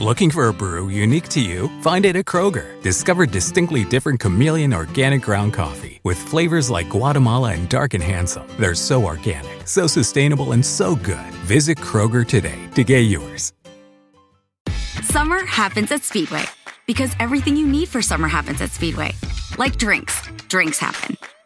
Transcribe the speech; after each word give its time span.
Looking 0.00 0.30
for 0.30 0.48
a 0.48 0.54
brew 0.54 0.88
unique 0.88 1.28
to 1.28 1.42
you? 1.42 1.68
Find 1.82 2.06
it 2.06 2.16
at 2.16 2.24
Kroger. 2.24 2.80
Discover 2.80 3.26
distinctly 3.26 3.84
different 3.84 4.18
chameleon 4.18 4.72
organic 4.72 5.20
ground 5.20 5.52
coffee 5.52 6.00
with 6.04 6.16
flavors 6.16 6.70
like 6.70 6.88
Guatemala 6.88 7.52
and 7.52 7.68
Dark 7.68 7.92
and 7.92 8.02
Handsome. 8.02 8.48
They're 8.58 8.74
so 8.74 9.04
organic, 9.04 9.68
so 9.68 9.86
sustainable, 9.86 10.52
and 10.52 10.64
so 10.64 10.96
good. 10.96 11.34
Visit 11.44 11.76
Kroger 11.76 12.26
today 12.26 12.58
to 12.76 12.82
get 12.82 13.00
yours. 13.00 13.52
Summer 15.02 15.44
happens 15.44 15.92
at 15.92 16.02
Speedway 16.02 16.44
because 16.86 17.14
everything 17.20 17.54
you 17.54 17.66
need 17.66 17.88
for 17.88 18.00
summer 18.00 18.26
happens 18.26 18.62
at 18.62 18.70
Speedway. 18.70 19.12
Like 19.58 19.76
drinks, 19.76 20.22
drinks 20.48 20.78
happen. 20.78 21.18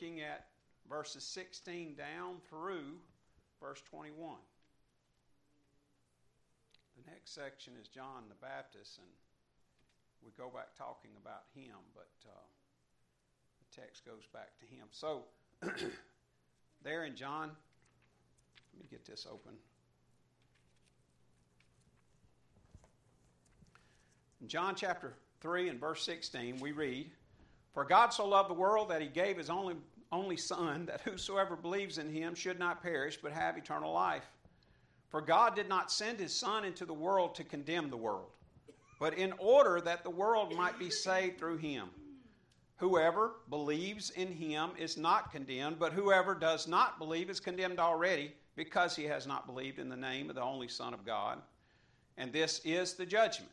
looking 0.00 0.20
at 0.20 0.46
verses 0.88 1.24
16 1.24 1.94
down 1.94 2.36
through 2.48 2.94
verse 3.60 3.82
21. 3.90 4.36
The 6.96 7.10
next 7.10 7.34
section 7.34 7.72
is 7.80 7.88
John 7.88 8.22
the 8.28 8.46
Baptist, 8.46 8.98
and 8.98 9.08
we 10.24 10.30
go 10.38 10.50
back 10.54 10.76
talking 10.76 11.10
about 11.20 11.42
him, 11.52 11.74
but 11.94 12.10
uh, 12.26 12.30
the 13.58 13.80
text 13.80 14.04
goes 14.04 14.24
back 14.32 14.50
to 14.60 14.66
him. 14.66 14.86
So, 14.92 15.24
there 16.84 17.04
in 17.04 17.16
John, 17.16 17.50
let 18.72 18.80
me 18.80 18.86
get 18.88 19.04
this 19.04 19.26
open. 19.28 19.54
In 24.40 24.46
John 24.46 24.74
chapter 24.76 25.14
3 25.40 25.70
and 25.70 25.80
verse 25.80 26.04
16, 26.04 26.60
we 26.60 26.70
read, 26.70 27.10
For 27.74 27.84
God 27.84 28.12
so 28.12 28.28
loved 28.28 28.48
the 28.48 28.54
world 28.54 28.90
that 28.90 29.00
he 29.00 29.08
gave 29.08 29.36
his 29.36 29.50
only, 29.50 29.74
only 30.10 30.36
Son, 30.36 30.86
that 30.86 31.02
whosoever 31.02 31.56
believes 31.56 31.98
in 31.98 32.12
him 32.12 32.34
should 32.34 32.58
not 32.58 32.82
perish, 32.82 33.18
but 33.22 33.32
have 33.32 33.56
eternal 33.56 33.92
life. 33.92 34.24
For 35.10 35.20
God 35.20 35.54
did 35.54 35.68
not 35.68 35.90
send 35.90 36.18
his 36.18 36.34
Son 36.34 36.64
into 36.64 36.84
the 36.84 36.94
world 36.94 37.34
to 37.34 37.44
condemn 37.44 37.90
the 37.90 37.96
world, 37.96 38.30
but 39.00 39.14
in 39.14 39.32
order 39.38 39.80
that 39.80 40.02
the 40.02 40.10
world 40.10 40.54
might 40.54 40.78
be 40.78 40.90
saved 40.90 41.38
through 41.38 41.58
him. 41.58 41.88
Whoever 42.76 43.32
believes 43.50 44.10
in 44.10 44.32
him 44.32 44.70
is 44.78 44.96
not 44.96 45.32
condemned, 45.32 45.78
but 45.78 45.92
whoever 45.92 46.34
does 46.34 46.68
not 46.68 46.98
believe 46.98 47.28
is 47.28 47.40
condemned 47.40 47.80
already, 47.80 48.34
because 48.54 48.94
he 48.94 49.04
has 49.04 49.26
not 49.26 49.46
believed 49.46 49.78
in 49.78 49.88
the 49.88 49.96
name 49.96 50.28
of 50.28 50.36
the 50.36 50.42
only 50.42 50.68
Son 50.68 50.94
of 50.94 51.04
God. 51.04 51.38
And 52.16 52.32
this 52.32 52.60
is 52.64 52.94
the 52.94 53.06
judgment. 53.06 53.50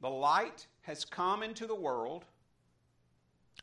The 0.00 0.10
light 0.10 0.66
has 0.82 1.04
come 1.04 1.42
into 1.42 1.66
the 1.66 1.74
world, 1.74 2.24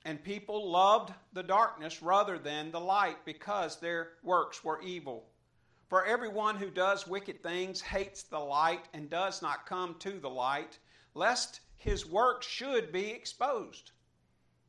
and 0.05 0.23
people 0.23 0.69
loved 0.69 1.13
the 1.33 1.43
darkness 1.43 2.01
rather 2.01 2.39
than 2.39 2.71
the 2.71 2.79
light 2.79 3.17
because 3.25 3.79
their 3.79 4.13
works 4.23 4.63
were 4.63 4.81
evil. 4.81 5.25
For 5.89 6.05
everyone 6.05 6.55
who 6.55 6.69
does 6.69 7.05
wicked 7.05 7.43
things 7.43 7.81
hates 7.81 8.23
the 8.23 8.39
light 8.39 8.85
and 8.93 9.09
does 9.09 9.41
not 9.41 9.65
come 9.65 9.95
to 9.99 10.19
the 10.19 10.29
light, 10.29 10.79
lest 11.13 11.59
his 11.75 12.05
works 12.05 12.47
should 12.47 12.91
be 12.91 13.11
exposed. 13.11 13.91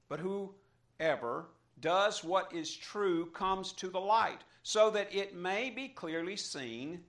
But 0.08 0.20
whoever 0.20 1.46
does 1.80 2.24
what 2.24 2.52
is 2.52 2.76
true 2.76 3.26
comes 3.26 3.72
to 3.74 3.88
the 3.88 4.00
light, 4.00 4.42
so 4.62 4.90
that 4.90 5.14
it 5.14 5.34
may 5.34 5.70
be 5.70 5.88
clearly 5.88 6.36
seen 6.36 7.04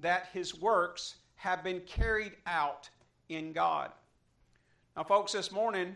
that 0.00 0.28
his 0.32 0.58
works 0.60 1.16
have 1.34 1.62
been 1.62 1.80
carried 1.82 2.36
out 2.46 2.88
in 3.28 3.52
God. 3.52 3.92
Now, 4.96 5.04
folks, 5.04 5.32
this 5.32 5.52
morning, 5.52 5.94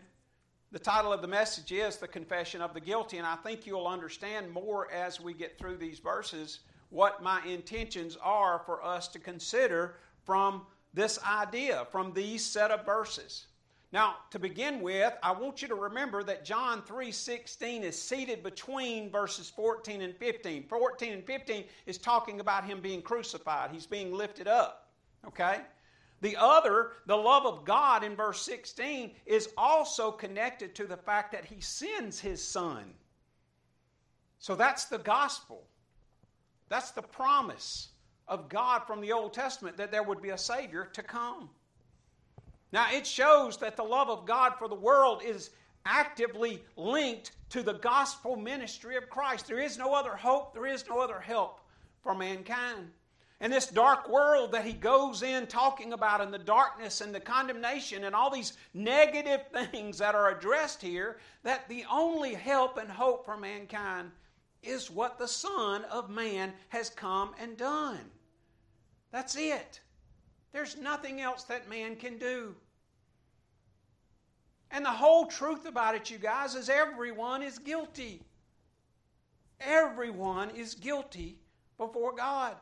the 0.71 0.79
title 0.79 1.11
of 1.11 1.21
the 1.21 1.27
message 1.27 1.73
is 1.73 1.97
The 1.97 2.07
Confession 2.07 2.61
of 2.61 2.73
the 2.73 2.79
Guilty, 2.79 3.17
and 3.17 3.27
I 3.27 3.35
think 3.35 3.67
you'll 3.67 3.87
understand 3.87 4.49
more 4.49 4.89
as 4.89 5.19
we 5.19 5.33
get 5.33 5.59
through 5.59 5.75
these 5.75 5.99
verses 5.99 6.59
what 6.89 7.21
my 7.21 7.43
intentions 7.45 8.17
are 8.21 8.61
for 8.65 8.81
us 8.83 9.09
to 9.09 9.19
consider 9.19 9.95
from 10.25 10.61
this 10.93 11.19
idea, 11.25 11.85
from 11.91 12.13
these 12.13 12.45
set 12.45 12.71
of 12.71 12.85
verses. 12.85 13.47
Now, 13.91 14.15
to 14.29 14.39
begin 14.39 14.81
with, 14.81 15.13
I 15.21 15.33
want 15.33 15.61
you 15.61 15.67
to 15.67 15.75
remember 15.75 16.23
that 16.23 16.45
John 16.45 16.81
3:16 16.83 17.83
is 17.83 18.01
seated 18.01 18.41
between 18.41 19.11
verses 19.11 19.49
14 19.49 20.01
and 20.01 20.15
15. 20.15 20.69
14 20.69 21.11
and 21.11 21.25
15 21.25 21.65
is 21.85 21.97
talking 21.97 22.39
about 22.39 22.63
him 22.63 22.79
being 22.79 23.01
crucified. 23.01 23.71
He's 23.71 23.85
being 23.85 24.13
lifted 24.13 24.47
up. 24.47 24.89
Okay? 25.27 25.61
The 26.21 26.37
other, 26.37 26.91
the 27.07 27.15
love 27.15 27.45
of 27.45 27.65
God 27.65 28.03
in 28.03 28.15
verse 28.15 28.41
16, 28.43 29.11
is 29.25 29.49
also 29.57 30.11
connected 30.11 30.75
to 30.75 30.85
the 30.85 30.97
fact 30.97 31.31
that 31.31 31.45
he 31.45 31.59
sends 31.59 32.19
his 32.19 32.43
son. 32.43 32.93
So 34.37 34.55
that's 34.55 34.85
the 34.85 34.99
gospel. 34.99 35.63
That's 36.69 36.91
the 36.91 37.01
promise 37.01 37.89
of 38.27 38.49
God 38.49 38.83
from 38.87 39.01
the 39.01 39.11
Old 39.11 39.33
Testament 39.33 39.77
that 39.77 39.91
there 39.91 40.03
would 40.03 40.21
be 40.21 40.29
a 40.29 40.37
Savior 40.37 40.89
to 40.93 41.03
come. 41.03 41.49
Now, 42.71 42.85
it 42.91 43.05
shows 43.05 43.57
that 43.57 43.75
the 43.75 43.83
love 43.83 44.09
of 44.09 44.25
God 44.25 44.53
for 44.57 44.67
the 44.67 44.75
world 44.75 45.21
is 45.23 45.49
actively 45.85 46.63
linked 46.77 47.31
to 47.49 47.63
the 47.63 47.73
gospel 47.73 48.35
ministry 48.35 48.95
of 48.95 49.09
Christ. 49.09 49.47
There 49.47 49.59
is 49.59 49.77
no 49.77 49.93
other 49.93 50.15
hope, 50.15 50.53
there 50.53 50.67
is 50.67 50.87
no 50.87 50.99
other 50.99 51.19
help 51.19 51.59
for 52.01 52.15
mankind. 52.15 52.89
And 53.41 53.51
this 53.51 53.65
dark 53.65 54.07
world 54.07 54.51
that 54.51 54.65
he 54.65 54.73
goes 54.73 55.23
in 55.23 55.47
talking 55.47 55.93
about, 55.93 56.21
and 56.21 56.31
the 56.31 56.37
darkness 56.37 57.01
and 57.01 57.13
the 57.13 57.19
condemnation 57.19 58.03
and 58.03 58.15
all 58.15 58.29
these 58.29 58.53
negative 58.75 59.41
things 59.71 59.97
that 59.97 60.13
are 60.13 60.29
addressed 60.29 60.79
here, 60.79 61.17
that 61.41 61.67
the 61.67 61.83
only 61.91 62.35
help 62.35 62.77
and 62.77 62.87
hope 62.87 63.25
for 63.25 63.35
mankind 63.35 64.11
is 64.61 64.91
what 64.91 65.17
the 65.17 65.27
Son 65.27 65.83
of 65.85 66.07
Man 66.07 66.53
has 66.69 66.91
come 66.91 67.31
and 67.39 67.57
done. 67.57 68.11
That's 69.11 69.35
it. 69.35 69.81
There's 70.53 70.77
nothing 70.77 71.19
else 71.19 71.43
that 71.45 71.67
man 71.67 71.95
can 71.95 72.19
do. 72.19 72.53
And 74.69 74.85
the 74.85 74.91
whole 74.91 75.25
truth 75.25 75.65
about 75.65 75.95
it, 75.95 76.11
you 76.11 76.19
guys, 76.19 76.53
is 76.53 76.69
everyone 76.69 77.41
is 77.41 77.57
guilty. 77.57 78.21
Everyone 79.59 80.51
is 80.51 80.75
guilty 80.75 81.39
before 81.79 82.13
God. 82.13 82.55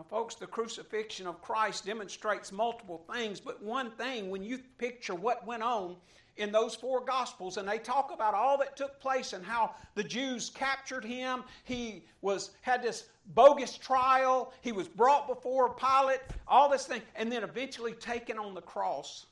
Now, 0.00 0.06
folks, 0.08 0.34
the 0.34 0.46
crucifixion 0.46 1.26
of 1.26 1.42
Christ 1.42 1.84
demonstrates 1.84 2.52
multiple 2.52 3.04
things, 3.12 3.38
but 3.38 3.62
one 3.62 3.90
thing, 3.90 4.30
when 4.30 4.42
you 4.42 4.60
picture 4.78 5.14
what 5.14 5.46
went 5.46 5.62
on 5.62 5.96
in 6.38 6.50
those 6.50 6.74
four 6.74 7.04
gospels 7.04 7.58
and 7.58 7.68
they 7.68 7.76
talk 7.76 8.10
about 8.10 8.32
all 8.32 8.56
that 8.60 8.78
took 8.78 8.98
place 8.98 9.34
and 9.34 9.44
how 9.44 9.74
the 9.96 10.02
Jews 10.02 10.48
captured 10.54 11.04
him 11.04 11.44
he 11.64 12.06
was 12.22 12.52
had 12.62 12.82
this 12.82 13.10
bogus 13.34 13.76
trial 13.76 14.54
he 14.62 14.72
was 14.72 14.88
brought 14.88 15.28
before 15.28 15.74
Pilate 15.74 16.20
all 16.48 16.70
this 16.70 16.86
thing 16.86 17.02
and 17.14 17.30
then 17.30 17.44
eventually 17.44 17.92
taken 17.92 18.38
on 18.38 18.54
the 18.54 18.62
cross. 18.62 19.26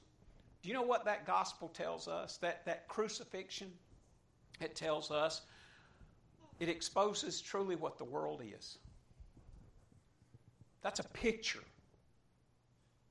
Do 0.63 0.69
you 0.69 0.75
know 0.75 0.83
what 0.83 1.07
that 1.07 1.27
gospel 1.27 1.69
tells 1.69 2.09
us? 2.09 2.37
That 2.37 2.67
that 2.67 2.89
crucifixion 2.89 3.73
it 4.61 4.77
tells 4.77 5.11
us 5.11 5.41
it 6.61 6.69
exposes 6.69 7.41
truly 7.41 7.75
what 7.75 7.97
the 7.97 8.05
world 8.05 8.43
is 8.45 8.77
that's 10.83 11.01
a 11.01 11.05
picture 11.05 11.65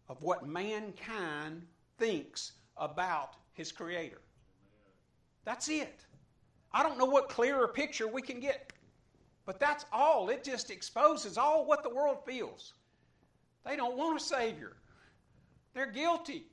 of 0.10 0.22
what 0.22 0.48
mankind 0.48 1.64
thinks 1.98 2.54
about 2.78 3.36
his 3.54 3.72
creator. 3.72 4.22
That's 5.44 5.70
it. 5.70 6.06
I 6.72 6.84
don't 6.84 6.98
know 6.98 7.06
what 7.06 7.30
clearer 7.30 7.68
picture 7.68 8.08
we 8.08 8.22
can 8.22 8.40
get. 8.40 8.74
But 9.48 9.62
that's 9.62 9.86
all. 9.94 10.28
It 10.30 10.44
just 10.44 10.70
exposes 10.70 11.38
all 11.38 11.66
what 11.66 11.82
the 11.82 11.90
world 11.90 12.18
feels. 12.26 12.74
They 13.66 13.78
don't 13.78 13.98
want 13.98 14.22
a 14.22 14.24
Savior, 14.24 14.74
they're 15.74 15.92
guilty. 15.92 16.44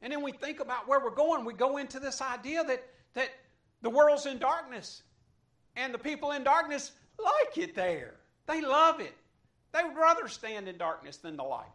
And 0.00 0.12
then 0.12 0.22
we 0.22 0.30
think 0.30 0.60
about 0.60 0.86
where 0.86 1.00
we're 1.00 1.10
going. 1.10 1.44
We 1.44 1.54
go 1.54 1.78
into 1.78 1.98
this 1.98 2.22
idea 2.22 2.62
that, 2.62 2.84
that 3.14 3.30
the 3.82 3.90
world's 3.90 4.26
in 4.26 4.38
darkness, 4.38 5.02
and 5.74 5.92
the 5.92 5.98
people 5.98 6.30
in 6.30 6.44
darkness 6.44 6.92
like 7.18 7.58
it 7.58 7.74
there. 7.74 8.14
They 8.46 8.60
love 8.60 9.00
it. 9.00 9.14
They 9.72 9.82
would 9.82 9.96
rather 9.96 10.28
stand 10.28 10.68
in 10.68 10.78
darkness 10.78 11.18
than 11.18 11.36
the 11.36 11.42
light. 11.42 11.66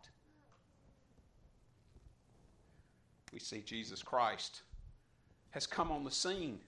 We 3.31 3.40
see 3.40 3.62
Jesus 3.62 4.04
Christ 4.04 4.62
has 5.51 5.66
come 5.66 5.92
on 5.92 6.04
the 6.04 6.12
scene, 6.12 6.60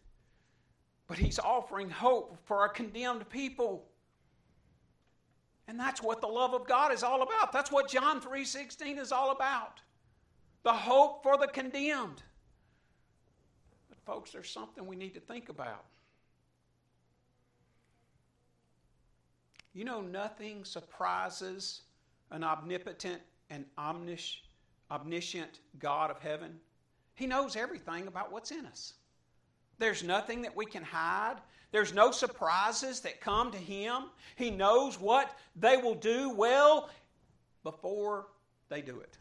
but 1.07 1.17
he's 1.17 1.39
offering 1.39 1.89
hope 1.89 2.37
for 2.45 2.65
a 2.65 2.69
condemned 2.69 3.29
people. 3.29 3.85
And 5.67 5.79
that's 5.79 6.01
what 6.01 6.21
the 6.21 6.27
love 6.27 6.53
of 6.53 6.67
God 6.67 6.91
is 6.91 7.03
all 7.03 7.23
about. 7.23 7.51
That's 7.51 7.71
what 7.71 7.89
John 7.89 8.21
3:16 8.21 8.99
is 8.99 9.11
all 9.11 9.31
about. 9.31 9.81
The 10.63 10.73
hope 10.73 11.23
for 11.23 11.37
the 11.37 11.47
condemned. 11.47 12.23
But 13.89 13.99
folks, 14.05 14.31
there's 14.31 14.49
something 14.49 14.85
we 14.85 14.95
need 14.95 15.13
to 15.15 15.19
think 15.19 15.49
about. 15.49 15.85
You 19.75 19.83
know, 19.83 19.99
nothing 19.99 20.63
surprises 20.63 21.81
an 22.31 22.45
omnipotent 22.45 23.21
and 23.49 23.65
omniscient 23.77 25.59
God 25.79 26.09
of 26.09 26.17
heaven. 26.19 26.57
He 27.13 27.27
knows 27.27 27.57
everything 27.57 28.07
about 28.07 28.31
what's 28.31 28.51
in 28.51 28.65
us. 28.65 28.93
There's 29.77 30.01
nothing 30.01 30.41
that 30.43 30.55
we 30.55 30.65
can 30.65 30.81
hide. 30.81 31.35
There's 31.73 31.93
no 31.93 32.11
surprises 32.11 33.01
that 33.01 33.19
come 33.19 33.51
to 33.51 33.57
him. 33.57 34.03
He 34.37 34.49
knows 34.49 34.97
what 34.97 35.37
they 35.57 35.75
will 35.75 35.95
do 35.95 36.29
well 36.29 36.89
before 37.65 38.27
they 38.69 38.81
do 38.81 39.01
it. 39.01 39.17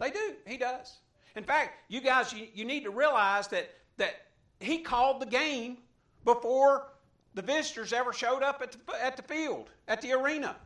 They 0.00 0.10
do. 0.10 0.34
He 0.46 0.56
does. 0.56 1.00
In 1.36 1.44
fact, 1.44 1.80
you 1.88 2.00
guys, 2.00 2.32
you, 2.32 2.46
you 2.54 2.64
need 2.64 2.84
to 2.84 2.90
realize 2.90 3.48
that, 3.48 3.68
that 3.98 4.14
he 4.58 4.78
called 4.78 5.20
the 5.20 5.26
game 5.26 5.78
before 6.24 6.86
the 7.34 7.42
visitors 7.42 7.92
ever 7.92 8.12
showed 8.12 8.42
up 8.42 8.62
at 8.62 8.72
the, 8.72 9.04
at 9.04 9.16
the 9.16 9.22
field, 9.22 9.70
at 9.88 10.00
the 10.00 10.12
arena. 10.12 10.56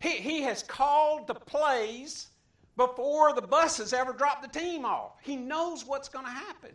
He, 0.00 0.10
he 0.10 0.42
has 0.42 0.62
called 0.62 1.26
the 1.26 1.34
plays 1.34 2.28
before 2.76 3.34
the 3.34 3.42
buses 3.42 3.92
ever 3.92 4.12
drop 4.12 4.40
the 4.40 4.58
team 4.58 4.84
off. 4.84 5.12
He 5.22 5.36
knows 5.36 5.84
what's 5.84 6.08
going 6.08 6.24
to 6.24 6.30
happen. 6.30 6.70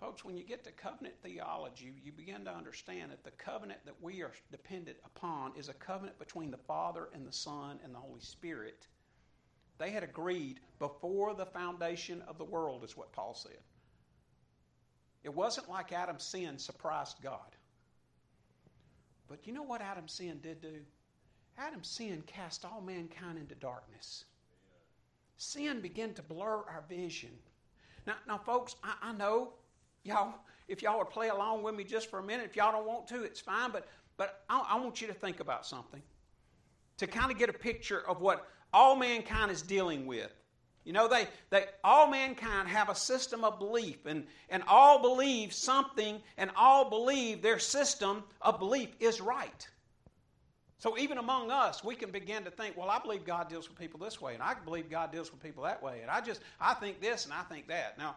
Folks, 0.00 0.24
when 0.24 0.36
you 0.36 0.44
get 0.44 0.62
to 0.62 0.70
covenant 0.70 1.16
theology, 1.24 1.92
you 2.04 2.12
begin 2.12 2.44
to 2.44 2.54
understand 2.54 3.10
that 3.10 3.24
the 3.24 3.32
covenant 3.32 3.80
that 3.84 3.96
we 4.00 4.22
are 4.22 4.30
dependent 4.52 4.96
upon 5.04 5.52
is 5.56 5.68
a 5.68 5.74
covenant 5.74 6.16
between 6.20 6.52
the 6.52 6.56
Father 6.56 7.08
and 7.12 7.26
the 7.26 7.32
Son 7.32 7.80
and 7.82 7.92
the 7.92 7.98
Holy 7.98 8.20
Spirit. 8.20 8.86
They 9.78 9.90
had 9.90 10.04
agreed 10.04 10.60
before 10.78 11.34
the 11.34 11.46
foundation 11.46 12.22
of 12.28 12.38
the 12.38 12.44
world, 12.44 12.84
is 12.84 12.96
what 12.96 13.12
Paul 13.12 13.34
said. 13.34 13.58
It 15.24 15.34
wasn't 15.34 15.68
like 15.68 15.92
Adam's 15.92 16.24
sin 16.24 16.58
surprised 16.58 17.16
God. 17.22 17.56
But 19.28 19.46
you 19.46 19.52
know 19.52 19.62
what 19.62 19.82
Adam's 19.82 20.12
sin 20.12 20.40
did 20.42 20.62
do? 20.62 20.74
Adam's 21.58 21.88
sin 21.88 22.22
cast 22.26 22.64
all 22.64 22.80
mankind 22.80 23.38
into 23.38 23.54
darkness. 23.56 24.24
Sin 25.36 25.80
began 25.80 26.14
to 26.14 26.22
blur 26.22 26.64
our 26.68 26.84
vision. 26.88 27.30
Now, 28.06 28.14
now 28.26 28.38
folks, 28.38 28.76
I, 28.82 28.94
I 29.02 29.12
know 29.12 29.52
y'all, 30.04 30.34
if 30.68 30.82
y'all 30.82 30.98
would 30.98 31.10
play 31.10 31.28
along 31.28 31.62
with 31.62 31.74
me 31.74 31.84
just 31.84 32.10
for 32.10 32.20
a 32.20 32.22
minute, 32.22 32.46
if 32.46 32.56
y'all 32.56 32.72
don't 32.72 32.86
want 32.86 33.06
to, 33.08 33.22
it's 33.22 33.40
fine. 33.40 33.70
But, 33.70 33.86
but 34.16 34.44
I, 34.48 34.64
I 34.70 34.80
want 34.80 35.00
you 35.00 35.06
to 35.08 35.14
think 35.14 35.40
about 35.40 35.66
something 35.66 36.02
to 36.98 37.06
kind 37.06 37.30
of 37.30 37.38
get 37.38 37.48
a 37.48 37.52
picture 37.52 38.06
of 38.08 38.20
what 38.20 38.48
all 38.72 38.96
mankind 38.96 39.50
is 39.50 39.62
dealing 39.62 40.06
with. 40.06 40.32
You 40.88 40.94
know, 40.94 41.06
they, 41.06 41.28
they 41.50 41.66
all 41.84 42.08
mankind 42.08 42.66
have 42.66 42.88
a 42.88 42.94
system 42.94 43.44
of 43.44 43.58
belief, 43.58 44.06
and, 44.06 44.24
and 44.48 44.62
all 44.66 45.02
believe 45.02 45.52
something, 45.52 46.22
and 46.38 46.50
all 46.56 46.88
believe 46.88 47.42
their 47.42 47.58
system 47.58 48.24
of 48.40 48.58
belief 48.58 48.88
is 48.98 49.20
right. 49.20 49.68
So 50.78 50.96
even 50.96 51.18
among 51.18 51.50
us, 51.50 51.84
we 51.84 51.94
can 51.94 52.10
begin 52.10 52.42
to 52.44 52.50
think, 52.50 52.74
well, 52.74 52.88
I 52.88 53.00
believe 53.00 53.26
God 53.26 53.50
deals 53.50 53.68
with 53.68 53.78
people 53.78 54.00
this 54.00 54.18
way, 54.18 54.32
and 54.32 54.42
I 54.42 54.54
believe 54.54 54.88
God 54.88 55.12
deals 55.12 55.30
with 55.30 55.42
people 55.42 55.64
that 55.64 55.82
way, 55.82 55.98
and 56.00 56.10
I 56.10 56.22
just 56.22 56.40
I 56.58 56.72
think 56.72 57.02
this 57.02 57.26
and 57.26 57.34
I 57.34 57.42
think 57.42 57.68
that. 57.68 57.98
Now, 57.98 58.16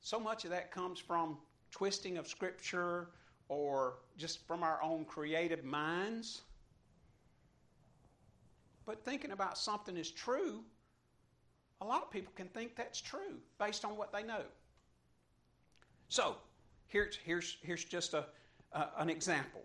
so 0.00 0.18
much 0.18 0.44
of 0.44 0.50
that 0.50 0.72
comes 0.72 0.98
from 0.98 1.38
twisting 1.70 2.18
of 2.18 2.26
Scripture 2.26 3.10
or 3.46 3.98
just 4.16 4.44
from 4.48 4.64
our 4.64 4.82
own 4.82 5.04
creative 5.04 5.62
minds. 5.64 6.42
But 8.84 9.04
thinking 9.04 9.30
about 9.30 9.56
something 9.56 9.96
is 9.96 10.10
true 10.10 10.64
a 11.80 11.84
lot 11.84 12.02
of 12.02 12.10
people 12.10 12.32
can 12.36 12.48
think 12.48 12.76
that's 12.76 13.00
true 13.00 13.38
based 13.58 13.84
on 13.84 13.96
what 13.96 14.12
they 14.12 14.22
know. 14.22 14.42
So, 16.08 16.36
here's, 16.88 17.16
here's, 17.16 17.56
here's 17.62 17.84
just 17.84 18.14
a, 18.14 18.26
uh, 18.72 18.86
an 18.98 19.08
example. 19.08 19.62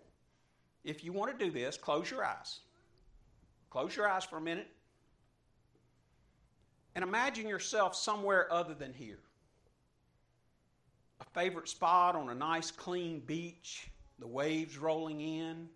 If 0.84 1.04
you 1.04 1.12
want 1.12 1.36
to 1.36 1.44
do 1.44 1.50
this, 1.50 1.76
close 1.76 2.10
your 2.10 2.24
eyes. 2.24 2.60
Close 3.70 3.96
your 3.96 4.08
eyes 4.08 4.24
for 4.24 4.38
a 4.38 4.40
minute. 4.40 4.68
And 6.94 7.02
imagine 7.02 7.48
yourself 7.48 7.94
somewhere 7.94 8.50
other 8.50 8.72
than 8.72 8.94
here. 8.94 9.18
A 11.20 11.24
favorite 11.38 11.68
spot 11.68 12.14
on 12.14 12.30
a 12.30 12.34
nice, 12.34 12.70
clean 12.70 13.20
beach, 13.20 13.88
the 14.18 14.26
waves 14.26 14.78
rolling 14.78 15.20
in, 15.20 15.68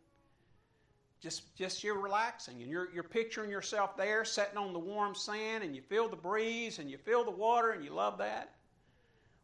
just 1.20 1.55
just 1.55 1.84
you're 1.84 1.99
relaxing 1.99 2.62
and 2.62 2.70
you're 2.70 2.88
you're 2.93 3.02
picturing 3.02 3.50
yourself 3.50 3.96
there 3.96 4.25
sitting 4.25 4.56
on 4.56 4.72
the 4.72 4.78
warm 4.78 5.14
sand 5.14 5.62
and 5.62 5.76
you 5.76 5.82
feel 5.82 6.08
the 6.08 6.17
breeze 6.17 6.78
and 6.78 6.90
you 6.90 6.96
feel 6.96 7.25
the 7.25 7.31
water 7.31 7.72
and 7.72 7.84
you 7.84 7.93
love 7.93 8.19
that. 8.19 8.55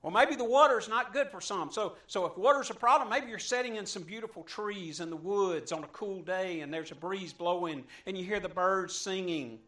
Well 0.02 0.12
maybe 0.12 0.36
the 0.36 0.44
water 0.44 0.78
is 0.78 0.88
not 0.88 1.12
good 1.12 1.30
for 1.30 1.40
some. 1.40 1.70
So 1.70 1.96
so 2.06 2.24
if 2.26 2.36
water's 2.38 2.70
a 2.70 2.74
problem 2.74 3.10
maybe 3.10 3.28
you're 3.28 3.38
sitting 3.38 3.76
in 3.76 3.84
some 3.84 4.02
beautiful 4.02 4.42
trees 4.42 5.00
in 5.00 5.10
the 5.10 5.16
woods 5.16 5.70
on 5.70 5.84
a 5.84 5.88
cool 5.88 6.22
day 6.22 6.60
and 6.60 6.72
there's 6.72 6.92
a 6.92 6.96
breeze 6.96 7.32
blowing 7.32 7.84
and 8.06 8.16
you 8.16 8.24
hear 8.24 8.40
the 8.40 8.48
birds 8.48 8.94
singing 8.94 9.58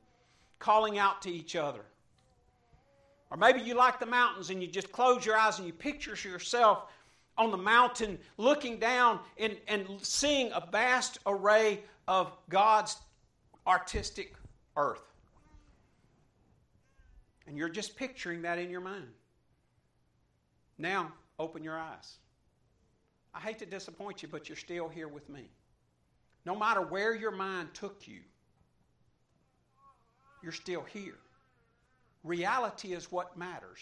calling 0.59 0.99
out 0.99 1.23
to 1.23 1.31
each 1.31 1.57
other. 1.57 1.85
Or 3.31 3.37
maybe 3.37 3.61
you 3.61 3.75
like 3.75 4.01
the 4.01 4.07
mountains 4.07 4.49
and 4.49 4.63
you 4.63 4.69
just 4.69 4.91
close 4.91 5.27
your 5.27 5.37
eyes 5.37 5.59
and 5.59 5.67
you 5.67 5.75
picture 5.75 6.17
yourself 6.27 6.85
on 7.37 7.51
the 7.51 7.57
mountain 7.57 8.19
looking 8.37 8.79
down 8.79 9.21
and, 9.39 9.57
and 9.69 9.87
seeing 10.01 10.51
a 10.53 10.67
vast 10.73 11.19
array 11.27 11.81
of 12.09 12.33
God's 12.49 12.97
artistic 13.67 14.35
earth. 14.77 15.13
And 17.47 17.57
you're 17.57 17.69
just 17.69 17.97
picturing 17.97 18.43
that 18.43 18.59
in 18.59 18.71
your 18.71 18.81
mind. 18.81 19.09
Now, 20.79 21.13
open 21.39 21.63
your 21.63 21.79
eyes. 21.79 22.17
I 23.35 23.41
hate 23.41 23.59
to 23.59 23.67
disappoint 23.67 24.23
you, 24.23 24.29
but 24.29 24.49
you're 24.49 24.57
still 24.57 24.89
here 24.89 25.07
with 25.07 25.29
me. 25.29 25.51
No 26.45 26.57
matter 26.57 26.81
where 26.81 27.15
your 27.15 27.31
mind 27.31 27.69
took 27.75 28.09
you, 28.09 28.21
you're 30.43 30.53
still 30.53 30.83
here. 30.83 31.19
Reality 32.25 32.95
is 32.95 33.13
what 33.13 33.37
matters. 33.37 33.81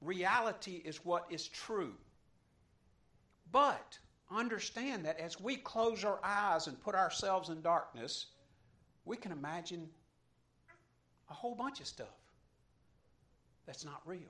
Reality 0.00 0.80
is 0.84 1.04
what 1.04 1.26
is 1.28 1.48
true. 1.48 1.94
But 3.50 3.98
understand 4.30 5.04
that 5.04 5.18
as 5.18 5.40
we 5.40 5.56
close 5.56 6.04
our 6.04 6.18
eyes 6.22 6.66
and 6.66 6.80
put 6.80 6.94
ourselves 6.94 7.48
in 7.48 7.60
darkness, 7.62 8.26
we 9.04 9.16
can 9.16 9.32
imagine 9.32 9.88
a 11.30 11.34
whole 11.34 11.54
bunch 11.54 11.80
of 11.80 11.86
stuff 11.86 12.06
that's 13.66 13.84
not 13.84 14.00
real. 14.04 14.20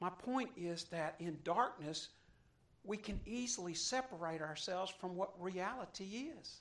My 0.00 0.10
point 0.10 0.50
is 0.56 0.84
that 0.84 1.14
in 1.18 1.38
darkness, 1.44 2.08
we 2.84 2.96
can 2.96 3.18
easily 3.24 3.72
separate 3.72 4.42
ourselves 4.42 4.92
from 5.00 5.16
what 5.16 5.30
reality 5.40 6.28
is. 6.38 6.60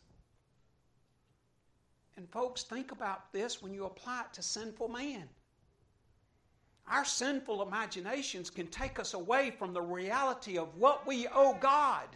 And, 2.15 2.29
folks, 2.29 2.63
think 2.63 2.91
about 2.91 3.33
this 3.33 3.61
when 3.61 3.73
you 3.73 3.85
apply 3.85 4.21
it 4.21 4.33
to 4.33 4.41
sinful 4.41 4.87
man. 4.87 5.27
Our 6.87 7.05
sinful 7.05 7.61
imaginations 7.65 8.49
can 8.49 8.67
take 8.67 8.99
us 8.99 9.13
away 9.13 9.51
from 9.51 9.73
the 9.73 9.81
reality 9.81 10.57
of 10.57 10.75
what 10.75 11.07
we 11.07 11.27
owe 11.27 11.53
God. 11.53 12.07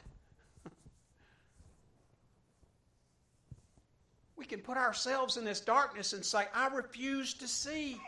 we 4.36 4.46
can 4.46 4.60
put 4.60 4.78
ourselves 4.78 5.38
in 5.38 5.46
this 5.46 5.62
darkness 5.62 6.14
and 6.14 6.24
say, 6.24 6.46
I 6.54 6.68
refuse 6.68 7.34
to 7.36 7.48
see. 7.48 8.00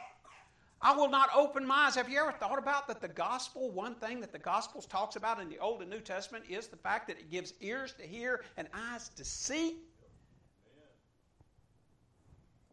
I 0.82 0.96
will 0.96 1.10
not 1.10 1.30
open 1.36 1.66
my 1.66 1.88
eyes. 1.88 1.96
Have 1.96 2.10
you 2.10 2.20
ever 2.20 2.32
thought 2.32 2.58
about 2.58 2.88
that 2.88 3.02
the 3.02 3.08
gospel, 3.08 3.70
one 3.72 3.96
thing 3.96 4.22
that 4.22 4.32
the 4.32 4.40
gospels 4.40 4.86
talks 4.86 5.16
about 5.16 5.42
in 5.42 5.50
the 5.50 5.60
Old 5.60 5.82
and 5.82 5.90
New 5.90 6.00
Testament 6.00 6.46
is 6.48 6.68
the 6.68 6.78
fact 6.78 7.08
that 7.08 7.20
it 7.20 7.30
gives 7.30 7.54
ears 7.60 7.94
to 8.00 8.04
hear 8.04 8.44
and 8.56 8.68
eyes 8.74 9.10
to 9.16 9.26
see? 9.26 9.78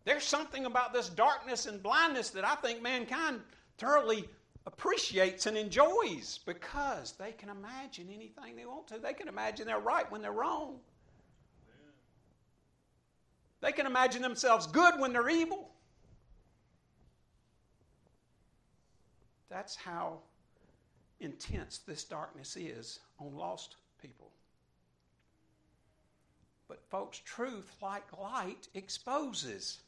There's 0.05 0.23
something 0.23 0.67
about 0.67 0.93
this 0.93 1.09
darkness 1.09 1.67
and 1.67 1.83
blindness 1.83 2.31
that 2.31 2.45
I 2.45 2.55
think 2.57 2.81
mankind 2.81 3.41
thoroughly 3.79 4.29
appreciates 4.67 5.47
and 5.47 5.57
enjoys 5.57 6.41
because 6.45 7.13
they 7.19 7.33
can 7.33 7.49
imagine 7.49 8.09
anything 8.09 8.57
they 8.57 8.67
want 8.67 8.89
to. 8.89 8.99
They 8.99 9.13
can 9.13 9.29
imagine 9.29 9.67
they're 9.67 9.79
right 9.79 10.11
when 10.11 10.23
they're 10.23 10.33
wrong. 10.33 10.81
They 13.61 13.73
can 13.73 13.87
imagine 13.87 14.23
themselves 14.23 14.67
good 14.67 14.99
when 14.99 15.13
they're 15.13 15.29
evil. 15.29 15.71
That's 19.49 19.77
how 19.77 20.19
intense 21.21 21.79
this 21.79 22.05
darkness 22.05 22.57
is 22.57 23.01
on 23.19 23.35
lost 23.35 23.77
people. 24.03 24.31
But, 26.69 26.83
folks, 26.91 27.19
truth, 27.25 27.73
like 27.81 28.05
light, 28.19 28.69
exposes. 28.75 29.79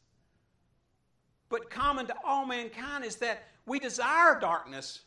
But 1.48 1.70
common 1.70 2.06
to 2.06 2.14
all 2.24 2.46
mankind 2.46 3.04
is 3.04 3.16
that 3.16 3.42
we 3.68 3.78
desire 3.78 4.38
darkness 4.40 5.00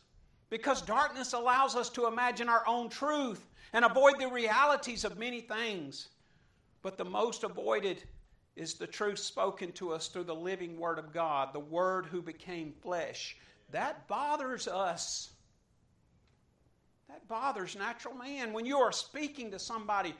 Because 0.52 0.82
darkness 0.82 1.32
allows 1.32 1.76
us 1.76 1.88
to 1.90 2.06
imagine 2.06 2.46
our 2.50 2.62
own 2.68 2.90
truth 2.90 3.48
and 3.72 3.86
avoid 3.86 4.20
the 4.20 4.28
realities 4.28 5.02
of 5.02 5.18
many 5.18 5.40
things. 5.40 6.08
But 6.82 6.98
the 6.98 7.06
most 7.06 7.42
avoided 7.42 8.02
is 8.54 8.74
the 8.74 8.86
truth 8.86 9.18
spoken 9.18 9.72
to 9.72 9.94
us 9.94 10.08
through 10.08 10.24
the 10.24 10.34
living 10.34 10.78
Word 10.78 10.98
of 10.98 11.10
God, 11.10 11.54
the 11.54 11.60
Word 11.60 12.04
who 12.04 12.20
became 12.20 12.74
flesh. 12.82 13.38
That 13.70 14.06
bothers 14.08 14.68
us. 14.68 15.30
That 17.08 17.26
bothers 17.28 17.74
natural 17.74 18.14
man. 18.14 18.52
When 18.52 18.66
you 18.66 18.76
are 18.76 18.92
speaking 18.92 19.50
to 19.52 19.58
somebody, 19.58 20.14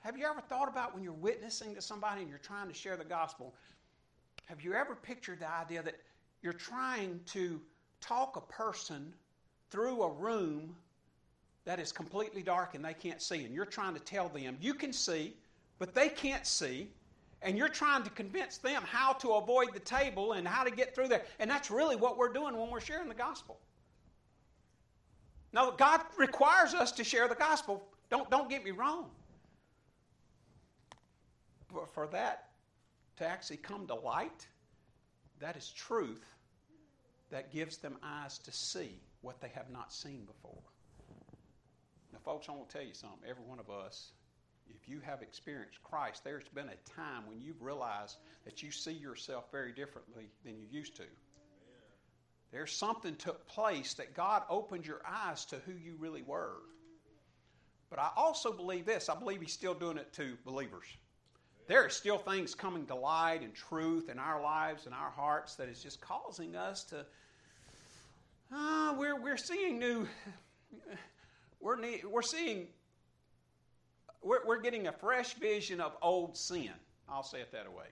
have 0.00 0.16
you 0.16 0.24
ever 0.24 0.40
thought 0.40 0.68
about 0.70 0.94
when 0.94 1.04
you're 1.04 1.12
witnessing 1.12 1.74
to 1.74 1.82
somebody 1.82 2.22
and 2.22 2.30
you're 2.30 2.38
trying 2.38 2.68
to 2.68 2.74
share 2.74 2.96
the 2.96 3.04
gospel? 3.04 3.52
Have 4.46 4.62
you 4.62 4.72
ever 4.72 4.94
pictured 4.94 5.40
the 5.40 5.50
idea 5.50 5.82
that 5.82 5.96
you're 6.42 6.52
trying 6.52 7.20
to 7.26 7.60
talk 8.00 8.36
a 8.36 8.52
person 8.52 9.12
through 9.70 10.02
a 10.02 10.10
room 10.10 10.74
that 11.64 11.78
is 11.78 11.92
completely 11.92 12.42
dark 12.42 12.74
and 12.74 12.84
they 12.84 12.94
can't 12.94 13.22
see, 13.22 13.44
and 13.44 13.54
you're 13.54 13.64
trying 13.64 13.94
to 13.94 14.00
tell 14.00 14.28
them 14.28 14.56
you 14.60 14.74
can 14.74 14.92
see, 14.92 15.34
but 15.78 15.94
they 15.94 16.08
can't 16.08 16.46
see, 16.46 16.88
and 17.42 17.56
you're 17.56 17.68
trying 17.68 18.02
to 18.02 18.10
convince 18.10 18.58
them 18.58 18.82
how 18.84 19.12
to 19.14 19.32
avoid 19.32 19.72
the 19.72 19.80
table 19.80 20.32
and 20.32 20.46
how 20.46 20.64
to 20.64 20.70
get 20.70 20.94
through 20.94 21.08
there. 21.08 21.22
And 21.38 21.50
that's 21.50 21.70
really 21.70 21.96
what 21.96 22.18
we're 22.18 22.32
doing 22.32 22.56
when 22.56 22.70
we're 22.70 22.80
sharing 22.80 23.08
the 23.08 23.14
gospel. 23.14 23.58
Now, 25.52 25.70
God 25.70 26.00
requires 26.16 26.74
us 26.74 26.92
to 26.92 27.04
share 27.04 27.28
the 27.28 27.34
gospel. 27.34 27.84
Don't, 28.10 28.30
don't 28.30 28.48
get 28.48 28.64
me 28.64 28.70
wrong. 28.70 29.06
But 31.72 31.92
for 31.92 32.06
that 32.08 32.48
to 33.16 33.26
actually 33.26 33.58
come 33.58 33.86
to 33.86 33.94
light, 33.94 34.46
that 35.42 35.56
is 35.56 35.70
truth 35.70 36.24
that 37.30 37.52
gives 37.52 37.76
them 37.76 37.96
eyes 38.02 38.38
to 38.38 38.52
see 38.52 39.00
what 39.20 39.40
they 39.40 39.48
have 39.48 39.70
not 39.70 39.92
seen 39.92 40.24
before. 40.24 40.62
Now, 42.12 42.18
folks, 42.24 42.48
I 42.48 42.52
want 42.52 42.68
to 42.68 42.76
tell 42.78 42.86
you 42.86 42.94
something. 42.94 43.20
Every 43.28 43.44
one 43.44 43.58
of 43.58 43.70
us 43.70 44.12
if 44.68 44.88
you 44.88 45.00
have 45.00 45.22
experienced 45.22 45.82
Christ, 45.82 46.24
there's 46.24 46.48
been 46.48 46.68
a 46.68 46.90
time 46.90 47.26
when 47.26 47.40
you've 47.40 47.60
realized 47.60 48.16
that 48.44 48.62
you 48.62 48.70
see 48.70 48.92
yourself 48.92 49.44
very 49.50 49.72
differently 49.72 50.28
than 50.44 50.58
you 50.58 50.66
used 50.70 50.96
to. 50.96 51.04
There's 52.52 52.72
something 52.72 53.16
took 53.16 53.46
place 53.46 53.94
that 53.94 54.14
God 54.14 54.42
opened 54.50 54.86
your 54.86 55.00
eyes 55.06 55.44
to 55.46 55.56
who 55.66 55.72
you 55.72 55.96
really 55.98 56.22
were. 56.22 56.56
But 57.88 57.98
I 57.98 58.10
also 58.16 58.52
believe 58.52 58.86
this 58.86 59.08
I 59.08 59.18
believe 59.18 59.40
He's 59.40 59.52
still 59.52 59.74
doing 59.74 59.96
it 59.96 60.12
to 60.14 60.36
believers. 60.44 60.86
There 61.68 61.84
are 61.84 61.90
still 61.90 62.18
things 62.18 62.54
coming 62.54 62.86
to 62.86 62.94
light 62.94 63.42
and 63.42 63.54
truth 63.54 64.08
in 64.08 64.18
our 64.18 64.42
lives 64.42 64.86
and 64.86 64.94
our 64.94 65.10
hearts 65.10 65.56
that 65.56 65.68
is 65.68 65.82
just 65.82 66.00
causing 66.00 66.56
us 66.56 66.84
to. 66.84 67.06
Uh, 68.54 68.94
we're, 68.98 69.20
we're 69.20 69.36
seeing 69.36 69.78
new. 69.78 70.06
We're, 71.60 71.78
we're 72.10 72.22
seeing 72.22 72.66
we're, 74.22 74.44
we're 74.46 74.60
getting 74.60 74.86
a 74.86 74.92
fresh 74.92 75.34
vision 75.34 75.80
of 75.80 75.96
old 76.00 76.36
sin. 76.36 76.70
I'll 77.08 77.22
say 77.22 77.40
it 77.40 77.52
that 77.52 77.72
way. 77.72 77.86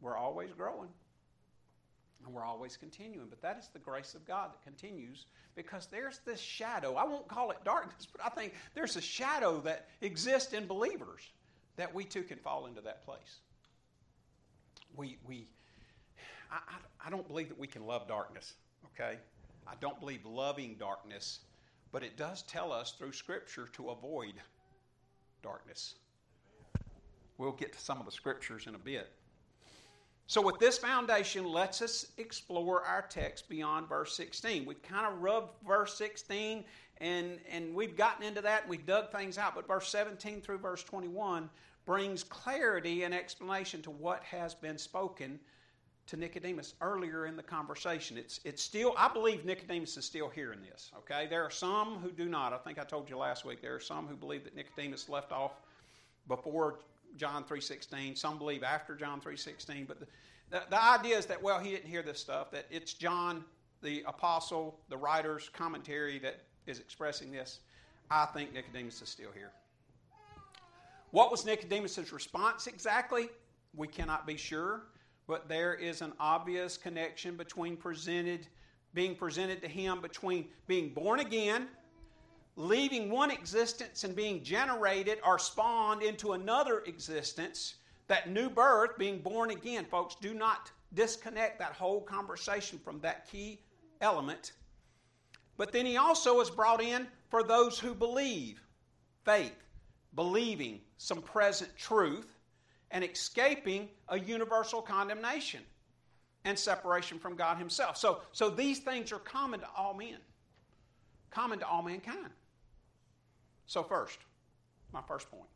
We're 0.00 0.16
always 0.16 0.52
growing. 0.52 0.90
And 2.24 2.34
we're 2.34 2.44
always 2.44 2.76
continuing. 2.76 3.28
But 3.28 3.42
that 3.42 3.58
is 3.58 3.68
the 3.72 3.78
grace 3.78 4.14
of 4.14 4.26
God 4.26 4.52
that 4.52 4.62
continues 4.62 5.26
because 5.54 5.86
there's 5.86 6.20
this 6.26 6.40
shadow. 6.40 6.94
I 6.94 7.04
won't 7.04 7.28
call 7.28 7.50
it 7.50 7.58
darkness, 7.64 8.06
but 8.10 8.24
I 8.24 8.28
think 8.28 8.54
there's 8.74 8.96
a 8.96 9.02
shadow 9.02 9.60
that 9.60 9.88
exists 10.00 10.52
in 10.52 10.66
believers 10.66 11.22
that 11.76 11.94
we 11.94 12.04
too 12.04 12.22
can 12.22 12.38
fall 12.38 12.66
into 12.66 12.80
that 12.82 13.04
place. 13.04 13.40
We, 14.96 15.18
we 15.26 15.46
I, 16.50 16.56
I, 16.56 17.06
I 17.08 17.10
don't 17.10 17.26
believe 17.26 17.48
that 17.48 17.58
we 17.58 17.66
can 17.66 17.86
love 17.86 18.06
darkness, 18.06 18.54
okay? 18.94 19.18
I 19.66 19.74
don't 19.80 19.98
believe 19.98 20.24
loving 20.24 20.76
darkness, 20.78 21.40
but 21.92 22.02
it 22.02 22.16
does 22.16 22.42
tell 22.42 22.72
us 22.72 22.92
through 22.92 23.12
Scripture 23.12 23.68
to 23.72 23.90
avoid 23.90 24.34
darkness. 25.42 25.94
We'll 27.38 27.52
get 27.52 27.72
to 27.72 27.80
some 27.80 27.98
of 27.98 28.06
the 28.06 28.12
scriptures 28.12 28.66
in 28.66 28.74
a 28.74 28.78
bit. 28.78 29.10
So, 30.26 30.40
with 30.40 30.58
this 30.58 30.78
foundation, 30.78 31.44
let's 31.44 31.82
us 31.82 32.06
explore 32.16 32.82
our 32.82 33.02
text 33.02 33.48
beyond 33.48 33.88
verse 33.88 34.16
16. 34.16 34.64
We've 34.64 34.82
kind 34.82 35.06
of 35.06 35.20
rubbed 35.20 35.50
verse 35.66 35.94
16 35.98 36.64
and, 36.98 37.38
and 37.50 37.74
we've 37.74 37.96
gotten 37.96 38.24
into 38.24 38.40
that 38.40 38.62
and 38.62 38.70
we've 38.70 38.86
dug 38.86 39.12
things 39.12 39.36
out, 39.36 39.54
but 39.54 39.66
verse 39.66 39.88
17 39.88 40.40
through 40.40 40.58
verse 40.58 40.82
21 40.82 41.50
brings 41.84 42.24
clarity 42.24 43.02
and 43.02 43.12
explanation 43.12 43.82
to 43.82 43.90
what 43.90 44.22
has 44.24 44.54
been 44.54 44.78
spoken 44.78 45.38
to 46.06 46.16
Nicodemus 46.16 46.74
earlier 46.80 47.26
in 47.26 47.36
the 47.36 47.42
conversation. 47.42 48.16
It's, 48.16 48.40
it's 48.44 48.62
still, 48.62 48.94
I 48.96 49.08
believe 49.08 49.44
Nicodemus 49.44 49.96
is 49.96 50.04
still 50.04 50.28
hearing 50.28 50.60
this, 50.62 50.90
okay? 50.98 51.26
There 51.28 51.42
are 51.42 51.50
some 51.50 51.96
who 51.96 52.10
do 52.10 52.26
not. 52.26 52.52
I 52.52 52.58
think 52.58 52.78
I 52.78 52.84
told 52.84 53.10
you 53.10 53.18
last 53.18 53.44
week, 53.44 53.60
there 53.60 53.74
are 53.74 53.80
some 53.80 54.06
who 54.06 54.16
believe 54.16 54.44
that 54.44 54.54
Nicodemus 54.54 55.08
left 55.08 55.32
off 55.32 55.52
before 56.28 56.78
John 57.16 57.44
3.16. 57.44 58.16
Some 58.18 58.38
believe 58.38 58.62
after 58.62 58.94
John 58.94 59.20
3.16. 59.20 59.86
But 59.86 60.00
the, 60.00 60.06
the, 60.50 60.62
the 60.70 60.82
idea 60.82 61.16
is 61.16 61.26
that, 61.26 61.42
well, 61.42 61.58
he 61.58 61.70
didn't 61.70 61.88
hear 61.88 62.02
this 62.02 62.20
stuff, 62.20 62.50
that 62.50 62.66
it's 62.70 62.94
John, 62.94 63.44
the 63.82 64.02
apostle, 64.06 64.80
the 64.88 64.96
writer's 64.96 65.48
commentary 65.48 66.18
that 66.20 66.40
is 66.66 66.78
expressing 66.78 67.30
this. 67.30 67.60
I 68.10 68.26
think 68.26 68.52
Nicodemus 68.52 69.00
is 69.02 69.08
still 69.08 69.30
here. 69.34 69.50
What 71.10 71.30
was 71.30 71.44
Nicodemus' 71.46 72.12
response 72.12 72.66
exactly? 72.66 73.28
We 73.74 73.88
cannot 73.88 74.26
be 74.26 74.36
sure 74.36 74.82
but 75.26 75.48
there 75.48 75.74
is 75.74 76.02
an 76.02 76.12
obvious 76.20 76.76
connection 76.76 77.36
between 77.36 77.76
presented 77.76 78.46
being 78.92 79.16
presented 79.16 79.60
to 79.60 79.68
him 79.68 80.00
between 80.00 80.46
being 80.66 80.90
born 80.90 81.20
again 81.20 81.66
leaving 82.56 83.10
one 83.10 83.30
existence 83.30 84.04
and 84.04 84.14
being 84.14 84.42
generated 84.42 85.18
or 85.26 85.38
spawned 85.38 86.02
into 86.02 86.32
another 86.32 86.80
existence 86.80 87.74
that 88.06 88.30
new 88.30 88.48
birth 88.48 88.96
being 88.98 89.18
born 89.18 89.50
again 89.50 89.84
folks 89.84 90.14
do 90.20 90.34
not 90.34 90.70
disconnect 90.94 91.58
that 91.58 91.72
whole 91.72 92.00
conversation 92.00 92.78
from 92.78 93.00
that 93.00 93.28
key 93.28 93.58
element 94.00 94.52
but 95.56 95.72
then 95.72 95.86
he 95.86 95.96
also 95.96 96.40
is 96.40 96.50
brought 96.50 96.82
in 96.82 97.06
for 97.28 97.42
those 97.42 97.78
who 97.78 97.94
believe 97.94 98.60
faith 99.24 99.64
believing 100.14 100.80
some 100.96 101.20
present 101.20 101.76
truth 101.76 102.38
and 102.90 103.02
escaping 103.04 103.88
a 104.08 104.18
universal 104.18 104.80
condemnation 104.80 105.60
and 106.44 106.58
separation 106.58 107.18
from 107.18 107.34
God 107.36 107.58
Himself. 107.58 107.96
So, 107.96 108.20
so 108.32 108.50
these 108.50 108.78
things 108.78 109.12
are 109.12 109.18
common 109.18 109.60
to 109.60 109.66
all 109.76 109.94
men, 109.94 110.18
common 111.30 111.58
to 111.60 111.66
all 111.66 111.82
mankind. 111.82 112.30
So, 113.66 113.82
first, 113.82 114.18
my 114.92 115.00
first 115.06 115.30
point 115.30 115.48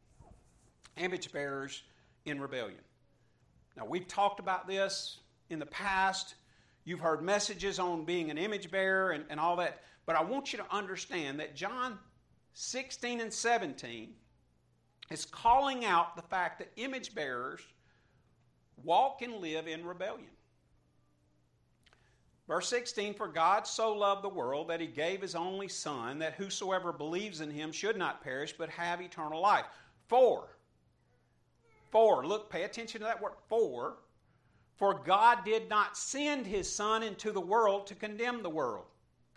image 0.96 1.32
bearers 1.32 1.84
in 2.24 2.40
rebellion. 2.40 2.80
Now, 3.76 3.86
we've 3.86 4.08
talked 4.08 4.40
about 4.40 4.66
this 4.66 5.20
in 5.50 5.58
the 5.58 5.66
past. 5.66 6.34
You've 6.84 7.00
heard 7.00 7.22
messages 7.22 7.78
on 7.78 8.04
being 8.04 8.30
an 8.30 8.38
image 8.38 8.70
bearer 8.70 9.12
and, 9.12 9.24
and 9.30 9.38
all 9.38 9.56
that. 9.56 9.82
But 10.06 10.16
I 10.16 10.22
want 10.22 10.52
you 10.52 10.58
to 10.58 10.64
understand 10.74 11.38
that 11.38 11.54
John 11.54 11.98
16 12.54 13.20
and 13.20 13.32
17 13.32 14.14
is 15.10 15.24
calling 15.24 15.84
out 15.84 16.16
the 16.16 16.22
fact 16.22 16.58
that 16.58 16.70
image 16.76 17.14
bearers 17.14 17.60
walk 18.82 19.22
and 19.22 19.34
live 19.36 19.68
in 19.68 19.84
rebellion. 19.84 20.30
Verse 22.48 22.66
16 22.68 23.14
For 23.14 23.28
God 23.28 23.66
so 23.66 23.92
loved 23.92 24.24
the 24.24 24.28
world 24.28 24.68
that 24.68 24.80
he 24.80 24.86
gave 24.86 25.20
his 25.20 25.34
only 25.34 25.68
Son, 25.68 26.18
that 26.18 26.34
whosoever 26.34 26.92
believes 26.92 27.40
in 27.40 27.50
him 27.50 27.70
should 27.70 27.96
not 27.96 28.24
perish, 28.24 28.54
but 28.56 28.70
have 28.70 29.00
eternal 29.00 29.40
life. 29.40 29.66
For, 30.08 30.48
for, 31.90 32.26
look, 32.26 32.50
pay 32.50 32.64
attention 32.64 33.00
to 33.02 33.06
that 33.06 33.20
word, 33.20 33.34
for, 33.48 33.98
for 34.76 34.94
God 34.94 35.44
did 35.44 35.68
not 35.68 35.96
send 35.96 36.46
his 36.46 36.72
Son 36.72 37.02
into 37.02 37.30
the 37.30 37.40
world 37.40 37.86
to 37.88 37.94
condemn 37.94 38.42
the 38.42 38.50
world. 38.50 38.86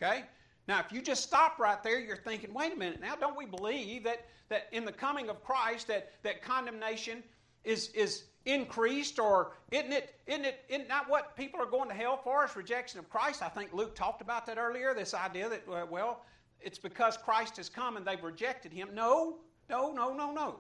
Okay? 0.02 0.24
Now, 0.68 0.80
if 0.80 0.92
you 0.94 1.02
just 1.02 1.24
stop 1.24 1.60
right 1.60 1.84
there, 1.84 2.00
you're 2.00 2.16
thinking, 2.16 2.54
wait 2.54 2.74
a 2.74 2.76
minute, 2.78 3.02
now 3.02 3.16
don't 3.16 3.38
we 3.38 3.46
believe 3.46 4.06
that, 4.06 4.26
that 4.48 4.68
in 4.72 4.86
the 4.86 4.92
coming 4.92 5.28
of 5.30 5.44
Christ 5.44 5.88
that, 5.88 6.12
that 6.24 6.42
condemnation 6.42 7.24
is, 7.66 7.90
is 7.90 8.24
increased 8.46 9.20
or 9.20 9.54
isn't 9.72 9.92
it, 9.92 10.16
isn't 10.26 10.46
it 10.46 10.66
isn't 10.68 10.88
not 10.88 11.10
what 11.10 11.36
people 11.36 11.62
are 11.62 11.66
going 11.66 11.90
to 11.90 11.96
hell 11.96 12.20
for 12.24 12.46
is 12.46 12.56
rejection 12.56 13.00
of 13.00 13.10
Christ? 13.10 13.42
I 13.44 13.50
think 13.50 13.74
Luke 13.74 13.96
talked 13.96 14.22
about 14.22 14.46
that 14.48 14.58
earlier, 14.58 14.94
this 14.94 15.14
idea 15.14 15.50
that, 15.50 15.64
uh, 15.72 15.86
well, 15.90 16.26
it's 16.60 16.80
because 16.80 17.18
Christ 17.18 17.58
has 17.58 17.70
come 17.70 17.98
and 17.98 18.06
they've 18.06 18.24
rejected 18.24 18.72
him. 18.72 18.90
No, 18.94 19.38
no, 19.70 19.92
no, 19.92 20.14
no, 20.14 20.32
no. 20.32 20.56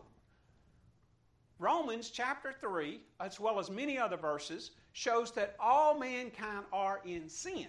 Romans 1.60 2.10
chapter 2.10 2.56
3, 2.60 3.00
as 3.20 3.40
well 3.40 3.60
as 3.60 3.70
many 3.70 3.98
other 3.98 4.18
verses, 4.18 4.72
shows 4.94 5.32
that 5.34 5.56
all 5.60 5.98
mankind 5.98 6.66
are 6.74 7.02
in 7.06 7.30
sin. 7.30 7.68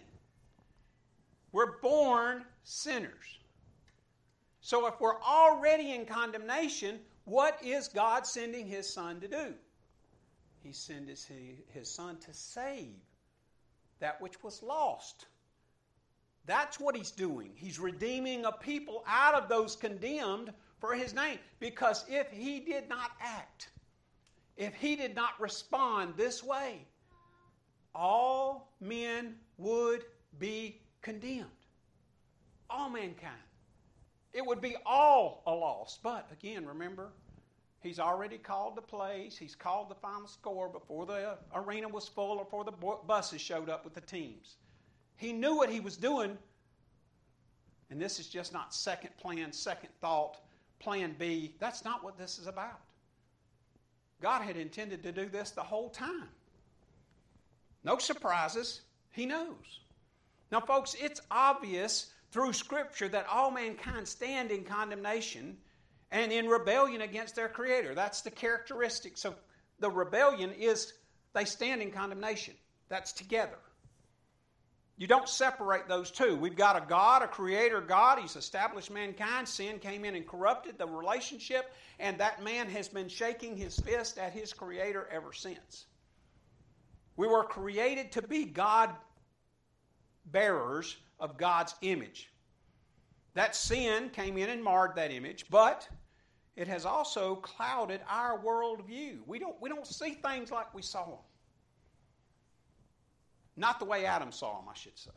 We're 1.53 1.79
born 1.81 2.45
sinners. 2.65 3.39
So 4.63 4.87
if 4.87 4.95
we're 4.99 5.21
already 5.21 5.93
in 5.93 6.07
condemnation, 6.07 7.01
what 7.25 7.59
is 7.63 7.89
God 7.89 8.27
sending 8.27 8.67
His 8.67 8.93
Son 8.93 9.21
to 9.21 9.29
do? 9.29 9.55
He 10.63 10.73
sent 10.73 11.09
His, 11.09 11.27
his 11.73 11.91
Son 11.91 12.17
to 12.19 12.33
save 12.33 12.97
that 14.01 14.21
which 14.21 14.43
was 14.43 14.63
lost. 14.63 15.27
That's 16.47 16.81
what 16.81 16.97
he's 16.97 17.13
doing. 17.13 17.51
He's 17.55 17.79
redeeming 17.79 18.45
a 18.45 18.53
people 18.53 19.05
out 19.07 19.35
of 19.35 19.49
those 19.49 19.77
condemned 19.77 20.53
for 20.81 20.95
his 20.95 21.15
name. 21.15 21.39
Because 21.61 22.05
if 22.09 22.31
he 22.31 22.59
did 22.61 22.89
not 22.89 23.13
act, 23.21 23.69
if 24.57 24.75
he 24.75 24.97
did 24.97 25.15
not 25.15 25.41
respond 25.41 26.15
this 26.17 26.43
way, 26.43 26.85
all 27.95 28.73
men 28.81 29.37
would 29.57 30.05
be 30.39 30.81
condemned. 31.01 31.47
All 32.69 32.91
mankind. 32.91 33.35
It 34.33 34.45
would 34.45 34.61
be 34.61 34.77
all 34.85 35.43
a 35.47 35.53
loss. 35.53 35.99
But 36.03 36.29
again, 36.33 36.67
remember, 36.67 37.13
he's 37.83 37.99
already 37.99 38.39
called 38.39 38.77
the 38.77 38.83
plays. 38.83 39.37
He's 39.37 39.55
called 39.55 39.89
the 39.91 39.95
final 39.95 40.29
score 40.29 40.69
before 40.69 41.07
the 41.07 41.39
arena 41.55 41.89
was 41.89 42.09
full 42.09 42.39
or 42.39 42.45
before 42.45 42.65
the 42.65 42.73
buses 43.07 43.41
showed 43.41 43.69
up 43.69 43.85
with 43.85 43.95
the 43.95 44.01
teams. 44.01 44.57
He 45.17 45.33
knew 45.33 45.57
what 45.57 45.71
he 45.71 45.81
was 45.81 45.97
doing. 45.97 46.37
And 47.91 48.01
this 48.01 48.19
is 48.19 48.29
just 48.29 48.53
not 48.53 48.75
second 48.75 49.17
plan, 49.19 49.53
second 49.53 49.91
thought, 50.01 50.39
plan 50.79 51.15
B. 51.19 51.55
That's 51.59 51.85
not 51.85 52.03
what 52.03 52.17
this 52.17 52.39
is 52.39 52.47
about. 52.47 52.81
God 54.21 54.43
had 54.43 54.57
intended 54.57 55.03
to 55.03 55.13
do 55.13 55.27
this 55.27 55.51
the 55.51 55.63
whole 55.63 55.91
time. 55.91 56.29
No 57.85 57.99
surprises. 57.99 58.83
He 59.11 59.27
knows. 59.27 59.81
Now, 60.51 60.61
folks, 60.61 60.95
it's 60.99 61.21
obvious 61.31 62.13
through 62.31 62.53
Scripture 62.53 63.09
that 63.09 63.27
all 63.29 63.51
mankind 63.51 64.09
stand 64.09 64.51
in 64.51 64.65
condemnation 64.65 65.57
and 66.13 66.31
in 66.31 66.47
rebellion 66.47 67.01
against 67.01 67.35
their 67.35 67.49
Creator. 67.49 67.95
That's 67.95 68.21
the 68.21 68.31
characteristic. 68.31 69.17
So 69.17 69.35
the 69.81 69.91
rebellion 69.91 70.53
is 70.53 70.93
they 71.33 71.47
stand 71.47 71.83
in 71.83 71.91
condemnation. 71.91 72.55
That's 72.89 73.13
together. 73.13 73.59
You 74.99 75.07
don't 75.07 75.29
separate 75.29 75.89
those 75.89 76.11
two. 76.11 76.37
We've 76.37 76.55
got 76.55 76.77
a 76.77 76.87
God, 76.87 77.23
a 77.23 77.27
creator 77.27 77.81
God. 77.81 78.19
He's 78.19 78.37
established 78.37 78.91
mankind. 78.91 79.49
Sin 79.49 79.79
came 79.79 80.05
in 80.05 80.15
and 80.15 80.29
corrupted 80.29 80.79
the 80.79 80.87
relationship, 80.87 81.73
and 81.99 82.19
that 82.19 82.45
man 82.45 82.69
has 82.69 82.89
been 82.89 83.09
shaking 83.09 83.57
his 83.57 83.81
fist 83.81 84.19
at 84.19 84.33
his 84.33 84.53
creator 84.53 85.09
ever 85.11 85.33
since. 85.33 85.87
We 87.17 87.27
were 87.27 87.43
created 87.43 88.13
to 88.13 88.23
be 88.23 88.45
God 88.45 88.91
bearers 90.27 90.95
of 91.19 91.39
God's 91.39 91.75
image. 91.81 92.31
That 93.35 93.57
sin 93.57 94.11
came 94.11 94.37
in 94.37 94.51
and 94.51 94.63
marred 94.63 94.97
that 94.97 95.11
image, 95.11 95.47
but 95.51 95.89
it 96.57 96.69
has 96.69 96.85
also 96.85 97.37
clouded 97.37 98.01
our 98.09 98.39
worldview. 98.39 99.19
We 99.27 99.39
don't, 99.39 99.57
we 99.61 99.69
don't 99.69 99.87
see 99.87 100.15
things 100.15 100.51
like 100.51 100.75
we 100.75 100.83
saw 100.83 101.07
them. 101.07 101.19
Not 103.57 103.79
the 103.79 103.85
way 103.85 104.05
Adam 104.05 104.33
saw 104.33 104.57
them, 104.57 104.69
I 104.71 104.75
should 104.75 104.99
say. 104.99 105.11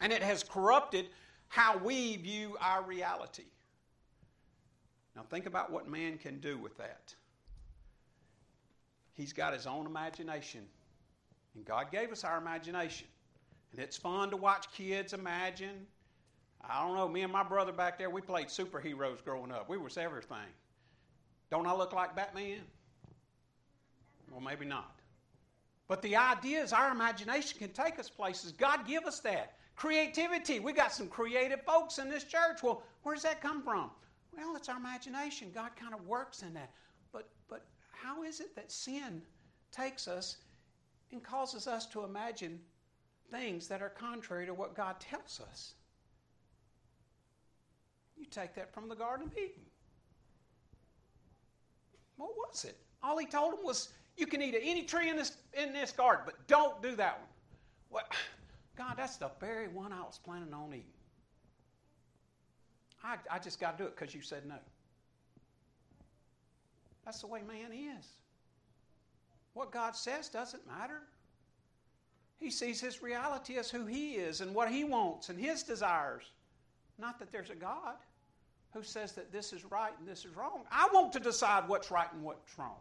And 0.00 0.12
it 0.12 0.22
has 0.22 0.42
corrupted 0.42 1.06
how 1.48 1.78
we 1.78 2.16
view 2.16 2.56
our 2.60 2.82
reality. 2.82 3.44
Now, 5.14 5.22
think 5.30 5.46
about 5.46 5.72
what 5.72 5.88
man 5.88 6.18
can 6.18 6.38
do 6.40 6.58
with 6.58 6.76
that. 6.76 7.14
He's 9.14 9.32
got 9.32 9.54
his 9.54 9.66
own 9.66 9.86
imagination. 9.86 10.62
And 11.54 11.64
God 11.64 11.90
gave 11.90 12.12
us 12.12 12.24
our 12.24 12.36
imagination. 12.36 13.06
And 13.72 13.80
it's 13.80 13.96
fun 13.96 14.30
to 14.30 14.36
watch 14.36 14.70
kids 14.72 15.14
imagine. 15.14 15.86
I 16.68 16.84
don't 16.84 16.96
know, 16.96 17.08
me 17.08 17.22
and 17.22 17.32
my 17.32 17.42
brother 17.42 17.72
back 17.72 17.98
there, 17.98 18.10
we 18.10 18.20
played 18.20 18.48
superheroes 18.48 19.22
growing 19.24 19.52
up. 19.52 19.68
We 19.68 19.78
was 19.78 19.96
everything. 19.96 20.36
Don't 21.50 21.66
I 21.66 21.74
look 21.74 21.92
like 21.92 22.16
Batman? 22.16 22.62
Well, 24.30 24.40
maybe 24.40 24.66
not. 24.66 24.96
But 25.88 26.02
the 26.02 26.16
idea 26.16 26.62
is 26.62 26.72
our 26.72 26.90
imagination 26.90 27.58
can 27.58 27.70
take 27.70 27.98
us 27.98 28.08
places. 28.08 28.52
God 28.52 28.86
give 28.86 29.04
us 29.04 29.20
that. 29.20 29.54
Creativity. 29.76 30.58
We 30.58 30.72
got 30.72 30.92
some 30.92 31.06
creative 31.06 31.62
folks 31.62 31.98
in 31.98 32.08
this 32.08 32.24
church. 32.24 32.62
Well, 32.62 32.82
where 33.02 33.14
does 33.14 33.22
that 33.22 33.40
come 33.40 33.62
from? 33.62 33.90
Well, 34.36 34.56
it's 34.56 34.68
our 34.68 34.76
imagination. 34.76 35.52
God 35.54 35.70
kind 35.76 35.94
of 35.94 36.06
works 36.06 36.42
in 36.42 36.52
that. 36.54 36.70
But 37.12 37.28
but 37.48 37.64
how 37.92 38.22
is 38.22 38.40
it 38.40 38.56
that 38.56 38.72
sin 38.72 39.22
takes 39.70 40.08
us 40.08 40.38
and 41.12 41.22
causes 41.22 41.68
us 41.68 41.86
to 41.86 42.04
imagine 42.04 42.58
things 43.30 43.68
that 43.68 43.82
are 43.82 43.90
contrary 43.90 44.46
to 44.46 44.54
what 44.54 44.74
God 44.74 44.98
tells 44.98 45.40
us? 45.40 45.74
You 48.16 48.24
take 48.26 48.54
that 48.54 48.72
from 48.72 48.88
the 48.88 48.94
Garden 48.94 49.26
of 49.26 49.32
Eden. 49.36 49.62
What 52.16 52.30
was 52.36 52.64
it? 52.64 52.76
All 53.02 53.18
he 53.18 53.26
told 53.26 53.52
them 53.52 53.64
was 53.64 53.90
you 54.16 54.26
can 54.26 54.40
eat 54.40 54.56
any 54.60 54.82
tree 54.82 55.10
in 55.10 55.16
this, 55.16 55.36
in 55.52 55.72
this 55.72 55.92
garden, 55.92 56.22
but 56.24 56.34
don't 56.46 56.80
do 56.82 56.96
that 56.96 57.18
one. 57.18 57.28
What? 57.90 58.12
God, 58.76 58.94
that's 58.96 59.16
the 59.16 59.30
very 59.40 59.68
one 59.68 59.92
I 59.92 60.00
was 60.00 60.18
planning 60.22 60.52
on 60.52 60.68
eating. 60.70 60.84
I, 63.02 63.16
I 63.30 63.38
just 63.38 63.60
got 63.60 63.78
to 63.78 63.84
do 63.84 63.88
it 63.88 63.96
because 63.96 64.14
you 64.14 64.20
said 64.20 64.46
no. 64.46 64.56
That's 67.04 67.20
the 67.20 67.26
way 67.26 67.40
man 67.46 67.72
is. 67.72 68.06
What 69.54 69.70
God 69.70 69.94
says 69.94 70.28
doesn't 70.28 70.66
matter. 70.66 71.02
He 72.38 72.50
sees 72.50 72.80
his 72.80 73.02
reality 73.02 73.56
as 73.56 73.70
who 73.70 73.86
he 73.86 74.14
is 74.14 74.40
and 74.40 74.54
what 74.54 74.70
he 74.70 74.84
wants 74.84 75.28
and 75.30 75.38
his 75.38 75.62
desires. 75.62 76.24
Not 76.98 77.18
that 77.18 77.32
there's 77.32 77.50
a 77.50 77.54
God 77.54 77.94
who 78.76 78.82
says 78.82 79.12
that 79.12 79.32
this 79.32 79.54
is 79.54 79.64
right 79.64 79.92
and 79.98 80.06
this 80.06 80.24
is 80.26 80.36
wrong. 80.36 80.64
I 80.70 80.88
want 80.92 81.12
to 81.14 81.20
decide 81.20 81.66
what's 81.66 81.90
right 81.90 82.12
and 82.12 82.22
what's 82.22 82.58
wrong. 82.58 82.76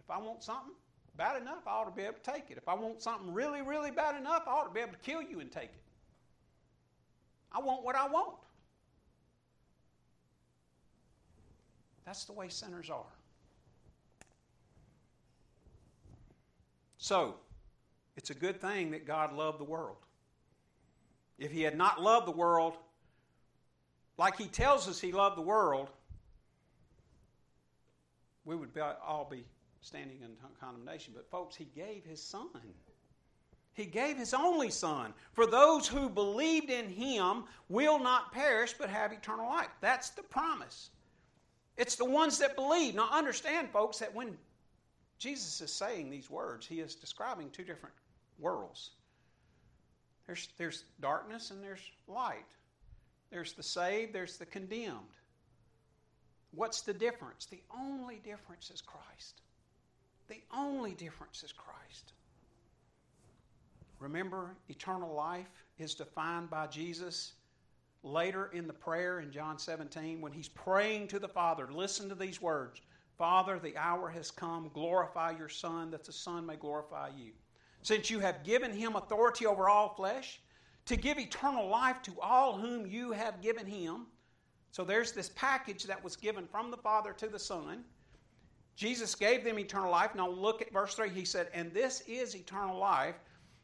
If 0.00 0.10
I 0.10 0.18
want 0.18 0.42
something 0.42 0.74
bad 1.16 1.40
enough, 1.40 1.62
I 1.66 1.70
ought 1.70 1.84
to 1.84 1.92
be 1.92 2.02
able 2.02 2.14
to 2.22 2.32
take 2.32 2.50
it. 2.50 2.58
If 2.58 2.68
I 2.68 2.74
want 2.74 3.00
something 3.00 3.32
really, 3.32 3.62
really 3.62 3.92
bad 3.92 4.20
enough, 4.20 4.42
I 4.46 4.50
ought 4.50 4.64
to 4.64 4.74
be 4.74 4.80
able 4.80 4.92
to 4.92 4.98
kill 4.98 5.22
you 5.22 5.38
and 5.38 5.50
take 5.50 5.64
it. 5.64 5.82
I 7.52 7.60
want 7.60 7.84
what 7.84 7.94
I 7.94 8.08
want. 8.08 8.36
That's 12.04 12.24
the 12.24 12.32
way 12.32 12.48
sinners 12.48 12.90
are. 12.90 13.02
So, 16.98 17.36
it's 18.16 18.30
a 18.30 18.34
good 18.34 18.60
thing 18.60 18.90
that 18.90 19.06
God 19.06 19.32
loved 19.32 19.60
the 19.60 19.64
world. 19.64 19.98
If 21.38 21.52
He 21.52 21.62
had 21.62 21.76
not 21.76 22.02
loved 22.02 22.26
the 22.26 22.32
world, 22.32 22.76
like 24.18 24.36
He 24.36 24.46
tells 24.46 24.88
us 24.88 25.00
He 25.00 25.12
loved 25.12 25.36
the 25.36 25.42
world, 25.42 25.88
we 28.44 28.56
would 28.56 28.72
be, 28.72 28.80
all 28.80 29.26
be 29.30 29.44
standing 29.80 30.18
in 30.22 30.30
condemnation. 30.60 31.12
But, 31.14 31.28
folks, 31.30 31.56
He 31.56 31.66
gave 31.76 32.04
His 32.04 32.22
Son. 32.22 32.48
He 33.74 33.84
gave 33.84 34.16
His 34.16 34.32
only 34.32 34.70
Son. 34.70 35.12
For 35.32 35.46
those 35.46 35.86
who 35.86 36.08
believed 36.08 36.70
in 36.70 36.88
Him 36.88 37.44
will 37.68 37.98
not 37.98 38.32
perish 38.32 38.74
but 38.78 38.88
have 38.88 39.12
eternal 39.12 39.46
life. 39.46 39.68
That's 39.80 40.10
the 40.10 40.22
promise. 40.22 40.90
It's 41.76 41.96
the 41.96 42.06
ones 42.06 42.38
that 42.38 42.56
believe. 42.56 42.94
Now, 42.94 43.08
understand, 43.12 43.68
folks, 43.70 43.98
that 43.98 44.14
when 44.14 44.38
Jesus 45.18 45.60
is 45.60 45.72
saying 45.72 46.10
these 46.10 46.30
words, 46.30 46.66
He 46.66 46.80
is 46.80 46.94
describing 46.94 47.50
two 47.50 47.64
different 47.64 47.94
worlds. 48.38 48.90
There's, 50.26 50.48
there's 50.56 50.84
darkness 51.00 51.50
and 51.50 51.62
there's 51.62 51.80
light. 52.08 52.46
There's 53.30 53.52
the 53.52 53.62
saved, 53.62 54.12
there's 54.12 54.36
the 54.36 54.46
condemned. 54.46 55.16
What's 56.52 56.80
the 56.82 56.94
difference? 56.94 57.46
The 57.46 57.62
only 57.76 58.20
difference 58.24 58.70
is 58.70 58.80
Christ. 58.80 59.42
The 60.28 60.40
only 60.56 60.92
difference 60.92 61.42
is 61.42 61.52
Christ. 61.52 62.12
Remember, 63.98 64.56
eternal 64.68 65.14
life 65.14 65.64
is 65.78 65.94
defined 65.94 66.50
by 66.50 66.66
Jesus 66.66 67.32
later 68.02 68.50
in 68.52 68.66
the 68.66 68.72
prayer 68.72 69.20
in 69.20 69.32
John 69.32 69.58
17 69.58 70.20
when 70.20 70.32
he's 70.32 70.48
praying 70.48 71.08
to 71.08 71.18
the 71.18 71.28
Father. 71.28 71.68
Listen 71.70 72.08
to 72.08 72.14
these 72.14 72.40
words 72.40 72.80
Father, 73.18 73.58
the 73.58 73.76
hour 73.76 74.10
has 74.10 74.30
come. 74.30 74.70
Glorify 74.74 75.32
your 75.38 75.48
Son, 75.48 75.90
that 75.90 76.04
the 76.04 76.12
Son 76.12 76.44
may 76.44 76.56
glorify 76.56 77.08
you. 77.16 77.32
Since 77.82 78.10
you 78.10 78.18
have 78.18 78.44
given 78.44 78.72
him 78.72 78.96
authority 78.96 79.46
over 79.46 79.68
all 79.68 79.94
flesh, 79.94 80.40
to 80.86 80.96
give 80.96 81.18
eternal 81.18 81.68
life 81.68 82.00
to 82.02 82.12
all 82.20 82.56
whom 82.56 82.86
you 82.86 83.12
have 83.12 83.42
given 83.42 83.66
him. 83.66 84.06
So 84.70 84.84
there's 84.84 85.12
this 85.12 85.30
package 85.34 85.84
that 85.84 86.02
was 86.02 86.16
given 86.16 86.46
from 86.46 86.70
the 86.70 86.76
Father 86.76 87.12
to 87.14 87.28
the 87.28 87.38
Son. 87.38 87.84
Jesus 88.76 89.14
gave 89.14 89.42
them 89.42 89.58
eternal 89.58 89.90
life. 89.90 90.14
Now 90.14 90.28
look 90.28 90.62
at 90.62 90.72
verse 90.72 90.94
3. 90.94 91.08
He 91.10 91.24
said, 91.24 91.48
And 91.52 91.72
this 91.72 92.02
is 92.06 92.36
eternal 92.36 92.78
life, 92.78 93.16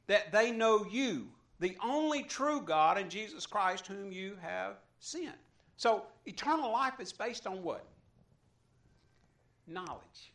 that 0.06 0.32
they 0.32 0.50
know 0.50 0.84
you, 0.90 1.28
the 1.60 1.76
only 1.84 2.22
true 2.24 2.60
God, 2.60 2.98
and 2.98 3.10
Jesus 3.10 3.46
Christ, 3.46 3.86
whom 3.86 4.10
you 4.10 4.36
have 4.40 4.76
sent. 4.98 5.36
So 5.76 6.04
eternal 6.26 6.72
life 6.72 6.94
is 6.98 7.12
based 7.12 7.46
on 7.46 7.62
what? 7.62 7.84
Knowledge. 9.66 10.32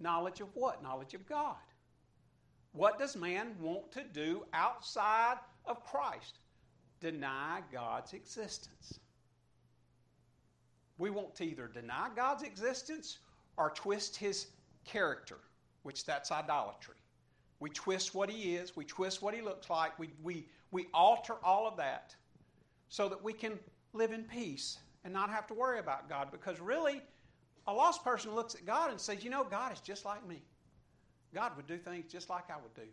Knowledge 0.00 0.40
of 0.40 0.48
what? 0.54 0.82
Knowledge 0.82 1.14
of 1.14 1.26
God. 1.26 1.56
What 2.72 2.98
does 2.98 3.14
man 3.14 3.54
want 3.60 3.92
to 3.92 4.02
do 4.02 4.44
outside 4.52 5.36
of 5.66 5.84
Christ? 5.84 6.38
Deny 7.00 7.60
God's 7.72 8.12
existence. 8.12 9.00
We 10.98 11.10
want 11.10 11.34
to 11.36 11.44
either 11.44 11.68
deny 11.68 12.08
God's 12.14 12.42
existence 12.42 13.18
or 13.56 13.70
twist 13.70 14.16
his 14.16 14.46
character, 14.84 15.38
which 15.82 16.04
that's 16.04 16.30
idolatry. 16.30 16.94
We 17.60 17.70
twist 17.70 18.14
what 18.14 18.30
he 18.30 18.56
is, 18.56 18.76
we 18.76 18.84
twist 18.84 19.22
what 19.22 19.34
he 19.34 19.40
looks 19.40 19.70
like, 19.70 19.98
we, 19.98 20.10
we, 20.22 20.46
we 20.70 20.86
alter 20.92 21.34
all 21.42 21.66
of 21.66 21.76
that 21.78 22.14
so 22.88 23.08
that 23.08 23.22
we 23.22 23.32
can 23.32 23.58
live 23.92 24.12
in 24.12 24.24
peace 24.24 24.78
and 25.04 25.12
not 25.12 25.30
have 25.30 25.46
to 25.48 25.54
worry 25.54 25.78
about 25.78 26.08
God. 26.08 26.30
Because 26.30 26.60
really, 26.60 27.00
a 27.66 27.72
lost 27.72 28.04
person 28.04 28.34
looks 28.34 28.54
at 28.54 28.66
God 28.66 28.90
and 28.90 29.00
says, 29.00 29.24
You 29.24 29.30
know, 29.30 29.44
God 29.44 29.72
is 29.72 29.80
just 29.80 30.04
like 30.04 30.26
me. 30.26 30.42
God 31.34 31.56
would 31.56 31.66
do 31.66 31.78
things 31.78 32.10
just 32.10 32.30
like 32.30 32.50
I 32.50 32.56
would 32.56 32.74
do. 32.74 32.88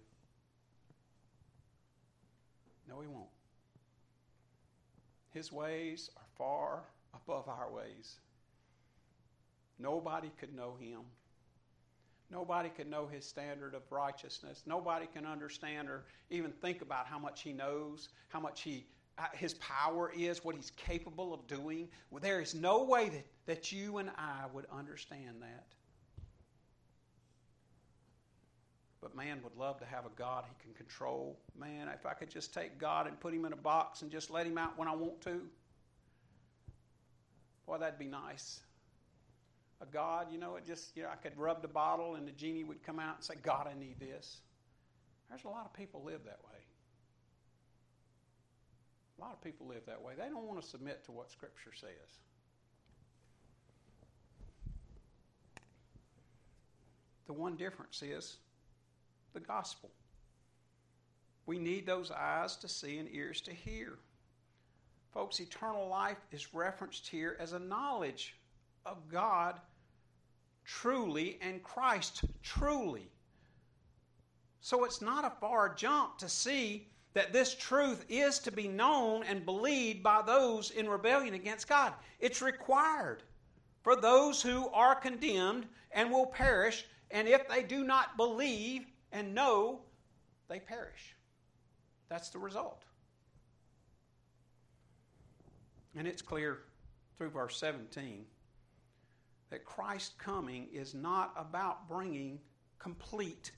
No, 2.91 2.99
He 2.99 3.07
won't. 3.07 3.29
His 5.33 5.51
ways 5.51 6.09
are 6.17 6.27
far 6.37 6.83
above 7.15 7.47
our 7.47 7.71
ways. 7.71 8.17
Nobody 9.79 10.29
could 10.39 10.53
know 10.53 10.75
Him. 10.79 10.99
Nobody 12.31 12.69
could 12.69 12.89
know 12.89 13.07
his 13.07 13.25
standard 13.25 13.75
of 13.75 13.81
righteousness. 13.91 14.63
Nobody 14.65 15.05
can 15.13 15.25
understand 15.25 15.89
or 15.89 16.05
even 16.29 16.51
think 16.51 16.81
about 16.81 17.05
how 17.05 17.19
much 17.19 17.41
he 17.41 17.51
knows, 17.51 18.07
how 18.29 18.39
much 18.39 18.61
he 18.61 18.85
uh, 19.17 19.25
his 19.33 19.55
power 19.55 20.11
is, 20.15 20.43
what 20.43 20.55
he's 20.55 20.71
capable 20.77 21.33
of 21.33 21.45
doing. 21.45 21.89
There 22.21 22.39
is 22.39 22.55
no 22.55 22.83
way 22.85 23.09
that, 23.09 23.25
that 23.45 23.71
you 23.71 23.97
and 23.97 24.09
I 24.17 24.45
would 24.53 24.65
understand 24.71 25.41
that. 25.41 25.65
But 29.01 29.15
man 29.15 29.39
would 29.43 29.55
love 29.57 29.79
to 29.79 29.85
have 29.85 30.05
a 30.05 30.11
God 30.15 30.43
he 30.47 30.63
can 30.63 30.73
control. 30.73 31.39
Man, 31.59 31.87
if 31.87 32.05
I 32.05 32.13
could 32.13 32.29
just 32.29 32.53
take 32.53 32.77
God 32.77 33.07
and 33.07 33.19
put 33.19 33.33
him 33.33 33.45
in 33.45 33.53
a 33.53 33.57
box 33.57 34.03
and 34.03 34.11
just 34.11 34.29
let 34.29 34.45
him 34.45 34.57
out 34.57 34.77
when 34.77 34.87
I 34.87 34.95
want 34.95 35.21
to, 35.21 35.41
boy, 37.65 37.79
that'd 37.79 37.97
be 37.97 38.05
nice 38.05 38.59
a 39.81 39.85
God, 39.85 40.27
you 40.31 40.37
know, 40.37 40.55
it 40.55 40.65
just, 40.65 40.95
you 40.95 41.03
know, 41.03 41.09
I 41.09 41.15
could 41.15 41.37
rub 41.37 41.61
the 41.61 41.67
bottle 41.67 42.15
and 42.15 42.27
the 42.27 42.31
genie 42.31 42.63
would 42.63 42.83
come 42.83 42.99
out 42.99 43.15
and 43.15 43.23
say, 43.23 43.33
God, 43.41 43.67
I 43.67 43.77
need 43.77 43.99
this. 43.99 44.37
There's 45.29 45.43
a 45.43 45.49
lot 45.49 45.65
of 45.65 45.73
people 45.73 46.03
live 46.03 46.23
that 46.25 46.39
way. 46.43 46.59
A 49.17 49.21
lot 49.21 49.33
of 49.33 49.43
people 49.43 49.67
live 49.67 49.81
that 49.87 50.01
way. 50.01 50.13
They 50.17 50.29
don't 50.29 50.45
want 50.45 50.61
to 50.61 50.67
submit 50.67 51.03
to 51.05 51.11
what 51.11 51.31
Scripture 51.31 51.71
says. 51.73 51.89
The 57.27 57.33
one 57.33 57.55
difference 57.55 58.01
is 58.03 58.37
the 59.33 59.39
gospel. 59.39 59.89
We 61.45 61.59
need 61.59 61.85
those 61.85 62.11
eyes 62.11 62.55
to 62.57 62.67
see 62.67 62.97
and 62.97 63.09
ears 63.11 63.41
to 63.41 63.51
hear. 63.51 63.97
Folks, 65.13 65.39
eternal 65.39 65.87
life 65.87 66.19
is 66.31 66.53
referenced 66.53 67.07
here 67.07 67.35
as 67.39 67.53
a 67.53 67.59
knowledge 67.59 68.35
of 68.85 69.09
God 69.11 69.59
truly 70.65 71.37
and 71.41 71.63
Christ 71.63 72.23
truly. 72.43 73.09
So 74.61 74.85
it's 74.85 75.01
not 75.01 75.25
a 75.25 75.33
far 75.41 75.73
jump 75.73 76.17
to 76.19 76.29
see 76.29 76.87
that 77.13 77.33
this 77.33 77.55
truth 77.55 78.05
is 78.07 78.39
to 78.39 78.51
be 78.51 78.67
known 78.67 79.23
and 79.23 79.45
believed 79.45 80.01
by 80.01 80.21
those 80.21 80.71
in 80.71 80.87
rebellion 80.87 81.33
against 81.33 81.67
God. 81.67 81.93
It's 82.19 82.41
required 82.41 83.23
for 83.83 83.95
those 83.95 84.41
who 84.41 84.69
are 84.69 84.95
condemned 84.95 85.65
and 85.91 86.09
will 86.11 86.27
perish, 86.27 86.85
and 87.09 87.27
if 87.27 87.49
they 87.49 87.63
do 87.63 87.83
not 87.83 88.15
believe 88.15 88.85
and 89.11 89.33
know, 89.33 89.81
they 90.47 90.59
perish. 90.59 91.15
That's 92.09 92.29
the 92.29 92.39
result. 92.39 92.83
And 95.95 96.07
it's 96.07 96.21
clear 96.21 96.59
through 97.17 97.29
verse 97.29 97.57
17 97.57 98.25
that 99.49 99.65
Christ's 99.65 100.15
coming 100.17 100.67
is 100.73 100.93
not 100.93 101.33
about 101.37 101.87
bringing 101.87 102.39
complete 102.79 103.51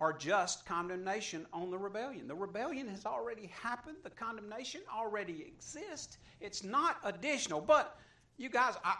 or 0.00 0.12
just 0.12 0.66
condemnation 0.66 1.46
on 1.52 1.70
the 1.70 1.78
rebellion. 1.78 2.28
The 2.28 2.34
rebellion 2.34 2.88
has 2.88 3.06
already 3.06 3.50
happened, 3.60 3.96
the 4.02 4.10
condemnation 4.10 4.80
already 4.92 5.44
exists. 5.46 6.18
It's 6.40 6.62
not 6.62 6.98
additional. 7.04 7.60
But 7.60 7.98
you 8.36 8.48
guys, 8.48 8.74
I, 8.84 8.96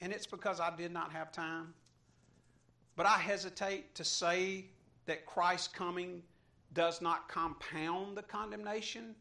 and 0.00 0.12
it's 0.12 0.26
because 0.26 0.60
I 0.60 0.74
did 0.76 0.92
not 0.92 1.12
have 1.12 1.32
time, 1.32 1.74
but 2.96 3.06
I 3.06 3.18
hesitate 3.18 3.94
to 3.96 4.04
say 4.04 4.66
that 5.06 5.26
Christ's 5.26 5.68
coming 5.68 6.22
does 6.74 7.00
not 7.00 7.28
compound 7.28 8.16
the 8.16 8.22
condemnation. 8.22 9.14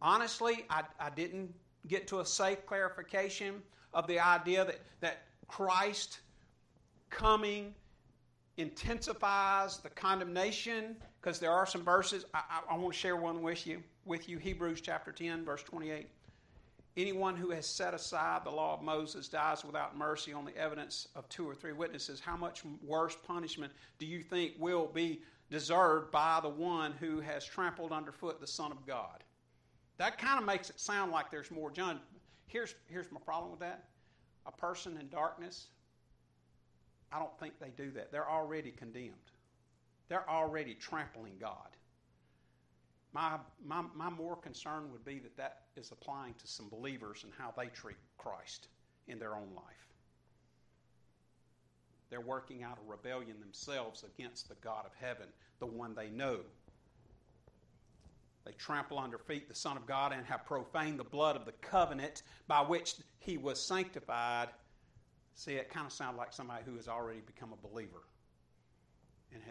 Honestly, 0.00 0.64
I, 0.70 0.82
I 0.98 1.10
didn't 1.10 1.52
get 1.86 2.06
to 2.08 2.20
a 2.20 2.26
safe 2.26 2.64
clarification 2.66 3.62
of 3.92 4.06
the 4.06 4.18
idea 4.18 4.64
that, 4.64 4.80
that 5.00 5.22
Christ 5.48 6.20
coming 7.10 7.74
intensifies 8.56 9.78
the 9.78 9.90
condemnation 9.90 10.96
because 11.20 11.38
there 11.38 11.52
are 11.52 11.66
some 11.66 11.82
verses 11.82 12.24
I, 12.34 12.42
I, 12.50 12.74
I, 12.74 12.76
want 12.76 12.92
to 12.92 12.98
share 12.98 13.16
one 13.16 13.42
with 13.42 13.66
you 13.66 13.82
with 14.04 14.28
you 14.28 14.38
hebrews 14.38 14.80
chapter 14.80 15.12
10 15.12 15.44
verse 15.44 15.62
28 15.62 16.08
anyone 16.96 17.36
who 17.36 17.50
has 17.50 17.66
set 17.66 17.94
aside 17.94 18.44
the 18.44 18.50
law 18.50 18.74
of 18.74 18.82
moses 18.82 19.28
dies 19.28 19.64
without 19.64 19.96
mercy 19.96 20.32
on 20.32 20.44
the 20.44 20.56
evidence 20.56 21.08
of 21.14 21.28
two 21.28 21.48
or 21.48 21.54
three 21.54 21.72
witnesses. 21.72 22.20
How 22.20 22.36
much 22.36 22.62
worse 22.84 23.16
punishment 23.26 23.72
do 23.98 24.06
you 24.06 24.22
think 24.22 24.54
will 24.58 24.86
be 24.86 25.22
deserved 25.50 26.10
by 26.10 26.40
the 26.42 26.48
one 26.48 26.92
who 26.92 27.20
has 27.20 27.44
trampled 27.44 27.92
underfoot 27.92 28.40
the 28.40 28.46
son 28.46 28.72
of 28.72 28.86
god? 28.86 29.24
That 29.98 30.18
kind 30.18 30.38
of 30.38 30.46
makes 30.46 30.70
it 30.70 30.80
sound 30.80 31.12
like 31.12 31.30
there's 31.30 31.50
more. 31.50 31.70
John 31.70 32.00
here's, 32.50 32.74
here's 32.88 33.10
my 33.10 33.20
problem 33.20 33.50
with 33.50 33.60
that. 33.60 33.84
A 34.46 34.52
person 34.52 34.96
in 34.98 35.08
darkness, 35.08 35.68
I 37.12 37.18
don't 37.18 37.36
think 37.38 37.54
they 37.58 37.70
do 37.76 37.90
that. 37.92 38.12
They're 38.12 38.30
already 38.30 38.70
condemned, 38.70 39.14
they're 40.08 40.28
already 40.28 40.74
trampling 40.74 41.34
God. 41.40 41.76
My, 43.12 43.38
my, 43.64 43.82
my 43.94 44.08
more 44.08 44.36
concern 44.36 44.90
would 44.92 45.04
be 45.04 45.18
that 45.18 45.36
that 45.36 45.62
is 45.76 45.90
applying 45.90 46.34
to 46.34 46.46
some 46.46 46.68
believers 46.68 47.24
and 47.24 47.32
how 47.36 47.52
they 47.56 47.66
treat 47.66 47.96
Christ 48.18 48.68
in 49.08 49.18
their 49.18 49.34
own 49.34 49.48
life. 49.54 49.64
They're 52.08 52.20
working 52.20 52.62
out 52.62 52.78
a 52.78 52.90
rebellion 52.90 53.40
themselves 53.40 54.04
against 54.04 54.48
the 54.48 54.56
God 54.56 54.84
of 54.84 54.92
heaven, 55.00 55.26
the 55.58 55.66
one 55.66 55.94
they 55.94 56.10
know. 56.10 56.40
They 58.44 58.52
trample 58.52 58.98
under 58.98 59.18
feet 59.18 59.48
the 59.48 59.54
Son 59.54 59.76
of 59.76 59.86
God 59.86 60.12
and 60.12 60.24
have 60.26 60.44
profaned 60.46 60.98
the 60.98 61.04
blood 61.04 61.36
of 61.36 61.44
the 61.44 61.52
covenant 61.52 62.22
by 62.48 62.60
which 62.60 62.94
he 63.18 63.38
was 63.38 63.60
sanctified. 63.60 64.48
See, 65.34 65.52
it 65.52 65.70
kind 65.70 65.86
of 65.86 65.92
sounds 65.92 66.16
like 66.16 66.32
somebody 66.32 66.64
who 66.64 66.76
has 66.76 66.88
already 66.88 67.20
become 67.20 67.52
a 67.52 67.68
believer 67.68 68.02
and, 69.32 69.42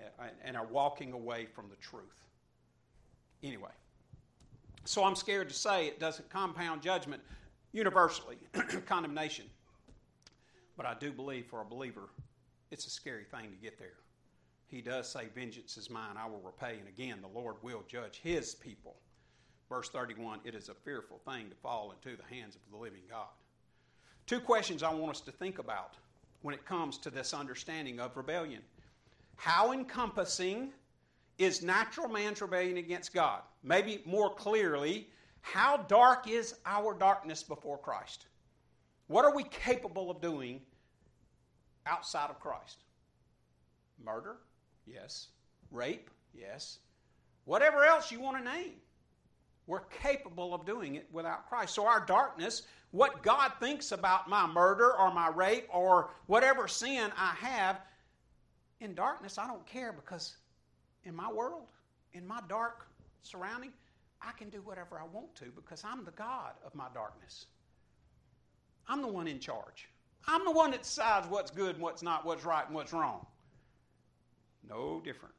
and 0.44 0.58
are 0.58 0.66
walking 0.66 1.14
away 1.14 1.46
from 1.46 1.70
the 1.70 1.76
truth. 1.78 2.29
Anyway, 3.44 3.72
so 4.86 5.04
I'm 5.04 5.16
scared 5.16 5.50
to 5.50 5.56
say 5.56 5.88
it 5.88 6.00
doesn't 6.00 6.30
compound 6.30 6.82
judgment 6.82 7.22
universally, 7.72 8.38
condemnation. 8.86 9.46
But 10.76 10.86
I 10.86 10.96
do 11.00 11.12
believe 11.12 11.46
for 11.46 11.62
a 11.62 11.66
believer, 11.66 12.10
it's 12.72 12.88
a 12.88 12.90
scary 12.90 13.24
thing 13.24 13.52
to 13.52 13.58
get 13.58 13.78
there. 13.78 13.98
He 14.68 14.82
does 14.82 15.10
say, 15.10 15.28
Vengeance 15.34 15.78
is 15.78 15.90
mine, 15.90 16.16
I 16.18 16.28
will 16.28 16.42
repay. 16.42 16.78
And 16.80 16.88
again, 16.88 17.20
the 17.22 17.40
Lord 17.40 17.56
will 17.64 17.84
judge 17.88 18.20
his 18.24 18.56
people. 18.56 18.98
Verse 19.68 19.90
31 19.90 20.40
It 20.44 20.56
is 20.56 20.70
a 20.70 20.74
fearful 20.74 21.20
thing 21.28 21.50
to 21.50 21.56
fall 21.56 21.92
into 21.92 22.16
the 22.16 22.36
hands 22.36 22.56
of 22.56 22.62
the 22.72 22.78
living 22.78 23.02
God. 23.10 23.28
Two 24.28 24.40
questions 24.40 24.84
I 24.84 24.94
want 24.94 25.16
us 25.16 25.22
to 25.22 25.32
think 25.32 25.60
about 25.60 25.96
when 26.42 26.54
it 26.54 26.66
comes 26.66 26.98
to 27.00 27.10
this 27.10 27.34
understanding 27.34 28.00
of 28.00 28.16
rebellion. 28.16 28.62
How 29.36 29.72
encompassing 29.72 30.72
is 31.40 31.64
natural 31.64 32.08
man's 32.08 32.42
rebellion 32.42 32.78
against 32.78 33.14
God? 33.14 33.42
Maybe 33.64 34.04
more 34.06 34.34
clearly, 34.34 35.08
how 35.42 35.78
dark 35.78 36.28
is 36.30 36.56
our 36.66 36.94
darkness 36.94 37.42
before 37.42 37.78
Christ? 37.78 38.28
What 39.08 39.26
are 39.26 39.34
we 39.34 39.44
capable 39.46 40.12
of 40.12 40.22
doing 40.22 40.62
outside 41.88 42.30
of 42.30 42.40
Christ? 42.40 42.84
Murder? 44.06 44.36
Yes. 44.86 45.30
Rape? 45.72 46.10
Yes. 46.38 46.80
Whatever 47.46 47.84
else 47.84 48.12
you 48.12 48.20
want 48.20 48.38
to 48.38 48.44
name. 48.44 48.74
We're 49.66 49.82
capable 50.02 50.54
of 50.54 50.66
doing 50.66 50.96
it 50.96 51.08
without 51.12 51.48
Christ. 51.48 51.76
So, 51.76 51.86
our 51.86 52.04
darkness, 52.06 52.64
what 52.92 53.22
God 53.22 53.52
thinks 53.60 53.92
about 53.92 54.28
my 54.28 54.48
murder 54.48 54.98
or 54.98 55.14
my 55.14 55.30
rape 55.30 55.68
or 55.72 56.10
whatever 56.26 56.68
sin 56.68 57.12
I 57.16 57.36
have, 57.36 57.80
in 58.80 58.96
darkness, 58.96 59.38
I 59.38 59.46
don't 59.46 59.66
care 59.66 59.94
because 59.94 60.36
in 61.04 61.16
my 61.16 61.32
world, 61.32 61.68
in 62.14 62.26
my 62.26 62.42
dark 62.48 62.88
surrounding, 63.24 63.72
I 64.22 64.32
can 64.34 64.50
do 64.50 64.62
whatever 64.62 65.00
I 65.00 65.06
want 65.14 65.34
to 65.36 65.46
because 65.56 65.84
I'm 65.84 66.04
the 66.04 66.12
God 66.12 66.54
of 66.66 66.76
my 66.76 66.88
darkness. 66.94 67.46
I'm 68.88 69.02
the 69.02 69.08
one 69.08 69.28
in 69.28 69.40
charge. 69.40 69.90
I'm 70.28 70.44
the 70.44 70.52
one 70.52 70.72
that 70.72 70.84
decides 70.84 71.28
what's 71.28 71.52
good 71.52 71.76
and 71.76 71.84
what's 71.84 72.04
not, 72.04 72.26
what's 72.26 72.44
right 72.44 72.66
and 72.66 72.76
what's 72.76 72.92
wrong. 72.92 73.26
No 74.68 75.02
different. 75.04 75.36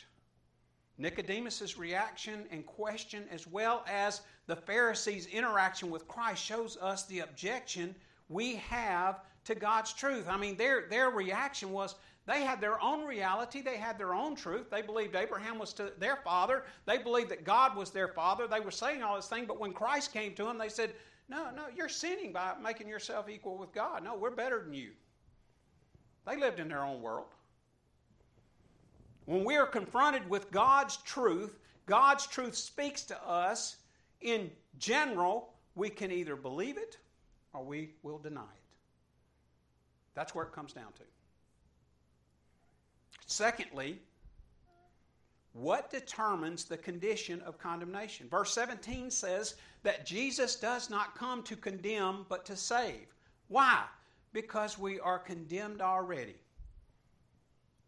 Nicodemus's 0.99 1.79
reaction 1.79 2.45
and 2.51 2.67
question, 2.67 3.25
as 3.31 3.47
well 3.47 3.85
as 3.89 4.21
the 4.47 4.57
Pharisees' 4.57 5.27
interaction 5.27 5.91
with 5.91 6.07
Christ, 6.09 6.45
shows 6.45 6.77
us 6.79 7.05
the 7.05 7.21
objection 7.21 7.95
we 8.29 8.57
have 8.57 9.21
to 9.45 9.55
God's 9.55 9.93
truth. 9.93 10.27
I 10.29 10.37
mean, 10.37 10.57
their, 10.57 10.87
their 10.89 11.11
reaction 11.11 11.71
was 11.71 11.95
They 12.31 12.45
had 12.45 12.61
their 12.61 12.81
own 12.81 13.05
reality. 13.05 13.61
They 13.61 13.77
had 13.77 13.99
their 13.99 14.15
own 14.15 14.37
truth. 14.37 14.71
They 14.71 14.83
believed 14.83 15.17
Abraham 15.17 15.59
was 15.59 15.75
their 15.99 16.15
father. 16.15 16.63
They 16.87 16.97
believed 16.97 17.29
that 17.33 17.43
God 17.43 17.75
was 17.75 17.91
their 17.91 18.07
father. 18.07 18.47
They 18.47 18.61
were 18.61 18.71
saying 18.71 19.03
all 19.03 19.17
this 19.17 19.27
thing, 19.27 19.47
but 19.47 19.59
when 19.59 19.73
Christ 19.73 20.13
came 20.13 20.33
to 20.35 20.45
them, 20.45 20.57
they 20.57 20.69
said, 20.69 20.95
No, 21.29 21.51
no, 21.51 21.65
you're 21.75 21.89
sinning 21.89 22.33
by 22.33 22.53
making 22.63 22.87
yourself 22.87 23.29
equal 23.29 23.59
with 23.59 23.73
God. 23.73 24.05
No, 24.05 24.15
we're 24.15 24.31
better 24.31 24.63
than 24.63 24.73
you. 24.73 24.93
They 26.25 26.37
lived 26.37 26.61
in 26.61 26.69
their 26.69 26.85
own 26.85 27.03
world. 27.03 27.35
When 29.25 29.43
we 29.43 29.57
are 29.57 29.67
confronted 29.67 30.31
with 30.31 30.53
God's 30.53 30.99
truth, 30.99 31.59
God's 31.87 32.29
truth 32.29 32.55
speaks 32.55 33.03
to 33.07 33.21
us 33.27 33.79
in 34.21 34.53
general, 34.79 35.55
we 35.75 35.91
can 35.91 36.13
either 36.13 36.37
believe 36.37 36.79
it 36.79 36.97
or 37.53 37.65
we 37.65 37.91
will 38.05 38.19
deny 38.19 38.43
it. 38.43 38.77
That's 40.15 40.33
where 40.33 40.45
it 40.45 40.53
comes 40.53 40.73
down 40.73 40.93
to. 40.93 41.03
Secondly, 43.31 43.97
what 45.53 45.89
determines 45.89 46.65
the 46.65 46.77
condition 46.77 47.41
of 47.43 47.61
condemnation? 47.61 48.29
Verse 48.29 48.53
17 48.53 49.09
says 49.09 49.55
that 49.85 50.05
Jesus 50.05 50.57
does 50.57 50.91
not 50.91 51.15
come 51.15 51.45
to 51.45 51.55
condemn, 51.55 52.27
but 52.29 52.45
to 52.47 52.57
save. 52.57 53.07
Why? 53.47 53.85
Because 54.33 54.81
we 54.81 54.99
are 54.99 55.21
condemned 55.21 55.81
already. 55.81 56.35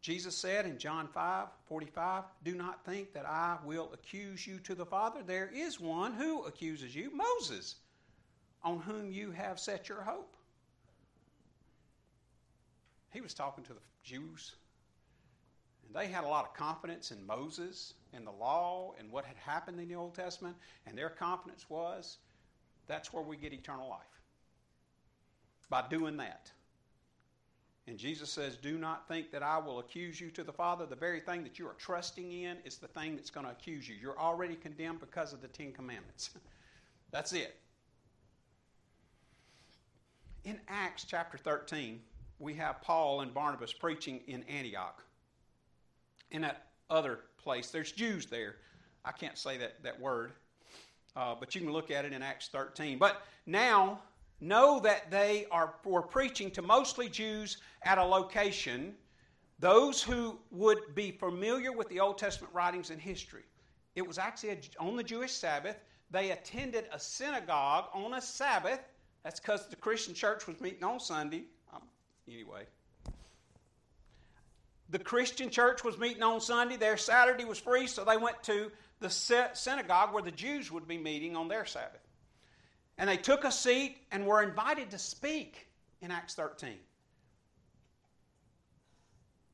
Jesus 0.01 0.37
said 0.37 0.65
in 0.65 0.79
John 0.79 1.09
5 1.09 1.49
45, 1.67 2.23
Do 2.45 2.55
not 2.55 2.85
think 2.85 3.13
that 3.13 3.27
I 3.27 3.57
will 3.65 3.91
accuse 3.93 4.47
you 4.47 4.61
to 4.61 4.77
the 4.77 4.87
Father. 4.87 5.25
There 5.27 5.51
is 5.53 5.81
one 5.81 6.13
who 6.13 6.45
accuses 6.45 6.95
you, 6.95 7.11
Moses, 7.13 7.77
on 8.63 8.79
whom 8.79 9.11
you 9.11 9.33
have 9.33 9.59
set 9.59 9.89
your 9.89 10.03
hope. 10.03 10.37
He 13.11 13.21
was 13.21 13.35
talking 13.35 13.65
to 13.65 13.73
the 13.73 13.81
Jews, 14.05 14.53
they 15.95 16.07
had 16.07 16.25
a 16.25 16.29
lot 16.29 16.45
of 16.45 16.55
confidence 16.55 17.11
in 17.11 17.27
Moses 17.27 17.95
and 18.13 18.27
the 18.27 18.33
law 18.33 18.95
and 18.99 19.11
what 19.11 19.25
had 19.25 19.37
happened 19.37 19.81
in 19.81 19.89
the 19.89 19.95
Old 19.95 20.15
Testament, 20.15 20.57
and 20.87 20.97
their 20.97 21.09
confidence 21.09 21.69
was 21.69 22.19
that's 22.87 23.13
where 23.13 23.23
we 23.23 23.37
get 23.37 23.53
eternal 23.53 23.89
life. 23.89 24.01
By 25.69 25.85
doing 25.89 26.17
that. 26.19 26.51
And 27.87 27.99
Jesus 27.99 28.31
says, 28.31 28.57
Do 28.57 28.79
not 28.79 29.09
think 29.09 29.33
that 29.33 29.43
I 29.43 29.59
will 29.59 29.81
accuse 29.81 30.21
you 30.21 30.31
to 30.31 30.45
the 30.45 30.53
Father. 30.53 30.87
The 30.87 30.97
very 30.97 31.21
thing 31.21 31.43
that 31.43 31.59
you 31.59 31.67
are 31.67 31.75
trusting 31.79 32.31
in 32.31 32.59
is 32.65 32.77
the 32.77 32.87
thing 32.89 33.17
that's 33.17 33.31
going 33.31 33.47
to 33.47 33.53
accuse 33.53 33.89
you. 33.89 33.97
You're 34.01 34.19
already 34.19 34.55
condemned 34.55 35.01
because 35.01 35.33
of 35.33 35.41
the 35.41 35.49
Ten 35.49 35.73
Commandments. 35.73 36.31
that's 37.11 37.33
it. 37.33 37.57
In 40.45 40.61
Acts 40.69 41.05
chapter 41.05 41.39
13, 41.39 42.01
we 42.39 42.55
have 42.55 42.83
Paul 42.83 43.21
and 43.21 43.33
Barnabas 43.33 43.73
preaching 43.73 44.21
in 44.27 44.43
Antioch. 44.45 45.03
In 46.33 46.43
that 46.43 46.67
other 46.91 47.21
place, 47.39 47.71
there's 47.71 47.93
Jews 47.93 48.27
there. 48.27 48.57
I 49.05 49.13
can't 49.13 49.39
say 49.39 49.57
that, 49.59 49.83
that 49.83 50.01
word, 50.01 50.33
uh, 51.17 51.35
but 51.39 51.55
you 51.55 51.61
can 51.61 51.73
look 51.73 51.91
at 51.91 52.05
it 52.05 52.13
in 52.13 52.23
Acts 52.23 52.49
13. 52.49 52.99
But 52.99 53.23
now, 53.47 54.01
know 54.43 54.81
that 54.81 55.11
they 55.11 55.47
are 55.51 55.75
were 55.85 56.03
preaching 56.03 56.51
to 56.51 56.63
mostly 56.63 57.09
Jews 57.09 57.59
at 57.85 57.99
a 57.99 58.05
location, 58.05 58.95
those 59.59 60.03
who 60.03 60.39
would 60.51 60.95
be 60.95 61.13
familiar 61.13 61.73
with 61.73 61.89
the 61.89 62.01
Old 62.01 62.19
Testament 62.19 62.53
writings 62.53 62.91
and 62.91 63.01
history. 63.01 63.45
It 63.95 64.07
was 64.07 64.19
actually 64.19 64.59
on 64.81 64.97
the 64.97 65.05
Jewish 65.05 65.33
Sabbath. 65.33 65.77
They 66.11 66.33
attended 66.33 66.87
a 66.93 66.99
synagogue 66.99 67.87
on 67.95 68.15
a 68.15 68.21
Sabbath. 68.21 68.81
That's 69.23 69.39
because 69.39 69.69
the 69.69 69.77
Christian 69.77 70.15
church 70.15 70.47
was 70.47 70.61
meeting 70.61 70.83
on 70.83 70.99
Sunday. 70.99 71.45
Um, 71.73 71.83
anyway, 72.29 72.65
the 74.93 74.99
Christian 74.99 75.49
church 75.49 75.83
was 75.83 75.99
meeting 75.99 76.23
on 76.23 76.41
Sunday. 76.41 76.77
Their 76.77 76.99
Saturday 76.99 77.45
was 77.45 77.59
free, 77.59 77.87
so 77.87 78.05
they 78.05 78.19
went 78.19 78.43
to 78.45 78.71
the 79.01 79.09
synagogue 79.09 80.13
where 80.13 80.23
the 80.23 80.31
Jews 80.31 80.71
would 80.71 80.87
be 80.87 80.99
meeting 80.99 81.35
on 81.35 81.49
their 81.49 81.65
Sabbath. 81.65 82.07
And 82.99 83.09
they 83.09 83.17
took 83.17 83.45
a 83.45 83.51
seat 83.51 83.97
and 84.13 84.27
were 84.27 84.43
invited 84.43 84.91
to 84.91 84.99
speak 84.99 85.67
in 86.03 86.11
Acts 86.11 86.35
13. 86.35 86.75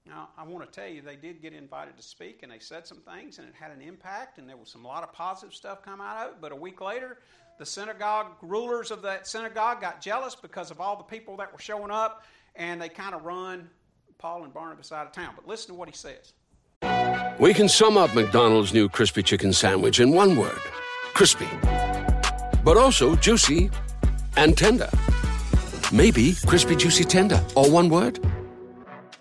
Now, 0.07 0.31
I 0.37 0.43
want 0.43 0.71
to 0.71 0.81
tell 0.81 0.91
you, 0.91 1.03
they 1.03 1.17
did 1.17 1.41
get 1.41 1.53
invited 1.53 1.97
to 1.97 2.03
speak, 2.03 2.41
and 2.43 2.51
they 2.51 2.59
said 2.59 2.87
some 2.87 2.99
things, 2.99 3.39
and 3.39 3.47
it 3.47 3.55
had 3.55 3.71
an 3.71 3.81
impact, 3.81 4.39
and 4.39 4.49
there 4.49 4.57
was 4.57 4.71
some 4.71 4.85
a 4.85 4.89
lot 4.89 5.05
of 5.05 5.13
positive 5.13 5.55
stuff 5.55 5.83
come 5.83 6.01
out 6.01 6.27
of 6.27 6.33
it. 6.33 6.39
But 6.41 6.51
a 6.51 6.57
week 6.57 6.81
later, 6.81 7.19
the 7.59 7.67
synagogue 7.67 8.33
rulers 8.43 8.91
of 8.91 9.03
that 9.03 9.29
synagogue 9.29 9.81
got 9.81 10.01
jealous 10.01 10.35
because 10.35 10.73
of 10.73 10.81
all 10.81 10.97
the 10.97 11.05
people 11.05 11.37
that 11.37 11.53
were 11.53 11.59
showing 11.61 11.93
up, 11.93 12.25
and 12.57 12.83
they 12.83 12.89
kind 12.89 13.15
of 13.15 13.25
run 13.25 13.71
Paul 14.19 14.43
and 14.43 14.53
Barnabas 14.53 14.91
out 14.91 15.07
of 15.07 15.13
town. 15.13 15.35
But 15.37 15.47
listen 15.47 15.69
to 15.69 15.75
what 15.75 15.89
he 15.89 15.95
says. 15.95 16.33
We 17.39 17.55
can 17.55 17.69
sum 17.69 17.97
up 17.97 18.15
McDonald's 18.17 18.75
new 18.75 18.89
crispy 18.89 19.23
chicken 19.23 19.53
sandwich 19.53 20.01
in 20.01 20.11
one 20.11 20.37
word 20.37 20.59
crispy. 21.15 21.49
But 22.65 22.77
also 22.77 23.15
juicy 23.17 23.71
and 24.37 24.57
tender. 24.57 24.89
Maybe 25.93 26.35
crispy, 26.47 26.77
juicy, 26.77 27.05
tender, 27.05 27.45
all 27.55 27.71
one 27.71 27.89
word. 27.89 28.19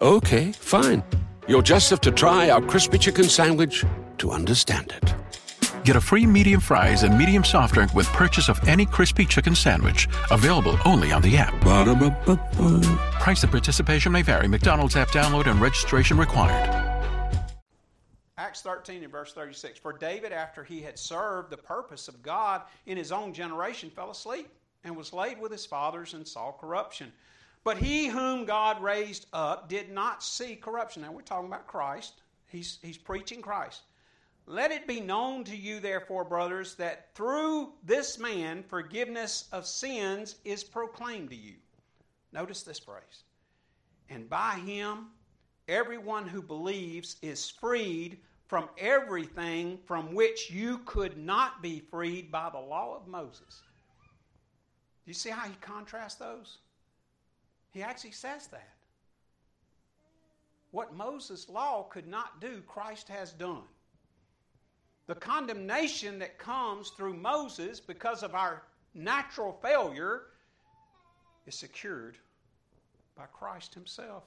Okay, 0.02 0.52
fine. 0.52 1.04
You'll 1.48 1.62
just 1.62 1.90
have 1.90 2.02
to 2.02 2.12
try 2.12 2.50
our 2.50 2.62
crispy 2.62 2.98
chicken 2.98 3.24
sandwich 3.24 3.86
to 4.18 4.32
understand 4.32 4.94
it. 5.02 5.16
Get 5.88 5.95
a 5.95 6.02
free 6.02 6.26
medium 6.26 6.60
fries 6.60 7.04
and 7.04 7.17
medium 7.17 7.45
soft 7.45 7.76
drink 7.76 7.93
with 7.93 8.08
purchase 8.08 8.50
of 8.50 8.60
any 8.67 8.86
crispy 8.86 9.23
chicken 9.23 9.56
sandwich. 9.56 10.10
Available 10.32 10.78
only 10.84 11.13
on 11.13 11.21
the 11.21 11.38
app. 11.38 11.54
Ba-da-ba-ba-ba. 11.63 12.82
Price 13.21 13.43
and 13.43 13.52
participation 13.54 14.12
may 14.12 14.21
vary. 14.21 14.50
McDonald's 14.50 14.97
app 14.97 15.08
download 15.12 15.47
and 15.47 15.62
registration 15.62 16.17
required. 16.17 16.67
Acts 18.38 18.62
13 18.63 19.02
and 19.02 19.10
verse 19.10 19.32
36. 19.32 19.80
For 19.80 19.93
David, 19.93 20.34
after 20.34 20.62
he 20.62 20.82
had 20.82 21.00
served 21.00 21.52
the 21.52 21.58
purpose 21.58 22.10
of 22.10 22.21
God 22.21 22.63
in 22.86 22.97
his 22.97 23.13
own 23.13 23.32
generation, 23.32 23.89
fell 23.89 24.12
asleep 24.12 24.50
and 24.84 24.93
was 24.93 25.13
laid 25.13 25.39
with 25.39 25.54
his 25.54 25.65
fathers 25.65 26.15
and 26.15 26.28
saw 26.28 26.52
corruption. 26.52 27.13
But 27.63 27.78
he 27.78 28.08
whom 28.08 28.43
God 28.43 28.84
raised 28.84 29.28
up 29.32 29.69
did 29.69 29.89
not 29.89 30.21
see 30.21 30.58
corruption. 30.58 31.04
Now 31.04 31.13
we're 31.13 31.21
talking 31.21 31.47
about 31.47 31.65
Christ. 31.65 32.15
He's, 32.47 32.78
he's 32.82 32.97
preaching 32.97 33.41
Christ. 33.41 33.84
Let 34.50 34.72
it 34.72 34.88
be 34.88 35.02
known 35.02 35.44
to 35.44 35.56
you, 35.58 35.82
therefore, 35.82 36.24
brothers, 36.24 36.76
that 36.76 37.14
through 37.14 37.74
this 37.84 38.18
man 38.18 38.64
forgiveness 38.64 39.50
of 39.52 39.68
sins 39.68 40.38
is 40.46 40.64
proclaimed 40.64 41.32
to 41.32 41.36
you. 41.36 41.56
Notice 42.32 42.64
this 42.64 42.80
phrase. 42.80 43.24
And 44.10 44.30
by 44.30 44.54
him, 44.66 45.08
everyone 45.68 46.30
who 46.30 46.42
believes 46.42 47.18
is 47.22 47.50
freed 47.50 48.20
from 48.48 48.70
everything 48.78 49.80
from 49.86 50.14
which 50.16 50.50
you 50.50 50.78
could 50.86 51.18
not 51.18 51.62
be 51.62 51.82
freed 51.82 52.32
by 52.32 52.50
the 52.50 52.58
law 52.58 52.96
of 52.96 53.06
Moses. 53.06 53.64
Do 55.06 55.10
you 55.10 55.14
see 55.14 55.30
how 55.30 55.46
he 55.46 55.56
contrasts 55.60 56.16
those? 56.16 56.60
He 57.74 57.84
actually 57.84 58.12
says 58.12 58.48
that. 58.48 58.70
What 60.72 60.96
Moses' 60.96 61.50
law 61.50 61.84
could 61.84 62.08
not 62.08 62.40
do, 62.40 62.62
Christ 62.66 63.10
has 63.10 63.34
done. 63.34 63.64
The 65.08 65.15
condemnation 65.15 66.20
that 66.20 66.38
comes 66.38 66.89
through 66.89 67.13
Moses 67.15 67.80
because 67.80 68.24
of 68.24 68.36
our 68.36 68.63
natural 68.93 69.58
failure 69.62 70.24
is 71.46 71.56
secured 71.56 72.17
by 73.15 73.26
Christ 73.32 73.74
Himself. 73.74 74.24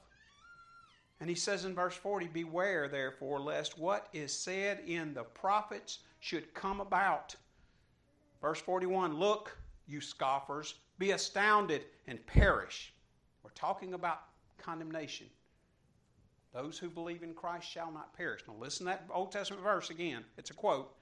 And 1.19 1.29
he 1.29 1.35
says 1.35 1.65
in 1.65 1.75
verse 1.75 1.95
40 1.95 2.27
Beware, 2.27 2.87
therefore, 2.87 3.39
lest 3.39 3.77
what 3.77 4.07
is 4.11 4.33
said 4.33 4.81
in 4.87 5.13
the 5.13 5.23
prophets 5.23 5.99
should 6.19 6.51
come 6.55 6.81
about. 6.81 7.35
Verse 8.41 8.59
41 8.59 9.19
Look, 9.19 9.55
you 9.87 10.01
scoffers, 10.01 10.75
be 10.97 11.11
astounded 11.11 11.83
and 12.07 12.25
perish. 12.25 12.91
We're 13.43 13.51
talking 13.51 13.93
about 13.93 14.21
condemnation. 14.57 15.27
Those 16.53 16.77
who 16.77 16.89
believe 16.89 17.23
in 17.23 17.33
Christ 17.33 17.69
shall 17.69 17.91
not 17.91 18.15
perish. 18.15 18.41
Now, 18.47 18.55
listen 18.59 18.85
to 18.85 18.91
that 18.91 19.05
Old 19.13 19.31
Testament 19.31 19.63
verse 19.63 19.89
again. 19.89 20.23
It's 20.37 20.49
a 20.49 20.53
quote. 20.53 20.93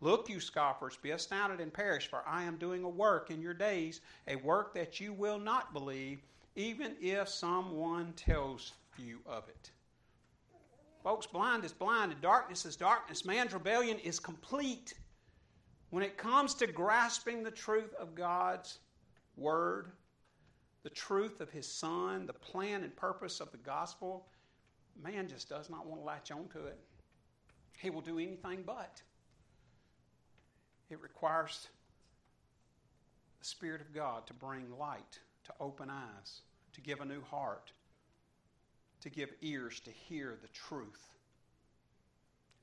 Look, 0.00 0.28
you 0.28 0.40
scoffers, 0.40 0.98
be 1.00 1.12
astounded 1.12 1.60
and 1.60 1.72
perish, 1.72 2.08
for 2.08 2.24
I 2.26 2.42
am 2.42 2.56
doing 2.56 2.82
a 2.82 2.88
work 2.88 3.30
in 3.30 3.40
your 3.40 3.54
days, 3.54 4.00
a 4.26 4.36
work 4.36 4.74
that 4.74 5.00
you 5.00 5.12
will 5.12 5.38
not 5.38 5.72
believe, 5.72 6.22
even 6.56 6.96
if 7.00 7.28
someone 7.28 8.12
tells 8.14 8.72
you 8.98 9.20
of 9.26 9.48
it. 9.48 9.70
Folks, 11.02 11.26
blind 11.26 11.64
is 11.64 11.72
blind, 11.72 12.12
and 12.12 12.20
darkness 12.20 12.64
is 12.64 12.76
darkness. 12.76 13.24
Man's 13.24 13.54
rebellion 13.54 13.98
is 14.00 14.20
complete. 14.20 14.94
When 15.90 16.02
it 16.02 16.18
comes 16.18 16.54
to 16.54 16.66
grasping 16.66 17.42
the 17.42 17.50
truth 17.50 17.94
of 17.94 18.14
God's 18.14 18.78
Word, 19.36 19.92
the 20.82 20.90
truth 20.90 21.40
of 21.40 21.50
His 21.50 21.66
Son, 21.66 22.26
the 22.26 22.32
plan 22.32 22.82
and 22.82 22.94
purpose 22.94 23.40
of 23.40 23.50
the 23.52 23.58
gospel, 23.58 24.26
man 25.02 25.28
just 25.28 25.48
does 25.48 25.70
not 25.70 25.86
want 25.86 26.00
to 26.00 26.04
latch 26.04 26.30
onto 26.30 26.60
it. 26.60 26.78
He 27.78 27.90
will 27.90 28.00
do 28.00 28.18
anything 28.18 28.62
but. 28.64 29.02
It 30.90 31.00
requires 31.00 31.68
the 33.38 33.44
Spirit 33.44 33.80
of 33.80 33.94
God 33.94 34.26
to 34.26 34.34
bring 34.34 34.66
light, 34.78 35.18
to 35.44 35.52
open 35.58 35.90
eyes, 35.90 36.42
to 36.74 36.80
give 36.80 37.00
a 37.00 37.04
new 37.04 37.22
heart, 37.22 37.72
to 39.00 39.10
give 39.10 39.32
ears 39.42 39.80
to 39.80 39.90
hear 39.90 40.36
the 40.40 40.48
truth 40.48 41.08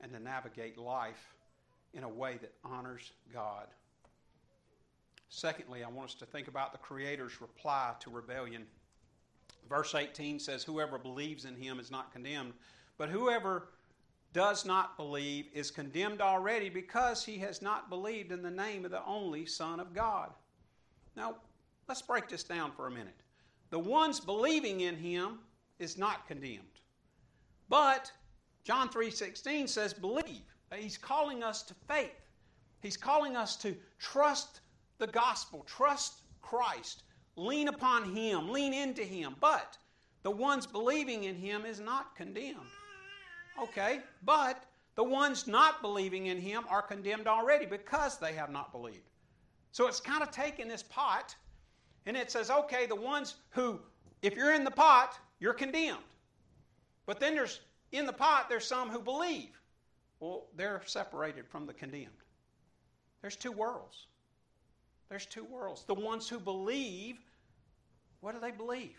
and 0.00 0.12
to 0.12 0.20
navigate 0.20 0.78
life 0.78 1.34
in 1.92 2.04
a 2.04 2.08
way 2.08 2.38
that 2.40 2.52
honors 2.64 3.12
God. 3.32 3.66
Secondly, 5.28 5.84
I 5.84 5.88
want 5.88 6.10
us 6.10 6.14
to 6.16 6.26
think 6.26 6.48
about 6.48 6.72
the 6.72 6.78
Creator's 6.78 7.40
reply 7.40 7.92
to 8.00 8.10
rebellion. 8.10 8.66
Verse 9.70 9.94
18 9.94 10.40
says, 10.40 10.64
Whoever 10.64 10.98
believes 10.98 11.44
in 11.44 11.54
him 11.54 11.78
is 11.78 11.92
not 11.92 12.12
condemned, 12.12 12.52
but 12.98 13.08
whoever 13.08 13.68
does 14.32 14.66
not 14.66 14.96
believe 14.96 15.46
is 15.54 15.70
condemned 15.70 16.20
already 16.20 16.68
because 16.68 17.24
he 17.24 17.38
has 17.38 17.62
not 17.62 17.88
believed 17.88 18.32
in 18.32 18.42
the 18.42 18.50
name 18.50 18.84
of 18.84 18.90
the 18.90 19.04
only 19.06 19.46
Son 19.46 19.78
of 19.78 19.94
God. 19.94 20.30
Now, 21.16 21.36
let's 21.88 22.02
break 22.02 22.28
this 22.28 22.42
down 22.42 22.72
for 22.72 22.88
a 22.88 22.90
minute. 22.90 23.16
The 23.70 23.78
ones 23.78 24.18
believing 24.18 24.80
in 24.80 24.96
him 24.96 25.38
is 25.78 25.96
not 25.96 26.26
condemned. 26.26 26.80
But 27.68 28.12
John 28.64 28.88
3:16 28.88 29.68
says 29.68 29.94
believe. 29.94 30.42
He's 30.74 30.98
calling 30.98 31.42
us 31.44 31.62
to 31.64 31.74
faith. 31.88 32.28
He's 32.80 32.96
calling 32.96 33.36
us 33.36 33.56
to 33.56 33.76
trust 33.98 34.60
the 34.98 35.06
gospel, 35.06 35.64
trust 35.64 36.22
Christ, 36.42 37.04
lean 37.40 37.68
upon 37.68 38.14
Him, 38.14 38.50
lean 38.50 38.72
into 38.72 39.02
Him. 39.02 39.34
But 39.40 39.78
the 40.22 40.30
ones 40.30 40.66
believing 40.66 41.24
in 41.24 41.34
Him 41.34 41.64
is 41.64 41.80
not 41.80 42.14
condemned. 42.16 42.58
Okay, 43.62 44.00
but 44.24 44.64
the 44.94 45.04
ones 45.04 45.46
not 45.46 45.82
believing 45.82 46.26
in 46.26 46.38
Him 46.38 46.64
are 46.68 46.82
condemned 46.82 47.26
already 47.26 47.66
because 47.66 48.18
they 48.18 48.32
have 48.34 48.50
not 48.50 48.72
believed. 48.72 49.08
So 49.72 49.86
it's 49.86 50.00
kind 50.00 50.22
of 50.22 50.30
taking 50.30 50.68
this 50.68 50.82
pot 50.82 51.34
and 52.06 52.16
it 52.16 52.30
says, 52.30 52.50
okay, 52.50 52.86
the 52.86 52.96
ones 52.96 53.36
who, 53.50 53.80
if 54.22 54.34
you're 54.34 54.54
in 54.54 54.64
the 54.64 54.70
pot, 54.70 55.18
you're 55.38 55.54
condemned. 55.54 55.98
But 57.06 57.20
then 57.20 57.34
there's, 57.34 57.60
in 57.92 58.06
the 58.06 58.12
pot, 58.12 58.48
there's 58.48 58.64
some 58.64 58.88
who 58.88 59.00
believe. 59.00 59.60
Well, 60.18 60.46
they're 60.56 60.82
separated 60.86 61.46
from 61.46 61.66
the 61.66 61.72
condemned. 61.72 62.08
There's 63.20 63.36
two 63.36 63.52
worlds. 63.52 64.06
There's 65.08 65.26
two 65.26 65.44
worlds. 65.44 65.84
The 65.84 65.94
ones 65.94 66.28
who 66.28 66.38
believe, 66.38 67.18
what 68.20 68.34
do 68.34 68.40
they 68.40 68.50
believe? 68.50 68.96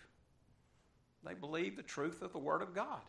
They 1.23 1.34
believe 1.34 1.75
the 1.75 1.84
truth 1.84 2.21
of 2.21 2.34
the 2.34 2.39
Word 2.39 2.62
of 2.62 2.73
God. 2.73 3.01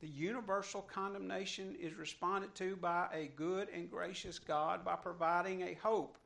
The 0.00 0.08
universal 0.08 0.82
condemnation 0.82 1.76
is 1.80 1.94
responded 1.94 2.54
to 2.56 2.74
by 2.76 3.06
a 3.12 3.30
good 3.36 3.68
and 3.72 3.88
gracious 3.88 4.38
God 4.38 4.84
by 4.84 4.96
providing 4.96 5.62
a 5.62 5.74
hope. 5.74 6.18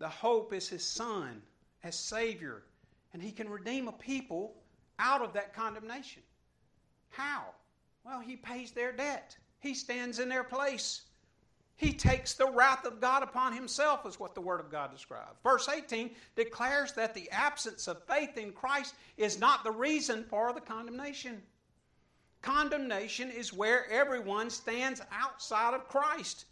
The 0.00 0.08
hope 0.08 0.52
is 0.52 0.68
His 0.68 0.84
Son 0.84 1.40
as 1.84 1.96
Savior, 1.96 2.64
and 3.12 3.22
He 3.22 3.30
can 3.30 3.48
redeem 3.48 3.86
a 3.86 3.92
people 3.92 4.56
out 4.98 5.22
of 5.22 5.32
that 5.34 5.54
condemnation. 5.54 6.22
How? 7.10 7.44
Well, 8.04 8.20
He 8.20 8.34
pays 8.34 8.72
their 8.72 8.92
debt. 8.92 9.36
He 9.60 9.72
stands 9.72 10.18
in 10.18 10.28
their 10.28 10.44
place. 10.44 11.02
He 11.80 11.94
takes 11.94 12.34
the 12.34 12.50
wrath 12.50 12.84
of 12.84 13.00
God 13.00 13.22
upon 13.22 13.54
himself, 13.54 14.04
is 14.04 14.20
what 14.20 14.34
the 14.34 14.40
Word 14.42 14.60
of 14.60 14.70
God 14.70 14.92
describes. 14.92 15.38
Verse 15.42 15.66
18 15.66 16.10
declares 16.36 16.92
that 16.92 17.14
the 17.14 17.30
absence 17.30 17.88
of 17.88 18.04
faith 18.04 18.36
in 18.36 18.52
Christ 18.52 18.94
is 19.16 19.40
not 19.40 19.64
the 19.64 19.70
reason 19.70 20.26
for 20.28 20.52
the 20.52 20.60
condemnation. 20.60 21.40
Condemnation 22.42 23.30
is 23.30 23.54
where 23.54 23.90
everyone 23.90 24.50
stands 24.50 25.00
outside 25.10 25.72
of 25.72 25.88
Christ. 25.88 26.44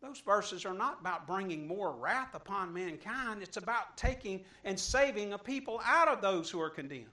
Those 0.00 0.20
verses 0.20 0.64
are 0.64 0.72
not 0.72 1.00
about 1.00 1.26
bringing 1.26 1.66
more 1.66 1.90
wrath 1.90 2.36
upon 2.36 2.72
mankind, 2.72 3.42
it's 3.42 3.56
about 3.56 3.96
taking 3.96 4.44
and 4.62 4.78
saving 4.78 5.32
a 5.32 5.38
people 5.38 5.80
out 5.84 6.06
of 6.06 6.22
those 6.22 6.48
who 6.48 6.60
are 6.60 6.70
condemned. 6.70 7.06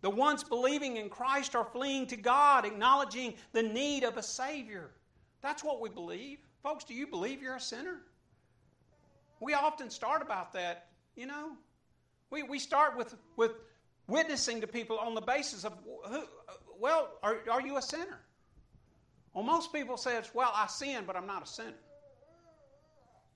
The 0.00 0.08
ones 0.08 0.42
believing 0.42 0.96
in 0.96 1.10
Christ 1.10 1.54
are 1.54 1.66
fleeing 1.66 2.06
to 2.06 2.16
God, 2.16 2.64
acknowledging 2.64 3.34
the 3.52 3.62
need 3.62 4.02
of 4.02 4.16
a 4.16 4.22
Savior. 4.22 4.92
That's 5.42 5.64
what 5.64 5.80
we 5.80 5.88
believe. 5.88 6.38
Folks, 6.62 6.84
do 6.84 6.94
you 6.94 7.06
believe 7.06 7.42
you're 7.42 7.56
a 7.56 7.60
sinner? 7.60 8.00
We 9.40 9.54
often 9.54 9.90
start 9.90 10.22
about 10.22 10.52
that, 10.52 10.86
you 11.16 11.26
know. 11.26 11.56
We, 12.30 12.44
we 12.44 12.58
start 12.58 12.96
with, 12.96 13.14
with 13.36 13.52
witnessing 14.06 14.60
to 14.60 14.66
people 14.66 14.98
on 14.98 15.14
the 15.14 15.20
basis 15.20 15.64
of, 15.64 15.72
who, 16.06 16.22
well, 16.78 17.10
are, 17.22 17.38
are 17.50 17.60
you 17.60 17.76
a 17.76 17.82
sinner? 17.82 18.20
Well, 19.34 19.44
most 19.44 19.72
people 19.72 19.96
say 19.96 20.16
it's, 20.16 20.34
well, 20.34 20.52
I 20.54 20.68
sin, 20.68 21.04
but 21.06 21.16
I'm 21.16 21.26
not 21.26 21.42
a 21.42 21.46
sinner. 21.46 21.74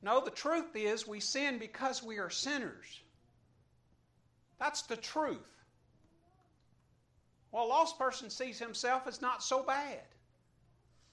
No, 0.02 0.24
the 0.24 0.30
truth 0.30 0.76
is 0.76 1.06
we 1.08 1.20
sin 1.20 1.58
because 1.58 2.02
we 2.02 2.18
are 2.18 2.30
sinners. 2.30 3.00
That's 4.60 4.82
the 4.82 4.96
truth. 4.96 5.38
Well, 7.50 7.64
a 7.64 7.66
lost 7.66 7.98
person 7.98 8.30
sees 8.30 8.58
himself 8.58 9.06
as 9.06 9.20
not 9.20 9.42
so 9.42 9.62
bad. 9.62 10.02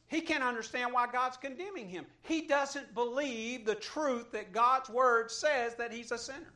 He 0.08 0.22
can't 0.22 0.44
understand 0.44 0.94
why 0.94 1.08
God's 1.12 1.38
condemning 1.38 1.90
him. 1.90 2.06
He 2.22 2.42
doesn't 2.48 2.94
believe 2.94 3.66
the 3.66 3.76
truth 3.76 4.32
that 4.32 4.52
God's 4.52 4.90
Word 4.90 5.32
says 5.32 5.76
that 5.76 5.92
he's 5.92 6.12
a 6.12 6.18
sinner. 6.18 6.54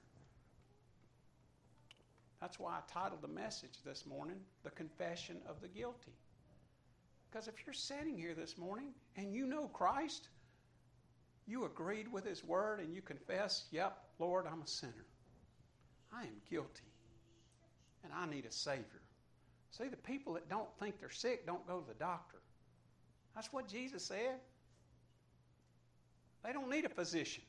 That's 2.40 2.60
why 2.60 2.74
I 2.74 2.80
titled 2.92 3.22
the 3.22 3.28
message 3.28 3.80
this 3.84 4.06
morning, 4.06 4.38
The 4.64 4.70
Confession 4.70 5.38
of 5.50 5.60
the 5.62 5.68
Guilty. 5.68 6.14
Because 7.30 7.48
if 7.48 7.56
you're 7.66 7.74
sitting 7.74 8.18
here 8.18 8.36
this 8.36 8.58
morning 8.58 8.90
and 9.16 9.34
you 9.34 9.48
know 9.48 9.68
Christ, 9.68 10.30
you 11.48 11.66
agreed 11.66 12.12
with 12.12 12.26
His 12.26 12.44
Word 12.44 12.80
and 12.80 12.94
you 12.94 13.02
confess, 13.02 13.66
Yep, 13.72 13.98
Lord, 14.20 14.46
I'm 14.46 14.62
a 14.62 14.68
sinner. 14.68 15.06
I 16.14 16.22
am 16.22 16.42
guilty. 16.50 16.84
And 18.04 18.14
I 18.14 18.26
need 18.28 18.46
a 18.46 18.52
Savior. 18.52 19.02
See, 19.72 19.88
the 19.88 19.98
people 19.98 20.34
that 20.34 20.50
don't 20.50 20.70
think 20.80 21.00
they're 21.00 21.10
sick 21.10 21.46
don't 21.46 21.68
go 21.68 21.80
to 21.80 21.88
the 21.88 21.94
doctor. 21.96 22.37
That's 23.38 23.54
what 23.54 23.68
Jesus 23.68 24.04
said. 24.04 24.40
They 26.44 26.52
don't 26.52 26.72
need 26.72 26.86
a 26.86 26.90
physician. 26.90 27.44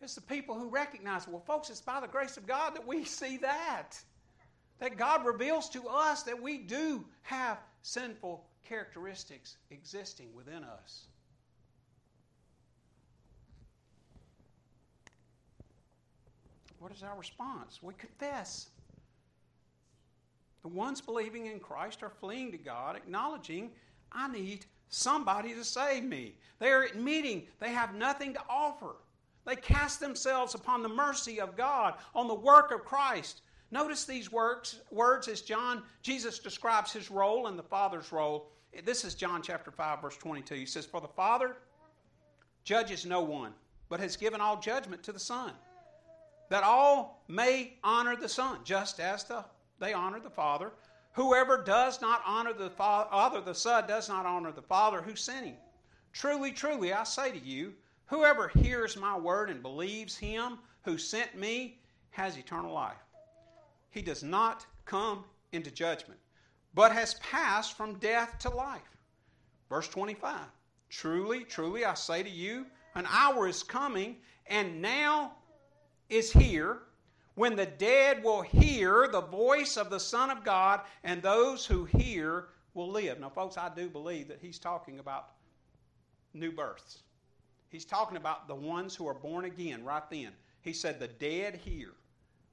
It's 0.00 0.14
the 0.14 0.22
people 0.22 0.58
who 0.58 0.70
recognize, 0.70 1.28
well, 1.28 1.42
folks, 1.46 1.68
it's 1.68 1.82
by 1.82 2.00
the 2.00 2.08
grace 2.08 2.38
of 2.38 2.46
God 2.46 2.74
that 2.74 2.86
we 2.86 3.04
see 3.04 3.36
that. 3.36 3.98
That 4.78 4.96
God 4.96 5.26
reveals 5.26 5.68
to 5.70 5.86
us 5.86 6.22
that 6.22 6.40
we 6.40 6.56
do 6.56 7.04
have 7.20 7.58
sinful 7.82 8.42
characteristics 8.66 9.58
existing 9.70 10.28
within 10.34 10.64
us. 10.64 11.04
What 16.78 16.90
is 16.90 17.02
our 17.02 17.18
response? 17.18 17.80
We 17.82 17.92
confess. 17.92 18.70
The 20.62 20.68
ones 20.68 21.00
believing 21.00 21.46
in 21.46 21.58
Christ 21.58 22.02
are 22.02 22.12
fleeing 22.20 22.52
to 22.52 22.58
God, 22.58 22.96
acknowledging, 22.96 23.70
I 24.12 24.28
need 24.28 24.66
somebody 24.88 25.54
to 25.54 25.64
save 25.64 26.04
me. 26.04 26.34
They 26.58 26.70
are 26.70 26.84
admitting 26.84 27.46
they 27.58 27.70
have 27.70 27.94
nothing 27.94 28.34
to 28.34 28.42
offer. 28.48 28.96
They 29.46 29.56
cast 29.56 30.00
themselves 30.00 30.54
upon 30.54 30.82
the 30.82 30.88
mercy 30.88 31.40
of 31.40 31.56
God, 31.56 31.94
on 32.14 32.28
the 32.28 32.34
work 32.34 32.72
of 32.72 32.84
Christ. 32.84 33.42
Notice 33.70 34.04
these 34.04 34.30
works, 34.30 34.80
words 34.90 35.28
as 35.28 35.40
John, 35.40 35.82
Jesus 36.02 36.38
describes 36.38 36.92
his 36.92 37.10
role 37.10 37.46
and 37.46 37.58
the 37.58 37.62
Father's 37.62 38.12
role. 38.12 38.50
This 38.84 39.04
is 39.04 39.14
John 39.14 39.42
chapter 39.42 39.70
5, 39.70 40.02
verse 40.02 40.16
22. 40.16 40.54
He 40.54 40.66
says, 40.66 40.86
For 40.86 41.00
the 41.00 41.08
Father 41.08 41.56
judges 42.64 43.06
no 43.06 43.22
one, 43.22 43.52
but 43.88 44.00
has 44.00 44.16
given 44.16 44.40
all 44.40 44.60
judgment 44.60 45.02
to 45.04 45.12
the 45.12 45.20
Son, 45.20 45.52
that 46.50 46.64
all 46.64 47.24
may 47.28 47.74
honor 47.82 48.16
the 48.16 48.28
Son, 48.28 48.58
just 48.64 49.00
as 49.00 49.24
the 49.24 49.44
they 49.78 49.94
honor 49.94 50.20
the 50.20 50.30
Father. 50.30 50.72
Whoever 51.20 51.58
does 51.62 52.00
not 52.00 52.22
honor 52.24 52.54
the 52.54 52.70
Father, 52.70 53.42
the 53.42 53.54
Son, 53.54 53.86
does 53.86 54.08
not 54.08 54.24
honor 54.24 54.52
the 54.52 54.62
Father 54.62 55.02
who 55.02 55.14
sent 55.14 55.44
him. 55.44 55.56
Truly, 56.14 56.50
truly, 56.50 56.94
I 56.94 57.04
say 57.04 57.30
to 57.30 57.38
you, 57.38 57.74
whoever 58.06 58.48
hears 58.48 58.96
my 58.96 59.18
word 59.18 59.50
and 59.50 59.60
believes 59.60 60.16
him 60.16 60.58
who 60.82 60.96
sent 60.96 61.36
me 61.36 61.78
has 62.08 62.38
eternal 62.38 62.72
life. 62.72 63.04
He 63.90 64.00
does 64.00 64.22
not 64.22 64.64
come 64.86 65.24
into 65.52 65.70
judgment, 65.70 66.18
but 66.72 66.90
has 66.90 67.12
passed 67.16 67.76
from 67.76 67.98
death 67.98 68.38
to 68.38 68.48
life. 68.48 68.96
Verse 69.68 69.88
25 69.88 70.40
Truly, 70.88 71.44
truly, 71.44 71.84
I 71.84 71.92
say 71.92 72.22
to 72.22 72.30
you, 72.30 72.64
an 72.94 73.06
hour 73.06 73.46
is 73.46 73.62
coming, 73.62 74.16
and 74.46 74.80
now 74.80 75.32
is 76.08 76.32
here 76.32 76.80
when 77.40 77.56
the 77.56 77.64
dead 77.64 78.22
will 78.22 78.42
hear 78.42 79.08
the 79.08 79.22
voice 79.22 79.78
of 79.78 79.88
the 79.88 79.98
Son 79.98 80.28
of 80.28 80.44
God, 80.44 80.82
and 81.04 81.22
those 81.22 81.64
who 81.64 81.86
hear 81.86 82.48
will 82.74 82.90
live. 82.90 83.18
Now, 83.18 83.30
folks, 83.30 83.56
I 83.56 83.70
do 83.74 83.88
believe 83.88 84.28
that 84.28 84.40
he's 84.42 84.58
talking 84.58 84.98
about 84.98 85.30
new 86.34 86.52
births. 86.52 86.98
He's 87.70 87.86
talking 87.86 88.18
about 88.18 88.46
the 88.46 88.54
ones 88.54 88.94
who 88.94 89.08
are 89.08 89.14
born 89.14 89.46
again 89.46 89.86
right 89.86 90.02
then. 90.10 90.32
He 90.60 90.74
said, 90.74 91.00
The 91.00 91.08
dead 91.08 91.54
hear. 91.54 91.92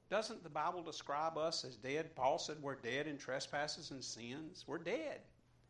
Doesn't 0.09 0.41
the 0.41 0.49
Bible 0.49 0.83
describe 0.83 1.37
us 1.37 1.65
as 1.65 1.75
dead? 1.75 2.15
Paul 2.15 2.39
said, 2.39 2.55
We're 2.61 2.75
dead 2.75 3.07
in 3.07 3.17
trespasses 3.17 3.91
and 3.91 4.01
sins. 4.01 4.63
We're 4.67 4.77
dead. 4.77 5.19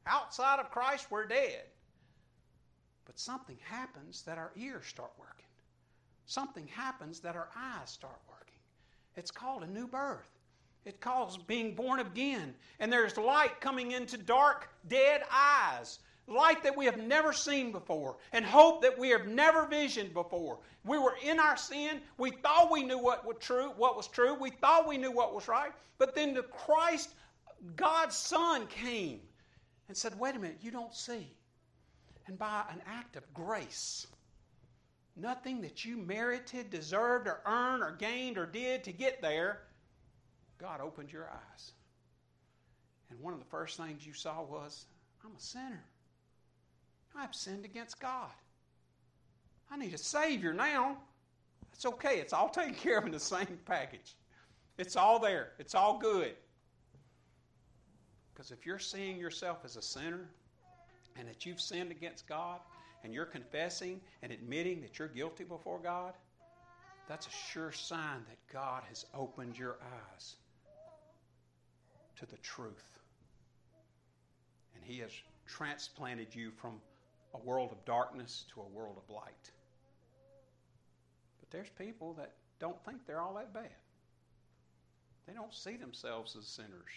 Outside 0.06 0.60
of 0.60 0.70
Christ, 0.70 1.08
we're 1.10 1.26
dead. 1.26 1.64
But 3.06 3.18
something 3.18 3.58
happens 3.64 4.22
that 4.28 4.38
our 4.38 4.52
ears 4.56 4.86
start 4.86 5.14
working. 5.18 5.48
something 6.28 6.68
happens 6.68 7.20
that 7.22 7.36
our 7.36 7.50
eyes 7.58 7.90
start 7.90 8.20
working. 8.30 8.57
It's 9.18 9.32
called 9.32 9.64
a 9.64 9.68
new 9.68 9.88
birth. 9.88 10.30
It 10.86 11.02
calls 11.02 11.38
being 11.38 11.76
born 11.76 12.00
again. 12.00 12.54
And 12.80 12.94
there's 12.94 13.18
light 13.18 13.60
coming 13.60 13.92
into 13.92 14.18
dark, 14.18 14.70
dead 14.88 15.24
eyes. 15.30 16.00
Light 16.28 16.64
that 16.64 16.78
we 16.78 16.86
have 16.86 16.98
never 16.98 17.32
seen 17.32 17.72
before, 17.72 18.18
and 18.34 18.44
hope 18.44 18.82
that 18.82 19.00
we 19.00 19.10
have 19.10 19.28
never 19.28 19.66
visioned 19.66 20.14
before. 20.14 20.60
We 20.84 21.00
were 21.00 21.16
in 21.24 21.40
our 21.40 21.56
sin. 21.56 22.02
We 22.18 22.32
thought 22.32 22.70
we 22.70 22.84
knew 22.84 22.98
what 22.98 23.26
was 23.26 23.38
true, 23.40 23.72
what 23.78 23.96
was 23.96 24.10
true. 24.10 24.34
We 24.34 24.50
thought 24.50 24.90
we 24.90 24.98
knew 24.98 25.12
what 25.12 25.34
was 25.34 25.48
right. 25.48 25.72
But 25.98 26.16
then 26.16 26.34
the 26.34 26.44
Christ, 26.44 27.16
God's 27.78 28.18
Son, 28.18 28.68
came 28.68 29.22
and 29.88 29.96
said, 29.96 30.20
Wait 30.20 30.36
a 30.36 30.40
minute, 30.40 30.58
you 30.62 30.70
don't 30.70 30.94
see. 30.94 31.34
And 32.28 32.38
by 32.38 32.64
an 32.70 32.82
act 32.86 33.16
of 33.16 33.34
grace, 33.34 34.06
nothing 35.18 35.62
that 35.62 35.86
you 35.86 35.98
merited, 35.98 36.70
deserved, 36.70 37.28
or 37.28 37.42
earned, 37.46 37.84
or 37.84 37.96
gained, 37.98 38.38
or 38.38 38.46
did 38.46 38.84
to 38.84 38.92
get 38.92 39.22
there, 39.22 39.62
God 40.58 40.82
opened 40.82 41.12
your 41.12 41.30
eyes. 41.30 41.72
And 43.10 43.20
one 43.20 43.34
of 43.34 43.40
the 43.40 43.46
first 43.46 43.78
things 43.78 44.06
you 44.06 44.14
saw 44.14 44.44
was, 44.44 44.86
I'm 45.24 45.36
a 45.36 45.40
sinner. 45.40 45.84
I've 47.16 47.34
sinned 47.34 47.66
against 47.66 48.00
God. 48.00 48.30
I 49.72 49.78
need 49.78 49.94
a 49.94 49.98
Savior 49.98 50.54
now. 50.54 50.98
That's 51.72 51.86
okay. 51.86 52.20
It's 52.20 52.34
all 52.34 52.50
taken 52.50 52.74
care 52.76 52.98
of 52.98 53.06
in 53.06 53.12
the 53.12 53.20
same 53.20 53.60
package. 53.66 54.16
It's 54.78 54.96
all 54.96 55.20
there, 55.20 55.54
it's 55.58 55.74
all 55.74 55.98
good. 55.98 56.34
Because 58.34 58.52
if 58.52 58.66
you're 58.66 58.78
seeing 58.78 59.18
yourself 59.18 59.60
as 59.66 59.78
a 59.78 59.82
sinner 59.82 60.30
and 61.18 61.28
that 61.28 61.46
you've 61.46 61.60
sinned 61.60 61.90
against 61.90 62.28
God 62.28 62.60
and 63.08 63.14
you're 63.14 63.26
confessing 63.26 64.02
and 64.22 64.34
admitting 64.34 64.82
that 64.82 65.00
you're 65.00 65.08
guilty 65.08 65.46
before 65.46 65.80
God, 65.80 66.12
that's 67.08 67.26
a 67.26 67.30
sure 67.30 67.72
sign 67.72 68.20
that 68.28 68.38
God 68.52 68.84
has 68.90 69.06
opened 69.14 69.58
your 69.58 69.78
eyes 69.82 70.36
to 72.20 72.26
the 72.26 72.36
truth. 72.40 73.00
And 74.76 74.84
He 74.84 75.00
has 75.00 75.12
transplanted 75.46 76.36
you 76.36 76.52
from 76.52 76.82
a 77.34 77.38
world 77.38 77.72
of 77.72 77.86
darkness 77.86 78.44
to 78.54 78.60
a 78.60 78.78
world 78.78 78.98
of 78.98 79.16
light. 79.16 79.52
But 81.40 81.50
there's 81.50 81.70
people 81.78 82.14
that 82.16 82.34
don't 82.60 82.84
think 82.84 83.08
they're 83.08 83.22
all 83.22 83.36
that 83.36 83.54
bad. 83.54 83.70
They 85.28 85.34
don't 85.34 85.54
see 85.54 85.78
themselves 85.78 86.36
as 86.38 86.46
sinners. 86.46 86.92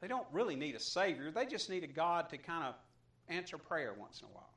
They 0.00 0.08
don't 0.08 0.26
really 0.32 0.56
need 0.56 0.74
a 0.74 0.80
Savior. 0.80 1.30
They 1.30 1.46
just 1.46 1.70
need 1.70 1.84
a 1.84 1.86
God 1.86 2.28
to 2.30 2.38
kind 2.38 2.64
of 2.64 2.74
answer 3.28 3.56
prayer 3.56 3.94
once 3.96 4.20
in 4.20 4.26
a 4.26 4.30
while. 4.32 4.48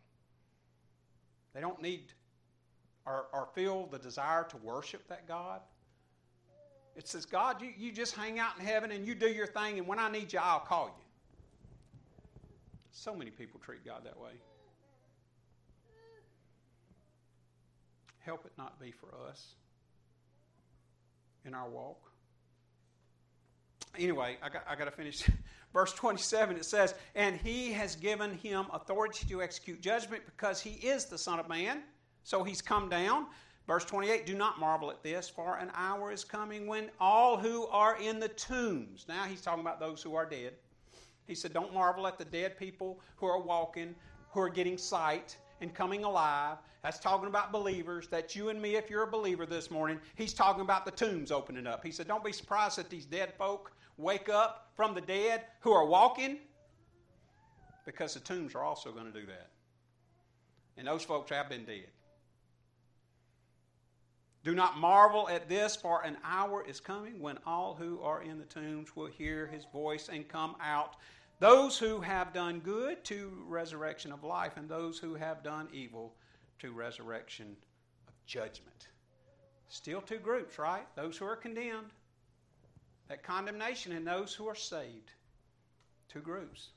They 1.56 1.62
don't 1.62 1.82
need 1.82 2.12
or, 3.06 3.28
or 3.32 3.48
feel 3.56 3.88
the 3.88 3.98
desire 3.98 4.44
to 4.50 4.58
worship 4.58 5.08
that 5.08 5.28
God. 5.28 5.62
It 6.96 7.08
says, 7.08 7.26
God, 7.26 7.62
you, 7.62 7.72
you 7.78 7.92
just 7.92 8.16
hang 8.16 8.40
out 8.40 8.60
in 8.60 8.66
heaven 8.66 8.92
and 8.92 9.08
you 9.08 9.16
do 9.16 9.28
your 9.28 9.48
thing, 9.48 9.80
and 9.80 9.88
when 9.88 10.00
I 10.00 10.10
need 10.10 10.34
you, 10.34 10.40
I'll 10.42 10.60
call 10.60 10.88
you. 10.88 11.04
So 12.92 13.16
many 13.16 13.32
people 13.32 13.60
treat 13.64 13.86
God 13.86 14.02
that 14.06 14.20
way. 14.20 14.32
Help 18.20 18.46
it 18.46 18.54
not 18.58 18.80
be 18.80 18.92
for 18.92 19.10
us 19.30 19.46
in 21.46 21.54
our 21.54 21.70
walk. 21.70 22.00
Anyway, 23.98 24.38
I 24.42 24.50
got, 24.50 24.64
I 24.68 24.76
got 24.76 24.86
to 24.86 24.92
finish. 24.92 25.24
Verse 25.76 25.92
27, 25.92 26.56
it 26.56 26.64
says, 26.64 26.96
And 27.16 27.36
he 27.36 27.74
has 27.74 27.98
given 27.98 28.38
him 28.38 28.68
authority 28.72 29.28
to 29.28 29.44
execute 29.44 29.82
judgment 29.82 30.24
because 30.26 30.62
he 30.62 30.76
is 30.88 31.04
the 31.04 31.18
Son 31.18 31.38
of 31.38 31.50
Man. 31.50 31.82
So 32.24 32.46
he's 32.46 32.62
come 32.62 32.88
down. 32.88 33.26
Verse 33.68 33.84
28 33.84 34.26
Do 34.26 34.36
not 34.36 34.58
marvel 34.58 34.90
at 34.90 35.04
this, 35.04 35.28
for 35.28 35.58
an 35.58 35.70
hour 35.76 36.14
is 36.14 36.24
coming 36.24 36.66
when 36.66 36.90
all 36.98 37.38
who 37.38 37.68
are 37.68 37.98
in 37.98 38.22
the 38.22 38.30
tombs, 38.30 39.06
now 39.10 39.26
he's 39.26 39.42
talking 39.42 39.60
about 39.60 39.82
those 39.82 40.02
who 40.02 40.16
are 40.16 40.26
dead. 40.26 40.54
He 41.28 41.36
said, 41.36 41.52
Don't 41.52 41.74
marvel 41.74 42.08
at 42.08 42.18
the 42.18 42.24
dead 42.24 42.58
people 42.58 43.02
who 43.18 43.26
are 43.26 43.42
walking, 43.42 43.96
who 44.32 44.40
are 44.40 44.50
getting 44.50 44.78
sight 44.78 45.36
and 45.60 45.74
coming 45.74 46.06
alive. 46.06 46.56
That's 46.84 47.00
talking 47.00 47.28
about 47.28 47.52
believers. 47.52 48.08
That's 48.08 48.34
you 48.34 48.48
and 48.48 48.62
me 48.62 48.78
if 48.78 48.90
you're 48.90 49.04
a 49.04 49.12
believer 49.12 49.46
this 49.46 49.70
morning. 49.70 50.00
He's 50.16 50.34
talking 50.34 50.62
about 50.62 50.86
the 50.86 50.92
tombs 50.92 51.34
opening 51.34 51.68
up. 51.68 51.84
He 51.84 51.92
said, 51.92 52.08
Don't 52.08 52.24
be 52.24 52.32
surprised 52.32 52.78
that 52.78 52.90
these 52.90 53.06
dead 53.06 53.34
folk 53.34 53.74
wake 53.98 54.30
up 54.30 54.72
from 54.76 54.94
the 54.94 55.02
dead 55.02 55.44
who 55.62 55.72
are 55.72 55.86
walking, 55.86 56.38
because 57.86 58.14
the 58.14 58.20
tombs 58.20 58.56
are 58.56 58.64
also 58.64 58.92
going 58.92 59.12
to 59.12 59.20
do 59.20 59.26
that. 59.26 59.50
And 60.78 60.88
those 60.88 61.04
folks 61.04 61.32
have 61.32 61.50
been 61.50 61.66
dead. 61.66 61.88
Do 64.44 64.54
not 64.54 64.78
marvel 64.78 65.28
at 65.30 65.50
this, 65.50 65.76
for 65.76 66.04
an 66.04 66.18
hour 66.24 66.64
is 66.68 66.80
coming 66.80 67.20
when 67.20 67.40
all 67.48 67.74
who 67.74 68.00
are 68.02 68.22
in 68.22 68.38
the 68.38 68.46
tombs 68.46 68.96
will 68.96 69.08
hear 69.08 69.48
his 69.48 69.66
voice 69.74 70.10
and 70.12 70.28
come 70.28 70.56
out. 70.62 70.98
Those 71.40 71.80
who 71.80 72.00
have 72.02 72.32
done 72.32 72.60
good 72.60 73.04
to 73.06 73.32
resurrection 73.48 74.12
of 74.12 74.24
life, 74.24 74.58
and 74.58 74.70
those 74.70 75.00
who 75.00 75.16
have 75.16 75.44
done 75.44 75.68
evil 75.74 76.14
to 76.60 76.72
resurrection 76.72 77.56
of 78.08 78.14
judgment. 78.26 78.90
Still 79.68 80.02
two 80.02 80.20
groups, 80.20 80.60
right? 80.60 80.86
Those 80.96 81.18
who 81.18 81.26
are 81.26 81.36
condemned, 81.36 81.92
that 83.08 83.24
condemnation, 83.24 83.92
and 83.92 84.06
those 84.06 84.34
who 84.34 84.48
are 84.48 84.56
saved. 84.56 85.12
Two 86.10 86.22
groups. 86.22 86.70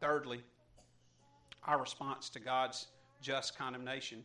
Thirdly, 0.00 0.42
our 1.64 1.78
response 1.80 2.28
to 2.30 2.40
God's 2.40 2.86
just 3.20 3.58
condemnation. 3.58 4.22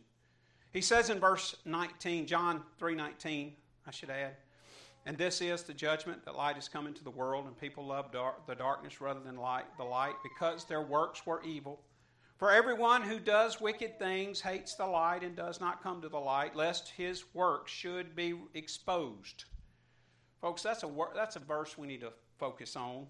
He 0.72 0.80
says 0.80 1.10
in 1.10 1.18
verse 1.18 1.56
19, 1.64 2.26
John 2.26 2.62
3:19, 2.78 3.56
I 3.86 3.90
should 3.90 4.10
add, 4.10 4.36
and 5.04 5.18
this 5.18 5.40
is 5.40 5.64
the 5.64 5.74
judgment 5.74 6.24
that 6.24 6.36
light 6.36 6.54
has 6.54 6.68
come 6.68 6.86
into 6.86 7.02
the 7.02 7.10
world, 7.10 7.46
and 7.46 7.58
people 7.58 7.84
love 7.84 8.12
the 8.12 8.54
darkness 8.54 9.00
rather 9.00 9.20
than 9.20 9.36
light, 9.36 9.66
the 9.76 9.84
light, 9.84 10.14
because 10.22 10.64
their 10.64 10.82
works 10.82 11.26
were 11.26 11.42
evil. 11.42 11.84
For 12.44 12.52
everyone 12.52 13.00
who 13.00 13.20
does 13.20 13.58
wicked 13.58 13.98
things 13.98 14.38
hates 14.38 14.74
the 14.74 14.84
light 14.84 15.22
and 15.22 15.34
does 15.34 15.62
not 15.62 15.82
come 15.82 16.02
to 16.02 16.10
the 16.10 16.20
light, 16.20 16.54
lest 16.54 16.90
his 16.90 17.24
works 17.32 17.72
should 17.72 18.14
be 18.14 18.34
exposed. 18.52 19.44
Folks, 20.42 20.62
that's 20.62 20.82
a 20.82 20.90
that's 21.14 21.36
a 21.36 21.40
verse 21.40 21.78
we 21.78 21.86
need 21.86 22.02
to 22.02 22.12
focus 22.36 22.76
on. 22.76 23.06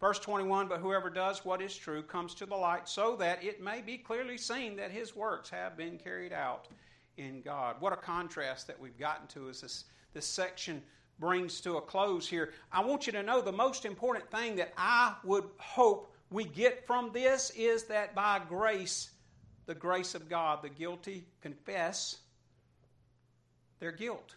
Verse 0.00 0.18
21 0.18 0.68
But 0.68 0.80
whoever 0.80 1.08
does 1.08 1.46
what 1.46 1.62
is 1.62 1.74
true 1.74 2.02
comes 2.02 2.34
to 2.34 2.44
the 2.44 2.56
light, 2.56 2.86
so 2.86 3.16
that 3.16 3.42
it 3.42 3.62
may 3.62 3.80
be 3.80 3.96
clearly 3.96 4.36
seen 4.36 4.76
that 4.76 4.90
his 4.90 5.16
works 5.16 5.48
have 5.48 5.78
been 5.78 5.96
carried 5.96 6.34
out 6.34 6.68
in 7.16 7.40
God. 7.40 7.76
What 7.80 7.94
a 7.94 7.96
contrast 7.96 8.66
that 8.66 8.78
we've 8.78 8.98
gotten 8.98 9.26
to 9.28 9.48
as 9.48 9.62
this, 9.62 9.84
this 10.12 10.26
section 10.26 10.82
brings 11.18 11.62
to 11.62 11.78
a 11.78 11.80
close 11.80 12.28
here. 12.28 12.52
I 12.70 12.84
want 12.84 13.06
you 13.06 13.14
to 13.14 13.22
know 13.22 13.40
the 13.40 13.50
most 13.50 13.86
important 13.86 14.30
thing 14.30 14.56
that 14.56 14.74
I 14.76 15.14
would 15.24 15.48
hope 15.56 16.13
we 16.30 16.44
get 16.44 16.86
from 16.86 17.10
this 17.12 17.50
is 17.56 17.84
that 17.84 18.14
by 18.14 18.40
grace, 18.48 19.10
the 19.66 19.74
grace 19.74 20.14
of 20.14 20.28
God, 20.28 20.62
the 20.62 20.68
guilty 20.68 21.24
confess 21.40 22.18
their 23.80 23.92
guilt. 23.92 24.34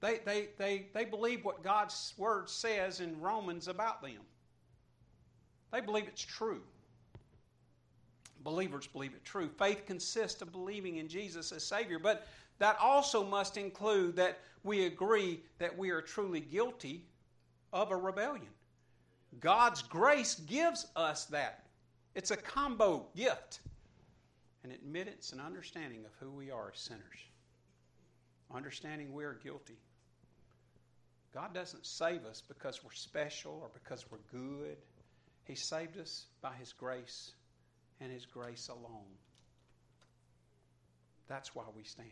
They, 0.00 0.20
they, 0.24 0.48
they, 0.58 0.86
they 0.92 1.04
believe 1.04 1.44
what 1.44 1.62
God's 1.62 2.12
Word 2.18 2.50
says 2.50 3.00
in 3.00 3.20
Romans 3.20 3.68
about 3.68 4.02
them. 4.02 4.20
They 5.72 5.80
believe 5.80 6.06
it's 6.06 6.22
true. 6.22 6.60
Believers 8.42 8.86
believe 8.86 9.14
it 9.14 9.24
true. 9.24 9.48
Faith 9.58 9.86
consists 9.86 10.42
of 10.42 10.52
believing 10.52 10.96
in 10.96 11.08
Jesus 11.08 11.52
as 11.52 11.64
Savior, 11.64 11.98
but 11.98 12.26
that 12.58 12.76
also 12.80 13.24
must 13.24 13.56
include 13.56 14.16
that 14.16 14.38
we 14.62 14.86
agree 14.86 15.40
that 15.58 15.76
we 15.76 15.90
are 15.90 16.02
truly 16.02 16.40
guilty 16.40 17.04
of 17.72 17.90
a 17.90 17.96
rebellion. 17.96 18.48
God's 19.40 19.82
grace 19.82 20.34
gives 20.34 20.86
us 20.96 21.26
that. 21.26 21.66
It's 22.14 22.30
a 22.30 22.36
combo 22.36 23.06
gift 23.16 23.60
an 24.62 24.70
admittance 24.70 25.32
and 25.32 25.42
understanding 25.42 26.06
of 26.06 26.10
who 26.18 26.30
we 26.30 26.50
are 26.50 26.70
as 26.72 26.80
sinners, 26.80 27.02
understanding 28.50 29.12
we 29.12 29.22
are 29.24 29.34
guilty, 29.34 29.76
God 31.34 31.52
doesn't 31.52 31.84
save 31.84 32.24
us 32.24 32.42
because 32.46 32.84
we're 32.84 32.92
special 32.92 33.58
or 33.60 33.68
because 33.74 34.06
we're 34.08 34.18
good. 34.30 34.76
He 35.44 35.56
saved 35.56 35.98
us 35.98 36.26
by 36.40 36.52
His 36.54 36.72
grace 36.72 37.32
and 38.00 38.12
His 38.12 38.24
grace 38.24 38.68
alone. 38.68 39.18
That's 41.26 41.54
why 41.54 41.64
we 41.76 41.82
stand. 41.82 42.08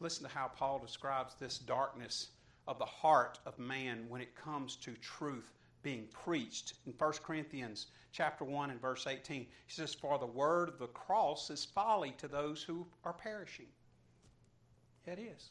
Listen 0.00 0.24
to 0.24 0.28
how 0.28 0.50
Paul 0.54 0.80
describes 0.80 1.34
this 1.34 1.58
darkness 1.58 2.28
of 2.66 2.78
the 2.78 2.84
heart 2.84 3.38
of 3.46 3.58
man 3.58 4.06
when 4.08 4.20
it 4.20 4.34
comes 4.34 4.76
to 4.76 4.92
truth 4.94 5.52
being 5.82 6.06
preached 6.12 6.74
in 6.86 6.92
1 6.96 7.12
Corinthians 7.22 7.88
chapter 8.10 8.44
1 8.44 8.70
and 8.70 8.80
verse 8.80 9.06
18. 9.06 9.40
He 9.40 9.46
says, 9.68 9.94
For 9.94 10.18
the 10.18 10.26
word 10.26 10.68
of 10.68 10.78
the 10.78 10.86
cross 10.88 11.50
is 11.50 11.64
folly 11.64 12.14
to 12.18 12.26
those 12.26 12.62
who 12.62 12.86
are 13.04 13.12
perishing. 13.12 13.66
It 15.06 15.18
is. 15.18 15.50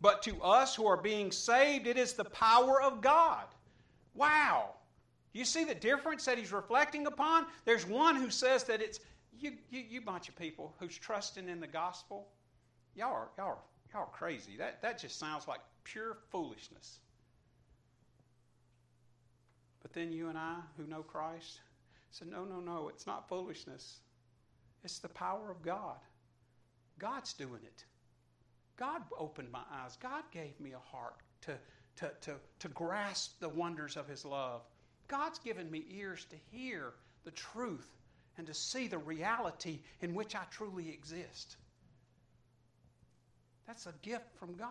But 0.00 0.22
to 0.22 0.40
us 0.42 0.74
who 0.74 0.86
are 0.86 0.96
being 0.96 1.30
saved, 1.30 1.86
it 1.86 1.96
is 1.96 2.12
the 2.12 2.24
power 2.24 2.80
of 2.82 3.00
God. 3.00 3.46
Wow. 4.14 4.74
You 5.32 5.44
see 5.44 5.64
the 5.64 5.74
difference 5.74 6.24
that 6.26 6.38
he's 6.38 6.52
reflecting 6.52 7.06
upon? 7.06 7.46
There's 7.64 7.86
one 7.86 8.16
who 8.16 8.30
says 8.30 8.64
that 8.64 8.82
it's 8.82 9.00
you, 9.38 9.52
you, 9.70 9.82
you 9.88 10.00
bunch 10.00 10.28
of 10.28 10.36
people 10.36 10.74
who's 10.78 10.96
trusting 10.96 11.48
in 11.48 11.60
the 11.60 11.66
gospel. 11.66 12.28
Y'all 12.94 13.12
are, 13.12 13.28
y'all 13.38 13.46
are, 13.48 13.58
y'all 13.92 14.02
are 14.02 14.12
crazy. 14.12 14.56
That, 14.58 14.82
that 14.82 14.98
just 14.98 15.18
sounds 15.18 15.48
like 15.48 15.60
pure 15.84 16.16
foolishness. 16.30 16.98
But 19.82 19.92
then 19.92 20.12
you 20.12 20.28
and 20.28 20.38
I, 20.38 20.56
who 20.76 20.86
know 20.86 21.02
Christ, 21.02 21.60
said, 22.10 22.28
no, 22.28 22.44
no, 22.44 22.60
no, 22.60 22.88
it's 22.88 23.06
not 23.06 23.28
foolishness. 23.28 23.98
It's 24.84 24.98
the 24.98 25.08
power 25.08 25.50
of 25.50 25.62
God. 25.62 25.98
God's 26.98 27.32
doing 27.32 27.60
it. 27.64 27.84
God 28.76 29.02
opened 29.18 29.50
my 29.50 29.62
eyes. 29.72 29.96
God 30.00 30.24
gave 30.32 30.58
me 30.60 30.72
a 30.72 30.96
heart 30.96 31.16
to, 31.42 31.52
to, 31.96 32.10
to, 32.22 32.34
to 32.60 32.68
grasp 32.68 33.40
the 33.40 33.48
wonders 33.48 33.96
of 33.96 34.08
His 34.08 34.24
love. 34.24 34.62
God's 35.08 35.38
given 35.38 35.70
me 35.70 35.84
ears 35.90 36.26
to 36.30 36.36
hear 36.50 36.94
the 37.24 37.30
truth 37.32 37.88
and 38.38 38.46
to 38.46 38.54
see 38.54 38.86
the 38.86 38.98
reality 38.98 39.80
in 40.00 40.14
which 40.14 40.34
I 40.34 40.42
truly 40.50 40.88
exist. 40.88 41.56
That's 43.66 43.86
a 43.86 43.94
gift 44.02 44.34
from 44.38 44.54
God. 44.54 44.68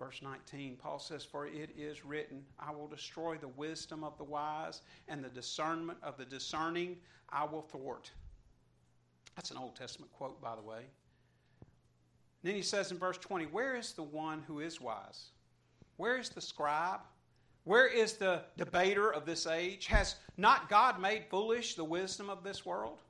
Verse 0.00 0.22
19, 0.22 0.78
Paul 0.82 0.98
says, 0.98 1.26
For 1.26 1.46
it 1.46 1.68
is 1.76 2.06
written, 2.06 2.42
I 2.58 2.70
will 2.70 2.88
destroy 2.88 3.36
the 3.36 3.48
wisdom 3.48 4.02
of 4.02 4.16
the 4.16 4.24
wise, 4.24 4.80
and 5.08 5.22
the 5.22 5.28
discernment 5.28 5.98
of 6.02 6.16
the 6.16 6.24
discerning 6.24 6.96
I 7.28 7.44
will 7.44 7.60
thwart. 7.60 8.10
That's 9.36 9.50
an 9.50 9.58
Old 9.58 9.76
Testament 9.76 10.10
quote, 10.12 10.40
by 10.40 10.56
the 10.56 10.62
way. 10.62 10.84
then 12.42 12.54
he 12.54 12.62
says 12.62 12.90
in 12.90 12.98
verse 12.98 13.18
20, 13.18 13.44
Where 13.46 13.76
is 13.76 13.92
the 13.92 14.02
one 14.02 14.42
who 14.46 14.60
is 14.60 14.80
wise? 14.80 15.32
Where 15.98 16.16
is 16.16 16.30
the 16.30 16.40
scribe? 16.40 17.00
Where 17.64 17.86
is 17.86 18.14
the 18.14 18.40
debater 18.56 19.12
of 19.12 19.26
this 19.26 19.46
age? 19.46 19.86
Has 19.88 20.14
not 20.38 20.70
God 20.70 20.98
made 20.98 21.26
foolish 21.28 21.74
the 21.74 21.84
wisdom 21.84 22.30
of 22.30 22.42
this 22.42 22.64
world? 22.64 23.02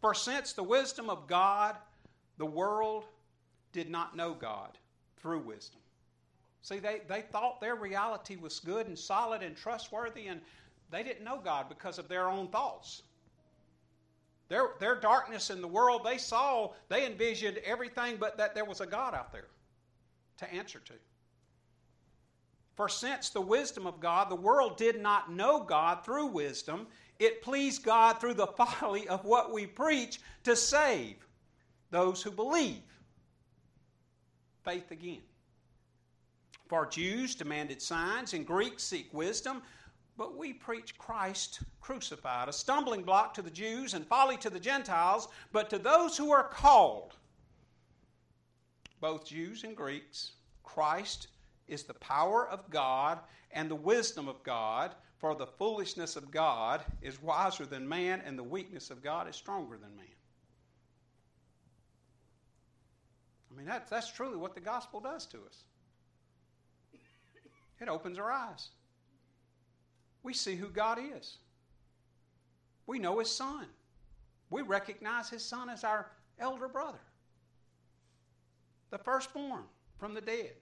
For 0.00 0.14
since 0.14 0.52
the 0.52 0.64
wisdom 0.64 1.10
of 1.10 1.28
God, 1.28 1.76
the 2.38 2.46
world 2.46 3.04
did 3.72 3.88
not 3.88 4.16
know 4.16 4.34
God 4.34 4.78
through 5.16 5.38
wisdom. 5.38 5.80
See, 6.68 6.80
they, 6.80 7.00
they 7.08 7.22
thought 7.22 7.62
their 7.62 7.76
reality 7.76 8.36
was 8.36 8.60
good 8.60 8.88
and 8.88 8.98
solid 8.98 9.42
and 9.42 9.56
trustworthy, 9.56 10.26
and 10.26 10.38
they 10.90 11.02
didn't 11.02 11.24
know 11.24 11.40
God 11.42 11.66
because 11.70 11.98
of 11.98 12.08
their 12.08 12.28
own 12.28 12.48
thoughts. 12.48 13.04
Their, 14.50 14.72
their 14.78 15.00
darkness 15.00 15.48
in 15.48 15.62
the 15.62 15.68
world, 15.68 16.02
they 16.04 16.18
saw, 16.18 16.72
they 16.90 17.06
envisioned 17.06 17.56
everything 17.64 18.18
but 18.20 18.36
that 18.36 18.54
there 18.54 18.66
was 18.66 18.82
a 18.82 18.86
God 18.86 19.14
out 19.14 19.32
there 19.32 19.46
to 20.36 20.52
answer 20.52 20.78
to. 20.80 20.92
For 22.74 22.90
since 22.90 23.30
the 23.30 23.40
wisdom 23.40 23.86
of 23.86 23.98
God, 23.98 24.28
the 24.28 24.36
world 24.36 24.76
did 24.76 25.00
not 25.00 25.32
know 25.32 25.60
God 25.60 26.04
through 26.04 26.26
wisdom, 26.26 26.86
it 27.18 27.40
pleased 27.40 27.82
God 27.82 28.20
through 28.20 28.34
the 28.34 28.46
folly 28.58 29.08
of 29.08 29.24
what 29.24 29.54
we 29.54 29.66
preach 29.66 30.20
to 30.44 30.54
save 30.54 31.16
those 31.90 32.22
who 32.22 32.30
believe. 32.30 32.82
Faith 34.64 34.90
again. 34.90 35.22
For 36.68 36.86
Jews 36.86 37.34
demanded 37.34 37.80
signs, 37.80 38.34
and 38.34 38.46
Greeks 38.46 38.84
seek 38.84 39.12
wisdom, 39.14 39.62
but 40.18 40.36
we 40.36 40.52
preach 40.52 40.98
Christ 40.98 41.60
crucified, 41.80 42.48
a 42.48 42.52
stumbling 42.52 43.02
block 43.02 43.32
to 43.34 43.42
the 43.42 43.50
Jews 43.50 43.94
and 43.94 44.06
folly 44.06 44.36
to 44.38 44.50
the 44.50 44.60
Gentiles, 44.60 45.28
but 45.50 45.70
to 45.70 45.78
those 45.78 46.16
who 46.16 46.30
are 46.30 46.44
called, 46.44 47.14
both 49.00 49.24
Jews 49.24 49.64
and 49.64 49.76
Greeks, 49.76 50.32
Christ 50.62 51.28
is 51.68 51.84
the 51.84 51.94
power 51.94 52.48
of 52.48 52.68
God 52.68 53.20
and 53.52 53.70
the 53.70 53.74
wisdom 53.74 54.28
of 54.28 54.42
God, 54.42 54.94
for 55.18 55.34
the 55.34 55.46
foolishness 55.46 56.16
of 56.16 56.30
God 56.30 56.82
is 57.00 57.22
wiser 57.22 57.64
than 57.64 57.88
man, 57.88 58.22
and 58.26 58.38
the 58.38 58.42
weakness 58.42 58.90
of 58.90 59.02
God 59.02 59.28
is 59.28 59.36
stronger 59.36 59.78
than 59.78 59.96
man. 59.96 60.06
I 63.50 63.56
mean, 63.56 63.66
that, 63.66 63.88
that's 63.88 64.12
truly 64.12 64.36
what 64.36 64.54
the 64.54 64.60
gospel 64.60 65.00
does 65.00 65.26
to 65.26 65.38
us. 65.38 65.64
It 67.80 67.88
opens 67.88 68.18
our 68.18 68.30
eyes. 68.30 68.68
We 70.22 70.34
see 70.34 70.56
who 70.56 70.68
God 70.68 70.98
is. 71.16 71.38
We 72.86 72.98
know 72.98 73.18
His 73.18 73.30
Son. 73.30 73.66
We 74.50 74.62
recognize 74.62 75.28
His 75.28 75.44
Son 75.44 75.68
as 75.68 75.84
our 75.84 76.10
elder 76.38 76.68
brother, 76.68 77.00
the 78.90 78.98
firstborn 78.98 79.64
from 79.98 80.14
the 80.14 80.20
dead. 80.20 80.52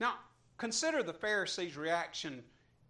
Now, 0.00 0.14
consider 0.58 1.02
the 1.02 1.12
Pharisees' 1.12 1.76
reaction 1.76 2.42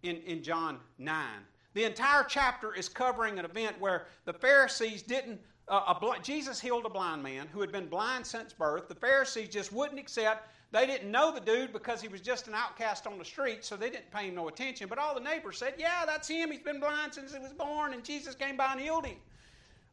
in, 0.03 0.17
in 0.17 0.43
John 0.43 0.79
9. 0.97 1.25
The 1.73 1.83
entire 1.83 2.23
chapter 2.23 2.73
is 2.73 2.87
covering 2.87 3.37
an 3.37 3.45
event 3.45 3.79
where 3.79 4.07
the 4.23 4.33
Pharisees 4.33 5.01
didn't. 5.01 5.41
Uh, 5.67 5.93
a, 5.99 6.21
Jesus 6.21 6.61
healed 6.61 6.85
a 6.85 6.89
blind 6.89 7.21
man 7.21 7.47
who 7.51 7.59
had 7.59 7.71
been 7.71 7.87
blind 7.87 8.25
since 8.25 8.53
birth. 8.53 8.87
The 8.87 8.95
Pharisees 8.95 9.49
just 9.49 9.73
wouldn't 9.73 9.99
accept 9.99 10.54
they 10.71 10.85
didn't 10.85 11.09
know 11.11 11.33
the 11.33 11.39
dude 11.39 11.71
because 11.71 12.01
he 12.01 12.07
was 12.07 12.21
just 12.21 12.47
an 12.47 12.53
outcast 12.53 13.07
on 13.07 13.17
the 13.17 13.25
street, 13.25 13.63
so 13.63 13.75
they 13.75 13.89
didn't 13.89 14.11
pay 14.11 14.27
him 14.27 14.35
no 14.35 14.47
attention. 14.47 14.87
But 14.89 14.97
all 14.97 15.13
the 15.13 15.21
neighbors 15.21 15.57
said, 15.57 15.75
Yeah, 15.77 16.03
that's 16.05 16.27
him. 16.27 16.51
He's 16.51 16.61
been 16.61 16.79
blind 16.79 17.13
since 17.13 17.33
he 17.33 17.39
was 17.39 17.53
born, 17.53 17.93
and 17.93 18.03
Jesus 18.03 18.35
came 18.35 18.57
by 18.57 18.73
and 18.73 18.81
healed 18.81 19.05
him. 19.05 19.17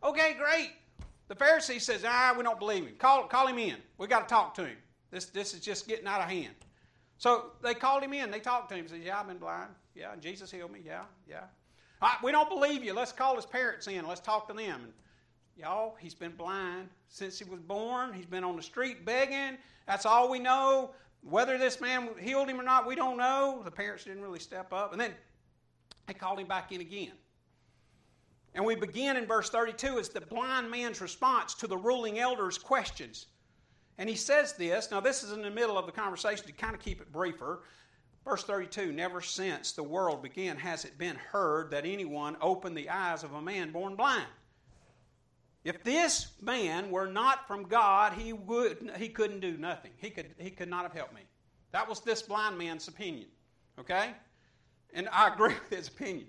Okay, 0.03 0.35
great. 0.39 0.73
The 1.29 1.35
Pharisee 1.35 1.81
says, 1.81 2.05
Ah, 2.07 2.35
we 2.37 2.43
don't 2.43 2.59
believe 2.59 2.85
him. 2.85 2.95
Call, 2.99 3.25
call 3.25 3.47
him 3.47 3.59
in. 3.59 3.77
We 3.99 4.07
got 4.07 4.29
to 4.29 4.35
talk 4.35 4.55
to 4.55 4.65
him. 4.65 4.77
This, 5.11 5.27
this 5.27 5.55
is 5.55 5.61
just 5.61 5.87
getting 5.87 6.07
out 6.07 6.21
of 6.21 6.29
hand. 6.29 6.55
So 7.19 7.53
they 7.63 7.75
called 7.75 8.03
him 8.03 8.13
in. 8.13 8.31
They 8.31 8.41
talked 8.41 8.69
to 8.71 8.75
him. 8.75 8.89
Said, 8.89 9.03
Yeah, 9.05 9.21
I've 9.21 9.29
been 9.29 9.39
blind. 9.39 9.71
Yeah, 9.95 10.17
Jesus 10.21 10.51
healed 10.51 10.73
me. 10.73 10.81
Yeah, 10.85 11.03
yeah. 11.29 11.45
Right, 12.01 12.17
we 12.25 12.33
don't 12.33 12.49
believe 12.49 12.83
you. 12.83 12.95
Let's 12.95 13.13
call 13.13 13.37
his 13.37 13.47
parents 13.47 13.87
in. 13.87 14.07
Let's 14.09 14.21
talk 14.21 14.49
to 14.49 14.55
them. 14.55 14.81
And 14.83 14.93
y'all, 15.57 15.97
he's 15.99 16.15
been 16.15 16.33
blind 16.33 16.89
since 17.09 17.39
he 17.39 17.45
was 17.45 17.61
born. 17.61 18.13
He's 18.13 18.27
been 18.27 18.45
on 18.45 18.57
the 18.57 18.63
street 18.63 19.05
begging. 19.05 19.59
That's 19.87 20.07
all 20.07 20.31
we 20.31 20.39
know. 20.39 20.91
Whether 21.23 21.57
this 21.59 21.81
man 21.81 22.09
healed 22.21 22.49
him 22.49 22.61
or 22.61 22.65
not, 22.65 22.87
we 22.87 22.95
don't 22.95 23.17
know. 23.17 23.63
The 23.65 23.71
parents 23.71 24.05
didn't 24.05 24.23
really 24.23 24.41
step 24.41 24.73
up. 24.73 24.93
And 24.93 25.01
then 25.01 25.13
they 26.07 26.15
called 26.15 26.41
him 26.41 26.47
back 26.47 26.73
in 26.73 26.81
again. 26.81 27.13
And 28.55 28.65
we 28.65 28.75
begin 28.75 29.17
in 29.17 29.27
verse 29.27 29.49
32 29.49 29.99
as 29.99 30.09
the 30.09 30.21
blind 30.21 30.71
man's 30.71 31.01
response 31.01 31.55
to 31.55 31.67
the 31.67 31.77
ruling 31.77 32.19
elder's 32.19 32.59
questions. 32.59 33.27
And 33.99 34.09
he 34.09 34.17
says 34.17 34.55
this. 34.55 34.91
Now, 34.91 35.01
this 35.01 35.23
is 35.23 35.33
in 35.33 35.43
the 35.43 35.51
middle 35.51 35.79
of 35.79 35.87
the 35.87 35.93
conversation 35.93 36.47
to 36.47 36.53
kind 36.53 36.75
of 36.75 36.81
keep 36.81 37.01
it 37.01 37.13
briefer. 37.13 37.63
Verse 38.25 38.45
32 38.45 38.93
Never 38.93 39.21
since 39.21 39.73
the 39.73 39.83
world 39.83 40.23
began 40.23 40.57
has 40.57 40.85
it 40.85 40.99
been 40.99 41.17
heard 41.17 41.71
that 41.71 41.87
anyone 41.87 42.37
opened 42.41 42.77
the 42.77 42.89
eyes 42.89 43.23
of 43.23 43.33
a 43.35 43.43
man 43.43 43.71
born 43.71 43.95
blind. 43.95 44.27
If 45.65 45.85
this 45.85 46.33
man 46.41 46.91
were 46.91 47.07
not 47.07 47.47
from 47.47 47.65
God, 47.65 48.15
he, 48.15 48.33
would, 48.33 48.91
he 48.97 49.09
couldn't 49.09 49.41
do 49.41 49.57
nothing. 49.57 49.93
He 49.97 50.11
could, 50.11 50.35
he 50.39 50.51
could 50.51 50.69
not 50.69 50.83
have 50.83 50.93
helped 50.93 51.15
me. 51.15 51.23
That 51.71 51.89
was 51.89 52.01
this 52.01 52.21
blind 52.21 52.59
man's 52.59 52.89
opinion. 52.89 53.27
Okay? 53.79 54.11
And 54.93 55.09
I 55.13 55.33
agree 55.33 55.55
with 55.71 55.79
his 55.79 55.89
opinion. 55.89 56.27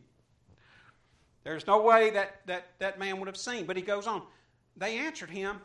There's 1.43 1.67
no 1.67 1.81
way 1.81 2.09
that, 2.11 2.41
that 2.45 2.67
that 2.79 2.99
man 2.99 3.19
would 3.19 3.27
have 3.27 3.37
seen. 3.37 3.65
But 3.65 3.75
he 3.75 3.81
goes 3.81 4.07
on. 4.07 4.21
They 4.77 4.97
answered 4.97 5.29
him, 5.29 5.59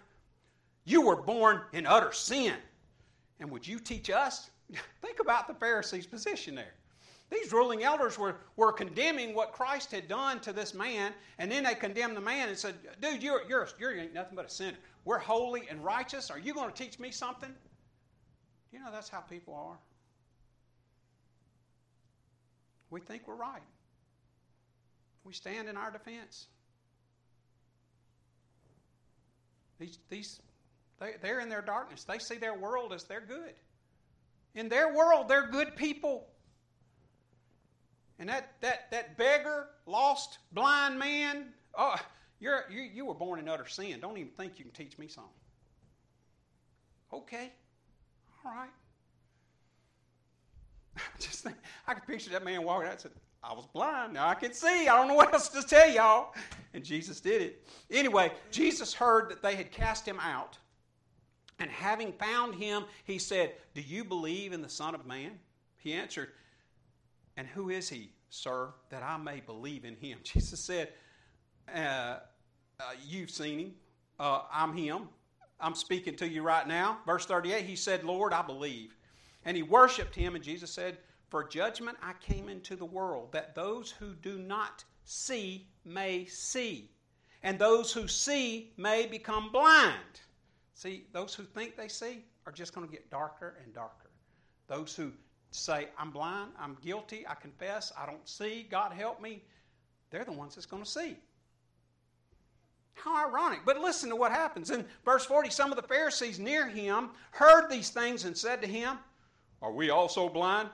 You 0.84 1.02
were 1.02 1.16
born 1.16 1.60
in 1.72 1.86
utter 1.86 2.12
sin. 2.12 2.54
And 3.38 3.50
would 3.50 3.66
you 3.66 3.78
teach 3.78 4.10
us? 4.10 4.50
Think 5.02 5.20
about 5.20 5.46
the 5.46 5.54
Pharisees' 5.54 6.06
position 6.06 6.54
there. 6.54 6.74
These 7.30 7.52
ruling 7.52 7.82
elders 7.82 8.18
were, 8.18 8.36
were 8.56 8.72
condemning 8.72 9.34
what 9.34 9.52
Christ 9.52 9.92
had 9.92 10.08
done 10.08 10.40
to 10.40 10.52
this 10.52 10.72
man, 10.72 11.12
and 11.38 11.52
then 11.52 11.64
they 11.64 11.74
condemned 11.74 12.16
the 12.16 12.22
man 12.22 12.48
and 12.48 12.56
said, 12.56 12.74
Dude, 13.02 13.22
you're, 13.22 13.42
you're, 13.48 13.68
you're 13.78 13.98
ain't 13.98 14.14
nothing 14.14 14.34
but 14.34 14.46
a 14.46 14.50
sinner. 14.50 14.78
We're 15.04 15.18
holy 15.18 15.68
and 15.68 15.84
righteous. 15.84 16.30
Are 16.30 16.38
you 16.38 16.54
going 16.54 16.70
to 16.70 16.74
teach 16.74 16.98
me 16.98 17.10
something? 17.10 17.54
You 18.72 18.80
know, 18.80 18.90
that's 18.90 19.08
how 19.08 19.20
people 19.20 19.54
are. 19.54 19.78
We 22.90 23.00
think 23.00 23.28
we're 23.28 23.34
right. 23.34 23.62
We 25.24 25.34
stand 25.34 25.68
in 25.68 25.76
our 25.76 25.90
defense. 25.90 26.46
These, 29.78 29.98
these, 30.08 30.40
they, 30.98 31.14
they're 31.20 31.40
in 31.40 31.50
their 31.50 31.62
darkness. 31.62 32.04
They 32.04 32.18
see 32.18 32.36
their 32.36 32.54
world 32.54 32.92
as 32.94 33.04
they're 33.04 33.20
good. 33.20 33.52
In 34.54 34.70
their 34.70 34.94
world, 34.94 35.28
they're 35.28 35.48
good 35.48 35.76
people. 35.76 36.26
And 38.18 38.28
that, 38.28 38.54
that, 38.60 38.90
that 38.90 39.16
beggar, 39.16 39.68
lost, 39.86 40.38
blind 40.52 40.98
man, 40.98 41.46
oh, 41.76 41.96
you're, 42.40 42.64
you, 42.70 42.82
you 42.82 43.04
were 43.04 43.14
born 43.14 43.38
in 43.38 43.48
utter 43.48 43.66
sin. 43.66 44.00
Don't 44.00 44.16
even 44.18 44.32
think 44.32 44.58
you 44.58 44.64
can 44.64 44.74
teach 44.74 44.98
me 44.98 45.06
something. 45.06 45.32
Okay, 47.12 47.52
all 48.44 48.52
right. 48.52 48.70
I 50.96 51.00
Just 51.18 51.44
think, 51.44 51.56
I 51.86 51.94
could 51.94 52.06
picture 52.06 52.30
that 52.30 52.44
man 52.44 52.64
walking 52.64 52.86
out 52.86 52.92
and 52.92 53.00
said, 53.00 53.12
I 53.42 53.54
was 53.54 53.66
blind. 53.72 54.14
Now 54.14 54.28
I 54.28 54.34
can 54.34 54.52
see. 54.52 54.88
I 54.88 54.96
don't 54.96 55.08
know 55.08 55.14
what 55.14 55.32
else 55.32 55.48
to 55.50 55.62
tell 55.62 55.88
y'all. 55.88 56.34
And 56.74 56.84
Jesus 56.84 57.20
did 57.20 57.40
it. 57.40 57.66
Anyway, 57.90 58.32
Jesus 58.50 58.92
heard 58.92 59.30
that 59.30 59.42
they 59.42 59.54
had 59.54 59.70
cast 59.70 60.06
him 60.06 60.18
out. 60.20 60.58
And 61.60 61.70
having 61.70 62.12
found 62.12 62.54
him, 62.56 62.84
he 63.04 63.18
said, 63.18 63.52
Do 63.74 63.80
you 63.80 64.04
believe 64.04 64.52
in 64.52 64.60
the 64.60 64.68
Son 64.68 64.94
of 64.94 65.06
Man? 65.06 65.32
He 65.76 65.92
answered, 65.92 66.30
And 67.38 67.46
who 67.46 67.70
is 67.70 67.88
he, 67.88 68.10
sir, 68.30 68.74
that 68.90 69.04
I 69.04 69.16
may 69.16 69.38
believe 69.38 69.84
in 69.84 69.94
him? 69.94 70.18
Jesus 70.24 70.60
said, 70.60 70.92
uh, 71.72 71.78
uh, 71.78 72.18
You've 73.06 73.30
seen 73.30 73.58
him. 73.58 73.74
Uh, 74.18 74.42
I'm 74.52 74.76
him. 74.76 75.08
I'm 75.60 75.76
speaking 75.76 76.16
to 76.16 76.28
you 76.28 76.42
right 76.42 76.66
now. 76.66 76.98
Verse 77.06 77.24
38, 77.26 77.64
he 77.64 77.76
said, 77.76 78.02
Lord, 78.02 78.32
I 78.32 78.42
believe. 78.42 78.96
And 79.44 79.56
he 79.56 79.62
worshiped 79.62 80.14
him, 80.14 80.34
and 80.34 80.42
Jesus 80.42 80.72
said, 80.72 80.98
For 81.30 81.46
judgment 81.46 81.96
I 82.02 82.12
came 82.20 82.48
into 82.48 82.74
the 82.74 82.84
world, 82.84 83.30
that 83.32 83.54
those 83.54 83.92
who 83.92 84.14
do 84.14 84.38
not 84.38 84.84
see 85.04 85.68
may 85.84 86.24
see, 86.26 86.90
and 87.44 87.56
those 87.56 87.92
who 87.92 88.08
see 88.08 88.72
may 88.76 89.06
become 89.06 89.50
blind. 89.52 90.20
See, 90.74 91.06
those 91.12 91.34
who 91.34 91.44
think 91.44 91.76
they 91.76 91.88
see 91.88 92.24
are 92.46 92.52
just 92.52 92.74
going 92.74 92.86
to 92.86 92.92
get 92.92 93.10
darker 93.10 93.58
and 93.64 93.72
darker. 93.72 94.10
Those 94.66 94.94
who 94.94 95.12
say, 95.50 95.88
I'm 95.98 96.10
blind, 96.10 96.52
I'm 96.58 96.76
guilty, 96.84 97.26
I 97.28 97.34
confess, 97.34 97.92
I 97.98 98.06
don't 98.06 98.28
see, 98.28 98.66
God 98.70 98.92
help 98.92 99.20
me, 99.20 99.42
they're 100.10 100.24
the 100.24 100.32
ones 100.32 100.54
that's 100.54 100.66
going 100.66 100.82
to 100.82 100.88
see. 100.88 101.16
How 102.94 103.28
ironic. 103.28 103.60
But 103.64 103.78
listen 103.78 104.08
to 104.10 104.16
what 104.16 104.32
happens. 104.32 104.70
In 104.70 104.84
verse 105.04 105.24
40, 105.24 105.50
some 105.50 105.70
of 105.70 105.76
the 105.76 105.86
Pharisees 105.86 106.38
near 106.38 106.68
him 106.68 107.10
heard 107.30 107.68
these 107.68 107.90
things 107.90 108.24
and 108.24 108.36
said 108.36 108.60
to 108.62 108.68
him, 108.68 108.98
Are 109.62 109.72
we 109.72 109.90
also 109.90 110.28
blind? 110.28 110.68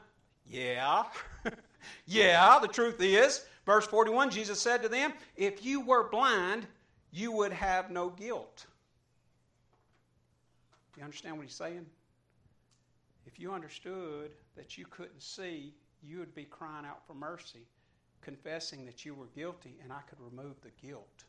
Yeah. 0.46 1.04
yeah, 2.06 2.58
the 2.60 2.68
truth 2.68 3.00
is. 3.00 3.44
Verse 3.66 3.86
41, 3.86 4.30
Jesus 4.30 4.58
said 4.58 4.82
to 4.82 4.88
them, 4.88 5.12
If 5.36 5.64
you 5.64 5.80
were 5.80 6.08
blind, 6.08 6.66
you 7.12 7.30
would 7.32 7.52
have 7.52 7.90
no 7.90 8.10
guilt. 8.10 8.66
Do 10.92 11.00
you 11.00 11.04
understand 11.04 11.36
what 11.36 11.46
he's 11.46 11.54
saying? 11.54 11.84
If 13.26 13.38
you 13.38 13.52
understood 13.52 14.30
that 14.56 14.78
you 14.78 14.86
couldn't 14.86 15.22
see, 15.22 15.74
you 16.02 16.18
would 16.18 16.34
be 16.34 16.44
crying 16.44 16.86
out 16.86 17.06
for 17.06 17.14
mercy, 17.14 17.66
confessing 18.22 18.84
that 18.86 19.04
you 19.04 19.14
were 19.14 19.26
guilty, 19.34 19.76
and 19.82 19.92
I 19.92 20.00
could 20.08 20.18
remove 20.20 20.60
the 20.62 20.86
guilt. 20.86 21.24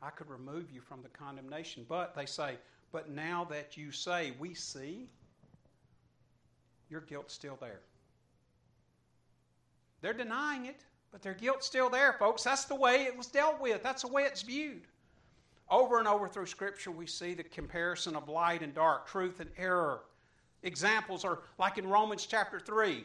I 0.00 0.10
could 0.10 0.30
remove 0.30 0.70
you 0.70 0.80
from 0.80 1.02
the 1.02 1.08
condemnation. 1.08 1.84
But 1.88 2.14
they 2.14 2.26
say, 2.26 2.58
but 2.92 3.10
now 3.10 3.46
that 3.50 3.76
you 3.76 3.90
say 3.90 4.32
we 4.38 4.54
see, 4.54 5.08
your 6.88 7.00
guilt's 7.00 7.34
still 7.34 7.58
there. 7.60 7.80
They're 10.00 10.12
denying 10.12 10.66
it, 10.66 10.84
but 11.10 11.22
their 11.22 11.34
guilt's 11.34 11.66
still 11.66 11.90
there, 11.90 12.14
folks. 12.14 12.44
That's 12.44 12.64
the 12.64 12.74
way 12.74 13.04
it 13.04 13.16
was 13.16 13.26
dealt 13.26 13.60
with, 13.60 13.82
that's 13.82 14.02
the 14.02 14.08
way 14.08 14.22
it's 14.22 14.42
viewed. 14.42 14.82
Over 15.70 15.98
and 15.98 16.08
over 16.08 16.28
through 16.28 16.46
Scripture, 16.46 16.90
we 16.90 17.06
see 17.06 17.34
the 17.34 17.42
comparison 17.42 18.16
of 18.16 18.28
light 18.28 18.62
and 18.62 18.74
dark, 18.74 19.06
truth 19.06 19.40
and 19.40 19.50
error. 19.58 20.00
Examples 20.62 21.24
are 21.24 21.40
like 21.58 21.78
in 21.78 21.86
Romans 21.86 22.26
chapter 22.26 22.58
3. 22.58 23.04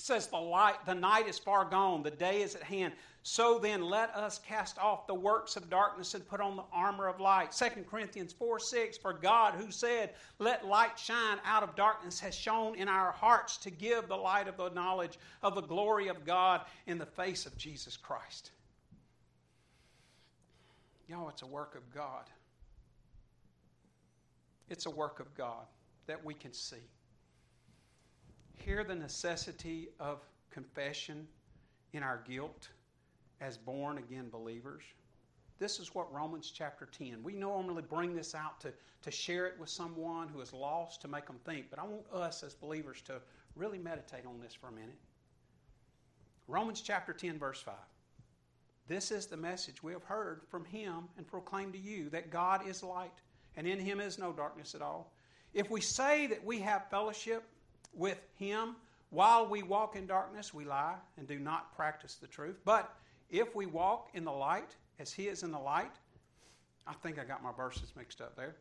It 0.00 0.04
says, 0.04 0.28
the, 0.28 0.36
light, 0.36 0.76
the 0.86 0.94
night 0.94 1.28
is 1.28 1.38
far 1.38 1.64
gone, 1.64 2.02
the 2.02 2.10
day 2.10 2.42
is 2.42 2.54
at 2.54 2.62
hand. 2.62 2.94
So 3.22 3.58
then, 3.58 3.82
let 3.82 4.14
us 4.16 4.38
cast 4.38 4.78
off 4.78 5.06
the 5.06 5.14
works 5.14 5.56
of 5.56 5.68
darkness 5.68 6.14
and 6.14 6.26
put 6.26 6.40
on 6.40 6.56
the 6.56 6.64
armor 6.72 7.06
of 7.06 7.20
light. 7.20 7.52
2 7.52 7.82
Corinthians 7.82 8.32
4 8.32 8.58
6 8.58 8.96
For 8.96 9.12
God, 9.12 9.54
who 9.54 9.70
said, 9.70 10.14
Let 10.38 10.66
light 10.66 10.98
shine 10.98 11.36
out 11.44 11.62
of 11.62 11.76
darkness, 11.76 12.18
has 12.20 12.34
shone 12.34 12.76
in 12.76 12.88
our 12.88 13.12
hearts 13.12 13.58
to 13.58 13.70
give 13.70 14.08
the 14.08 14.16
light 14.16 14.48
of 14.48 14.56
the 14.56 14.70
knowledge 14.70 15.18
of 15.42 15.54
the 15.54 15.60
glory 15.60 16.08
of 16.08 16.24
God 16.24 16.62
in 16.86 16.96
the 16.96 17.04
face 17.04 17.44
of 17.44 17.58
Jesus 17.58 17.94
Christ. 17.94 18.52
Y'all, 21.08 21.28
it's 21.28 21.42
a 21.42 21.46
work 21.46 21.74
of 21.74 21.94
God. 21.94 22.24
It's 24.70 24.86
a 24.86 24.90
work 24.90 25.20
of 25.20 25.34
God 25.34 25.66
that 26.10 26.24
we 26.24 26.34
can 26.34 26.52
see. 26.52 26.82
Hear 28.56 28.82
the 28.82 28.96
necessity 28.96 29.90
of 30.00 30.18
confession 30.50 31.28
in 31.92 32.02
our 32.02 32.20
guilt 32.28 32.68
as 33.40 33.56
born 33.56 33.96
again 33.96 34.28
believers. 34.28 34.82
This 35.60 35.78
is 35.78 35.94
what 35.94 36.12
Romans 36.12 36.50
chapter 36.52 36.88
10. 36.98 37.22
We 37.22 37.34
normally 37.34 37.82
bring 37.88 38.16
this 38.16 38.34
out 38.34 38.60
to, 38.62 38.72
to 39.02 39.10
share 39.12 39.46
it 39.46 39.54
with 39.60 39.68
someone 39.68 40.26
who 40.26 40.40
is 40.40 40.52
lost 40.52 41.00
to 41.02 41.08
make 41.08 41.26
them 41.28 41.38
think, 41.44 41.66
but 41.70 41.78
I 41.78 41.84
want 41.84 42.02
us 42.12 42.42
as 42.42 42.54
believers 42.54 43.02
to 43.02 43.20
really 43.54 43.78
meditate 43.78 44.26
on 44.26 44.40
this 44.40 44.52
for 44.52 44.66
a 44.66 44.72
minute. 44.72 44.98
Romans 46.48 46.80
chapter 46.80 47.12
10, 47.12 47.38
verse 47.38 47.60
5. 47.60 47.72
This 48.88 49.12
is 49.12 49.26
the 49.26 49.36
message 49.36 49.80
we 49.80 49.92
have 49.92 50.02
heard 50.02 50.40
from 50.48 50.64
him 50.64 51.04
and 51.16 51.24
proclaimed 51.24 51.74
to 51.74 51.78
you 51.78 52.10
that 52.10 52.32
God 52.32 52.66
is 52.66 52.82
light, 52.82 53.20
and 53.56 53.64
in 53.64 53.78
him 53.78 54.00
is 54.00 54.18
no 54.18 54.32
darkness 54.32 54.74
at 54.74 54.82
all. 54.82 55.12
If 55.52 55.70
we 55.70 55.80
say 55.80 56.26
that 56.28 56.44
we 56.44 56.60
have 56.60 56.88
fellowship 56.90 57.44
with 57.94 58.20
him 58.38 58.76
while 59.10 59.46
we 59.46 59.62
walk 59.62 59.96
in 59.96 60.06
darkness, 60.06 60.54
we 60.54 60.64
lie 60.64 60.94
and 61.16 61.26
do 61.26 61.38
not 61.38 61.74
practice 61.74 62.14
the 62.14 62.28
truth. 62.28 62.60
But 62.64 62.92
if 63.30 63.54
we 63.54 63.66
walk 63.66 64.10
in 64.14 64.24
the 64.24 64.32
light 64.32 64.76
as 64.98 65.12
he 65.12 65.26
is 65.26 65.42
in 65.42 65.50
the 65.50 65.58
light, 65.58 65.94
I 66.86 66.94
think 66.94 67.18
I 67.18 67.24
got 67.24 67.42
my 67.42 67.52
verses 67.52 67.92
mixed 67.96 68.20
up 68.20 68.36
there. 68.36 68.56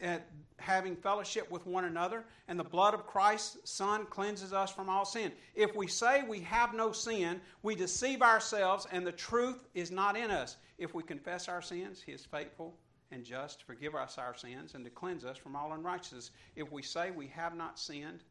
And 0.00 0.20
having 0.58 0.96
fellowship 0.96 1.48
with 1.48 1.64
one 1.64 1.84
another, 1.84 2.24
and 2.48 2.58
the 2.58 2.64
blood 2.64 2.92
of 2.92 3.06
Christ's 3.06 3.70
Son 3.70 4.04
cleanses 4.06 4.52
us 4.52 4.72
from 4.72 4.88
all 4.88 5.04
sin. 5.04 5.30
If 5.54 5.76
we 5.76 5.86
say 5.86 6.24
we 6.24 6.40
have 6.40 6.74
no 6.74 6.90
sin, 6.90 7.40
we 7.62 7.76
deceive 7.76 8.20
ourselves, 8.20 8.88
and 8.90 9.06
the 9.06 9.12
truth 9.12 9.64
is 9.74 9.92
not 9.92 10.16
in 10.16 10.32
us. 10.32 10.56
If 10.76 10.92
we 10.92 11.04
confess 11.04 11.48
our 11.48 11.62
sins, 11.62 12.02
He 12.04 12.10
is 12.10 12.24
faithful 12.24 12.74
and 13.12 13.22
just 13.24 13.60
to 13.60 13.66
forgive 13.66 13.94
us 13.94 14.16
our 14.18 14.34
sins 14.34 14.74
and 14.74 14.84
to 14.84 14.90
cleanse 14.90 15.24
us 15.24 15.36
from 15.36 15.54
all 15.54 15.72
unrighteousness. 15.74 16.30
If 16.56 16.72
we 16.72 16.82
say 16.82 17.10
we 17.10 17.28
have 17.28 17.54
not 17.54 17.78
sinned, 17.78 18.24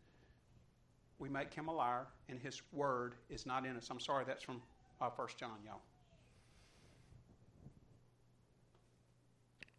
we 1.19 1.29
make 1.29 1.53
Him 1.53 1.67
a 1.67 1.73
liar, 1.73 2.07
and 2.27 2.39
His 2.39 2.61
word 2.73 3.13
is 3.29 3.45
not 3.45 3.65
in 3.65 3.77
us. 3.77 3.89
I'm 3.91 3.99
sorry, 3.99 4.25
that's 4.25 4.43
from 4.43 4.61
uh, 4.99 5.09
1 5.15 5.27
John, 5.37 5.59
y'all. 5.63 5.81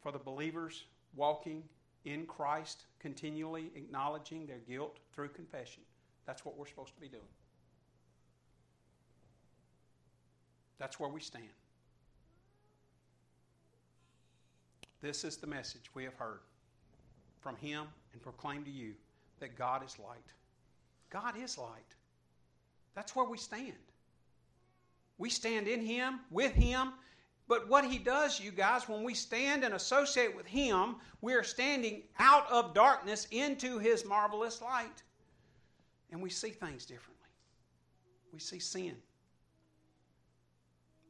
For 0.00 0.12
the 0.12 0.18
believers 0.18 0.84
walking 1.16 1.64
in 2.04 2.26
Christ, 2.26 2.84
continually 3.00 3.70
acknowledging 3.74 4.46
their 4.46 4.58
guilt 4.58 4.98
through 5.12 5.28
confession. 5.28 5.82
That's 6.26 6.44
what 6.44 6.56
we're 6.56 6.66
supposed 6.66 6.94
to 6.94 7.00
be 7.00 7.08
doing. 7.08 7.22
That's 10.78 10.98
where 10.98 11.08
we 11.08 11.20
stand. 11.20 11.44
This 15.02 15.24
is 15.24 15.36
the 15.36 15.46
message 15.46 15.90
we 15.94 16.04
have 16.04 16.14
heard 16.14 16.40
from 17.40 17.56
Him 17.56 17.84
and 18.12 18.22
proclaim 18.22 18.64
to 18.64 18.70
you 18.70 18.94
that 19.40 19.58
God 19.58 19.84
is 19.84 19.98
light. 19.98 20.16
God 21.10 21.34
is 21.36 21.58
light. 21.58 21.94
That's 22.94 23.14
where 23.14 23.26
we 23.26 23.36
stand. 23.36 23.72
We 25.18 25.28
stand 25.28 25.68
in 25.68 25.84
Him, 25.84 26.20
with 26.30 26.52
Him, 26.52 26.92
but 27.48 27.68
what 27.68 27.84
he 27.84 27.98
does, 27.98 28.40
you 28.40 28.50
guys, 28.50 28.88
when 28.88 29.02
we 29.02 29.12
stand 29.12 29.64
and 29.64 29.74
associate 29.74 30.34
with 30.34 30.46
him, 30.46 30.96
we 31.20 31.34
are 31.34 31.42
standing 31.42 32.02
out 32.18 32.50
of 32.50 32.72
darkness 32.72 33.26
into 33.30 33.78
his 33.78 34.06
marvelous 34.06 34.62
light. 34.62 35.02
And 36.10 36.22
we 36.22 36.30
see 36.30 36.48
things 36.48 36.86
differently. 36.86 37.28
We 38.32 38.38
see 38.38 38.58
sin. 38.58 38.96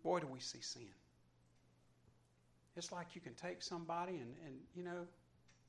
Boy, 0.02 0.20
do 0.20 0.26
we 0.26 0.40
see 0.40 0.60
sin. 0.60 0.88
It's 2.76 2.92
like 2.92 3.14
you 3.14 3.20
can 3.20 3.34
take 3.34 3.62
somebody 3.62 4.12
and, 4.12 4.34
and 4.46 4.54
you 4.74 4.82
know, 4.82 5.06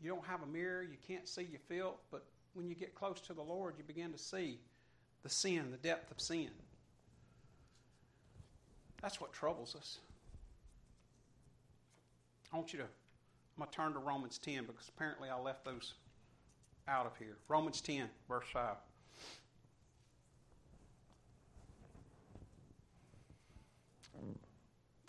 you 0.01 0.09
don't 0.09 0.25
have 0.25 0.41
a 0.41 0.45
mirror, 0.45 0.83
you 0.83 0.97
can't 1.07 1.27
see 1.27 1.43
your 1.43 1.59
filth, 1.67 1.99
but 2.11 2.25
when 2.53 2.69
you 2.69 2.75
get 2.75 2.95
close 2.95 3.19
to 3.21 3.33
the 3.33 3.41
Lord, 3.41 3.75
you 3.77 3.83
begin 3.83 4.11
to 4.11 4.17
see 4.17 4.59
the 5.23 5.29
sin, 5.29 5.71
the 5.71 5.77
depth 5.77 6.11
of 6.11 6.19
sin. 6.19 6.49
That's 9.01 9.19
what 9.19 9.33
troubles 9.33 9.75
us. 9.75 9.99
I 12.53 12.57
want 12.57 12.71
you 12.71 12.79
to, 12.79 12.85
I'm 12.85 12.89
going 13.59 13.69
to 13.69 13.75
turn 13.75 13.93
to 13.93 13.99
Romans 13.99 14.37
10 14.37 14.65
because 14.65 14.89
apparently 14.95 15.29
I 15.29 15.39
left 15.39 15.65
those 15.65 15.95
out 16.87 17.05
of 17.05 17.17
here. 17.17 17.37
Romans 17.47 17.81
10, 17.81 18.07
verse 18.27 18.45
5. 18.53 18.75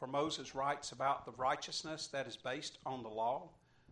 For 0.05 0.11
Moses 0.11 0.55
writes 0.55 0.93
about 0.93 1.25
the 1.25 1.33
righteousness 1.33 2.09
that 2.09 2.27
is 2.27 2.37
based 2.37 2.77
on 2.85 3.03
the 3.03 3.09
law, 3.09 3.49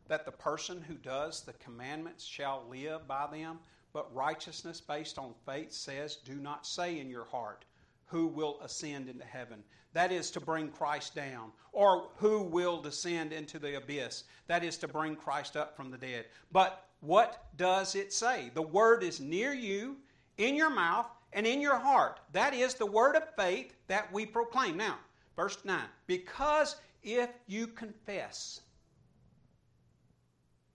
that 0.08 0.26
the 0.26 0.30
person 0.30 0.82
who 0.82 0.92
does 0.92 1.40
the 1.40 1.54
commandments 1.54 2.22
shall 2.22 2.66
live 2.68 3.08
by 3.08 3.28
them, 3.32 3.60
but 3.94 4.14
righteousness 4.14 4.78
based 4.78 5.18
on 5.18 5.32
faith 5.46 5.72
says, 5.72 6.16
Do 6.16 6.34
not 6.34 6.66
say 6.66 6.98
in 6.98 7.08
your 7.08 7.24
heart, 7.24 7.64
Who 8.08 8.26
will 8.26 8.60
ascend 8.60 9.08
into 9.08 9.24
heaven? 9.24 9.64
That 9.94 10.12
is 10.12 10.30
to 10.32 10.40
bring 10.40 10.68
Christ 10.68 11.14
down. 11.14 11.50
Or 11.72 12.10
who 12.16 12.42
will 12.42 12.82
descend 12.82 13.32
into 13.32 13.58
the 13.58 13.78
abyss? 13.78 14.24
That 14.48 14.62
is 14.62 14.76
to 14.78 14.88
bring 14.88 15.16
Christ 15.16 15.56
up 15.56 15.74
from 15.74 15.90
the 15.90 15.96
dead. 15.96 16.26
But 16.52 16.84
what 17.00 17.46
does 17.56 17.94
it 17.94 18.12
say? 18.12 18.50
The 18.52 18.60
word 18.60 19.02
is 19.02 19.18
near 19.18 19.54
you, 19.54 19.96
in 20.36 20.56
your 20.56 20.68
mouth, 20.68 21.06
and 21.32 21.46
in 21.46 21.62
your 21.62 21.78
heart. 21.78 22.20
That 22.32 22.52
is 22.52 22.74
the 22.74 22.84
word 22.84 23.16
of 23.16 23.34
faith 23.34 23.72
that 23.86 24.12
we 24.12 24.26
proclaim. 24.26 24.76
Now, 24.76 24.98
verse 25.36 25.58
9. 25.64 25.80
Because 26.06 26.76
if 27.02 27.30
you 27.46 27.66
confess 27.66 28.60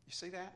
You 0.08 0.14
see 0.14 0.30
that? 0.30 0.54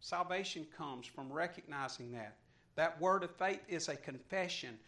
Salvation 0.00 0.66
comes 0.76 1.06
from 1.06 1.30
recognizing 1.30 2.10
that. 2.12 2.36
That 2.74 2.98
word 3.00 3.22
of 3.22 3.30
faith 3.36 3.60
is 3.68 3.88
a 3.88 3.96
confession. 3.96 4.78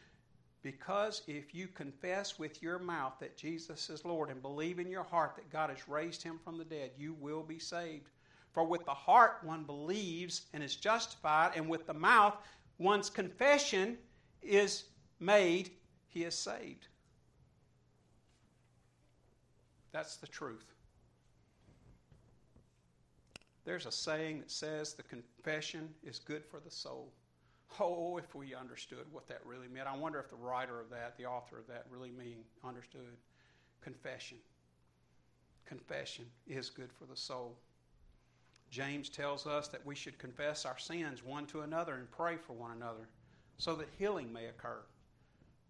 Because 0.62 1.22
if 1.26 1.55
you 1.55 1.68
confess 1.68 2.38
with 2.38 2.62
your 2.62 2.78
mouth 2.78 3.14
that 3.20 3.36
Jesus 3.36 3.91
is 3.91 4.05
Lord 4.05 4.30
and 4.30 4.41
believe 4.41 4.78
in 4.78 4.91
your 4.91 5.05
heart 5.05 5.32
that 5.36 5.51
God 5.51 5.70
has 5.70 5.86
raised 5.88 6.22
him 6.22 6.38
from 6.43 6.57
the 6.57 6.64
dead, 6.64 6.93
you 6.99 7.14
will 7.20 7.43
be 7.43 7.59
saved. 7.59 8.09
For 8.53 8.64
with 8.64 8.84
the 8.86 8.95
heart 8.95 9.41
one 9.43 9.64
believes 9.64 10.47
and 10.55 10.62
is 10.62 10.76
justified, 10.76 11.53
and 11.55 11.68
with 11.68 11.86
the 11.86 11.95
mouth 11.95 12.36
one's 12.78 13.11
confession 13.11 13.99
is 14.43 14.84
made, 15.18 15.70
he 16.11 16.25
is 16.25 16.35
saved. 16.35 16.89
That's 19.93 20.17
the 20.17 20.27
truth. 20.27 20.75
There's 23.65 23.87
a 23.87 23.93
saying 23.93 24.41
that 24.41 24.51
says 24.51 24.95
the 24.95 25.03
confession 25.03 25.89
is 26.03 26.19
good 26.19 26.45
for 26.45 26.61
the 26.61 26.71
soul. 26.71 27.13
Oh, 27.79 28.17
if 28.17 28.35
we 28.35 28.55
understood 28.55 29.07
what 29.13 29.29
that 29.29 29.41
really 29.45 29.69
meant. 29.69 29.87
I 29.87 29.97
wonder 29.97 30.19
if 30.19 30.29
the 30.29 30.37
writer 30.37 30.81
of 30.81 30.91
that, 30.91 31.17
the 31.17 31.27
author 31.27 31.59
of 31.59 31.67
that, 31.69 31.87
really 31.91 32.11
mean 32.11 32.39
understood 32.65 33.17
confession. 33.81 34.39
Confession 35.67 36.27
is 36.49 36.69
good 36.69 36.91
for 36.93 37.05
the 37.05 37.17
soul. 37.17 37.57
James 38.71 39.09
tells 39.09 39.47
us 39.47 39.69
that 39.69 39.85
we 39.87 39.95
should 39.95 40.19
confess 40.19 40.65
our 40.65 40.79
sins 40.79 41.25
one 41.25 41.47
to 41.47 41.61
another 41.61 41.95
and 41.95 42.11
pray 42.11 42.37
for 42.37 42.55
one 42.55 42.73
another 42.73 43.09
so 43.59 43.75
that 43.77 43.89
healing 43.99 44.33
may 44.33 44.47
occur. 44.47 44.81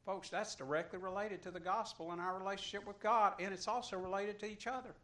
Folks, 0.06 0.30
that's 0.30 0.54
directly 0.54 0.98
related 0.98 1.42
to 1.42 1.50
the 1.50 1.60
gospel 1.60 2.12
and 2.12 2.20
our 2.20 2.38
relationship 2.38 2.86
with 2.86 3.00
God, 3.00 3.34
and 3.38 3.52
it's 3.52 3.68
also 3.68 3.98
related 3.98 4.38
to 4.40 4.50
each 4.50 4.66
other. 4.66 4.94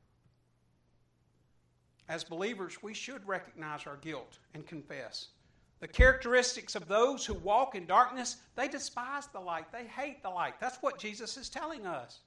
As 2.09 2.25
believers, 2.25 2.83
we 2.83 2.95
should 2.95 3.27
recognize 3.27 3.87
our 3.87 3.97
guilt 3.97 4.39
and 4.55 4.67
confess. 4.67 5.29
The 5.81 5.89
characteristics 5.89 6.75
of 6.75 6.89
those 6.89 7.27
who 7.27 7.35
walk 7.35 7.75
in 7.75 7.85
darkness, 7.85 8.37
they 8.55 8.69
despise 8.69 9.27
the 9.27 9.41
light. 9.41 9.71
They 9.73 9.85
hate 9.85 10.23
the 10.23 10.31
light. 10.31 10.55
That's 10.61 10.79
what 10.79 10.99
Jesus 10.99 11.37
is 11.37 11.51
telling 11.51 11.85
us. 11.85 12.21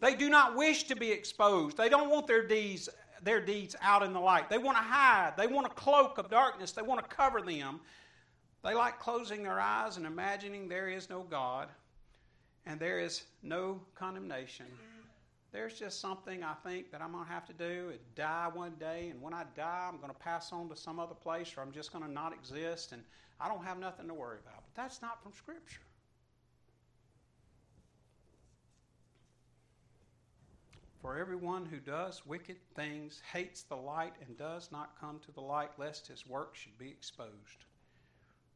They 0.00 0.16
do 0.16 0.28
not 0.28 0.56
wish 0.56 0.84
to 0.84 0.96
be 0.96 1.12
exposed. 1.12 1.76
They 1.76 1.88
don't 1.88 2.10
want 2.10 2.26
their 2.26 2.46
deeds, 2.46 2.88
their 3.22 3.40
deeds 3.40 3.76
out 3.82 4.02
in 4.02 4.12
the 4.12 4.20
light. 4.20 4.48
They 4.48 4.58
want 4.58 4.78
to 4.78 4.82
hide. 4.82 5.34
They 5.36 5.46
want 5.46 5.66
a 5.66 5.70
cloak 5.70 6.18
of 6.18 6.30
darkness. 6.30 6.72
They 6.72 6.82
want 6.82 7.00
to 7.08 7.14
cover 7.14 7.42
them. 7.42 7.80
They 8.64 8.74
like 8.74 8.98
closing 8.98 9.42
their 9.42 9.60
eyes 9.60 9.96
and 9.96 10.06
imagining 10.06 10.68
there 10.68 10.88
is 10.88 11.08
no 11.08 11.22
God 11.22 11.68
and 12.70 12.78
there 12.78 13.00
is 13.00 13.24
no 13.42 13.80
condemnation. 13.96 14.66
There's 15.50 15.76
just 15.76 16.00
something 16.00 16.44
I 16.44 16.54
think 16.64 16.92
that 16.92 17.02
I'm 17.02 17.10
going 17.10 17.24
to 17.24 17.30
have 17.30 17.44
to 17.46 17.52
do 17.52 17.88
and 17.90 17.98
die 18.14 18.48
one 18.52 18.74
day. 18.78 19.08
And 19.10 19.20
when 19.20 19.34
I 19.34 19.42
die, 19.56 19.88
I'm 19.88 19.96
going 19.96 20.12
to 20.12 20.18
pass 20.18 20.52
on 20.52 20.68
to 20.68 20.76
some 20.76 21.00
other 21.00 21.16
place 21.16 21.52
or 21.56 21.62
I'm 21.62 21.72
just 21.72 21.92
going 21.92 22.04
to 22.04 22.10
not 22.10 22.32
exist 22.32 22.92
and 22.92 23.02
I 23.40 23.48
don't 23.48 23.64
have 23.64 23.80
nothing 23.80 24.06
to 24.06 24.14
worry 24.14 24.38
about. 24.46 24.62
But 24.62 24.80
that's 24.80 25.02
not 25.02 25.20
from 25.20 25.32
Scripture. 25.32 25.80
For 31.02 31.18
everyone 31.18 31.66
who 31.66 31.78
does 31.78 32.24
wicked 32.24 32.58
things 32.76 33.20
hates 33.32 33.64
the 33.64 33.74
light 33.74 34.12
and 34.24 34.36
does 34.36 34.70
not 34.70 35.00
come 35.00 35.18
to 35.26 35.32
the 35.32 35.40
light, 35.40 35.70
lest 35.76 36.06
his 36.06 36.24
work 36.24 36.54
should 36.54 36.78
be 36.78 36.88
exposed. 36.88 37.64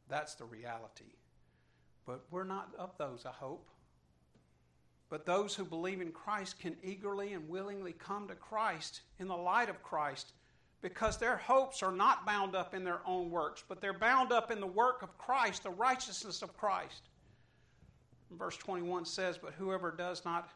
That's 0.08 0.36
the 0.36 0.44
reality. 0.44 1.16
But 2.06 2.26
we're 2.30 2.44
not 2.44 2.72
of 2.78 2.96
those, 2.96 3.26
I 3.26 3.32
hope. 3.32 3.70
But 5.14 5.26
those 5.26 5.54
who 5.54 5.64
believe 5.64 6.00
in 6.00 6.10
Christ 6.10 6.58
can 6.58 6.74
eagerly 6.82 7.34
and 7.34 7.48
willingly 7.48 7.92
come 7.92 8.26
to 8.26 8.34
Christ 8.34 9.02
in 9.20 9.28
the 9.28 9.36
light 9.36 9.68
of 9.68 9.80
Christ 9.80 10.32
because 10.82 11.18
their 11.18 11.36
hopes 11.36 11.84
are 11.84 11.92
not 11.92 12.26
bound 12.26 12.56
up 12.56 12.74
in 12.74 12.82
their 12.82 12.98
own 13.06 13.30
works, 13.30 13.62
but 13.68 13.80
they're 13.80 13.96
bound 13.96 14.32
up 14.32 14.50
in 14.50 14.58
the 14.58 14.66
work 14.66 15.02
of 15.02 15.16
Christ, 15.16 15.62
the 15.62 15.70
righteousness 15.70 16.42
of 16.42 16.56
Christ. 16.56 17.10
Verse 18.32 18.56
21 18.56 19.04
says, 19.04 19.38
But 19.38 19.52
whoever 19.52 19.92
does 19.92 20.24
not 20.24 20.50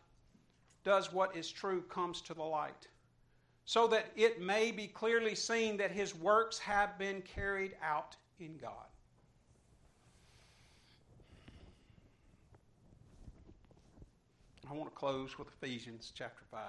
does 0.82 1.12
what 1.12 1.36
is 1.36 1.48
true 1.52 1.82
comes 1.82 2.20
to 2.22 2.34
the 2.34 2.42
light, 2.42 2.88
so 3.64 3.86
that 3.86 4.06
it 4.16 4.40
may 4.42 4.72
be 4.72 4.88
clearly 4.88 5.36
seen 5.36 5.76
that 5.76 5.92
his 5.92 6.16
works 6.16 6.59
have 6.59 6.98
been 6.98 7.22
carried 7.22 7.76
out 7.80 8.16
in 8.40 8.56
God. 8.56 8.88
I 14.70 14.74
want 14.74 14.90
to 14.90 14.94
close 14.94 15.38
with 15.38 15.48
Ephesians 15.48 16.12
chapter 16.14 16.44
5. 16.50 16.60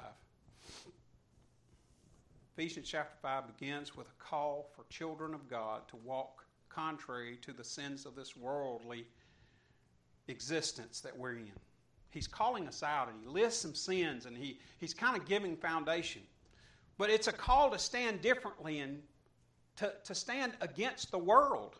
Ephesians 2.55 2.87
chapter 2.87 3.15
5 3.21 3.57
begins 3.57 3.93
with 3.93 4.07
a 4.07 4.23
call 4.23 4.69
for 4.73 4.85
children 4.89 5.33
of 5.33 5.49
God 5.49 5.85
to 5.89 5.97
walk 5.97 6.45
contrary 6.69 7.37
to 7.41 7.51
the 7.51 7.63
sins 7.63 8.05
of 8.05 8.15
this 8.15 8.37
worldly 8.37 9.05
existence 10.29 11.01
that 11.01 11.17
we're 11.17 11.33
in. 11.33 11.51
He's 12.11 12.27
calling 12.27 12.69
us 12.69 12.83
out 12.83 13.09
and 13.09 13.17
he 13.21 13.27
lists 13.27 13.61
some 13.61 13.75
sins 13.75 14.25
and 14.25 14.37
he, 14.37 14.59
he's 14.79 14.93
kind 14.93 15.17
of 15.17 15.25
giving 15.25 15.57
foundation. 15.57 16.21
But 16.97 17.09
it's 17.09 17.27
a 17.27 17.33
call 17.33 17.69
to 17.71 17.79
stand 17.79 18.21
differently 18.21 18.79
and 18.79 19.01
to, 19.75 19.91
to 20.05 20.15
stand 20.15 20.53
against 20.61 21.11
the 21.11 21.19
world. 21.19 21.75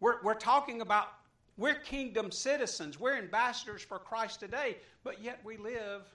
We're, 0.00 0.20
we're 0.24 0.34
talking 0.34 0.80
about 0.80 1.19
we're 1.60 1.74
kingdom 1.74 2.30
citizens. 2.30 2.98
We're 2.98 3.18
ambassadors 3.18 3.82
for 3.82 3.98
Christ 3.98 4.40
today, 4.40 4.78
but 5.04 5.22
yet 5.22 5.40
we 5.44 5.58
live 5.58 6.06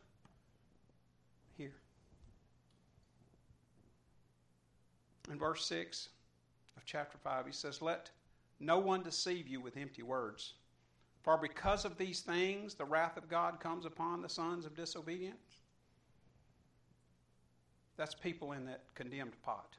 here. 1.56 1.76
In 5.30 5.38
verse 5.38 5.64
6 5.68 6.10
of 6.78 6.86
chapter 6.86 7.20
5, 7.20 7.46
he 7.46 7.52
says, 7.52 7.80
Let 7.80 8.10
no 8.60 8.80
one 8.80 9.04
deceive 9.04 9.48
you 9.48 9.62
with 9.62 9.78
empty 9.78 10.02
words. 10.02 10.54
For 11.22 11.38
because 11.38 11.86
of 11.86 11.96
these 11.96 12.22
things, 12.22 12.74
the 12.74 12.86
wrath 12.86 13.16
of 13.16 13.30
God 13.30 13.60
comes 13.60 13.86
upon 13.86 14.24
the 14.24 14.30
sons 14.30 14.66
of 14.66 14.76
disobedience. 14.76 15.60
That's 17.98 18.16
people 18.16 18.54
in 18.54 18.66
that 18.66 18.82
condemned 18.96 19.40
pot. 19.44 19.78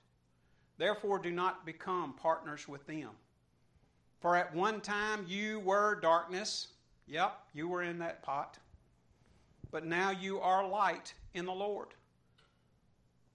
Therefore, 0.78 1.18
do 1.18 1.32
not 1.32 1.66
become 1.66 2.12
partners 2.12 2.68
with 2.68 2.86
them. 2.86 3.10
For 4.26 4.34
at 4.34 4.52
one 4.52 4.80
time 4.80 5.24
you 5.28 5.60
were 5.60 6.00
darkness. 6.00 6.66
Yep, 7.06 7.38
you 7.54 7.68
were 7.68 7.84
in 7.84 7.96
that 8.00 8.24
pot. 8.24 8.58
But 9.70 9.86
now 9.86 10.10
you 10.10 10.40
are 10.40 10.66
light 10.66 11.14
in 11.34 11.46
the 11.46 11.52
Lord. 11.52 11.94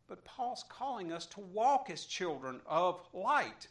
But 0.10 0.26
Paul's 0.26 0.66
calling 0.68 1.14
us 1.14 1.26
to 1.28 1.40
walk 1.40 1.90
as 1.90 2.04
children 2.04 2.60
of 2.66 3.00
light. 3.14 3.70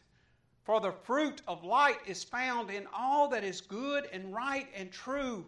For 0.63 0.81
the 0.81 0.93
fruit 0.93 1.43
of 1.47 1.63
light 1.63 1.99
is 2.07 2.23
found 2.23 2.71
in 2.71 2.87
all 2.91 3.27
that 3.29 3.43
is 3.43 3.61
good 3.61 4.09
and 4.11 4.33
right 4.33 4.67
and 4.75 4.91
true. 4.91 5.45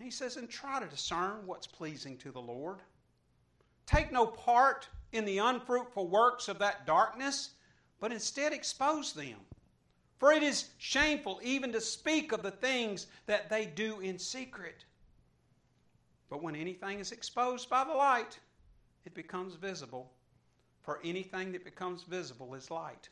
he 0.00 0.08
says, 0.08 0.36
and 0.36 0.48
try 0.48 0.78
to 0.78 0.86
discern 0.86 1.44
what's 1.46 1.66
pleasing 1.66 2.16
to 2.18 2.30
the 2.30 2.40
Lord. 2.40 2.78
Take 3.86 4.12
no 4.12 4.26
part 4.26 4.88
in 5.10 5.24
the 5.24 5.38
unfruitful 5.38 6.06
works 6.06 6.46
of 6.46 6.60
that 6.60 6.86
darkness, 6.86 7.50
but 7.98 8.12
instead 8.12 8.52
expose 8.52 9.12
them. 9.12 9.40
For 10.22 10.32
it 10.32 10.44
is 10.44 10.68
shameful 10.78 11.40
even 11.42 11.72
to 11.72 11.80
speak 11.80 12.30
of 12.30 12.44
the 12.44 12.52
things 12.52 13.08
that 13.26 13.50
they 13.50 13.66
do 13.66 13.98
in 13.98 14.20
secret. 14.20 14.84
But 16.30 16.44
when 16.44 16.54
anything 16.54 17.00
is 17.00 17.10
exposed 17.10 17.68
by 17.68 17.82
the 17.82 17.92
light, 17.92 18.38
it 19.04 19.14
becomes 19.14 19.56
visible. 19.56 20.12
For 20.80 21.00
anything 21.02 21.50
that 21.50 21.64
becomes 21.64 22.04
visible 22.04 22.54
is 22.54 22.70
light. 22.70 23.08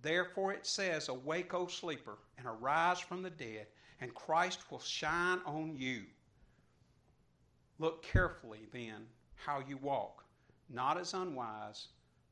Therefore 0.00 0.54
it 0.54 0.64
says, 0.64 1.10
Awake, 1.10 1.52
O 1.52 1.66
sleeper, 1.66 2.16
and 2.38 2.46
arise 2.46 3.00
from 3.00 3.20
the 3.20 3.28
dead, 3.28 3.66
and 4.00 4.14
Christ 4.14 4.70
will 4.70 4.80
shine 4.80 5.40
on 5.44 5.76
you. 5.76 6.04
Look 7.78 8.02
carefully 8.02 8.60
then 8.72 9.04
how 9.34 9.62
you 9.68 9.76
walk, 9.76 10.24
not 10.70 10.96
as 10.96 11.12
unwise, 11.12 11.88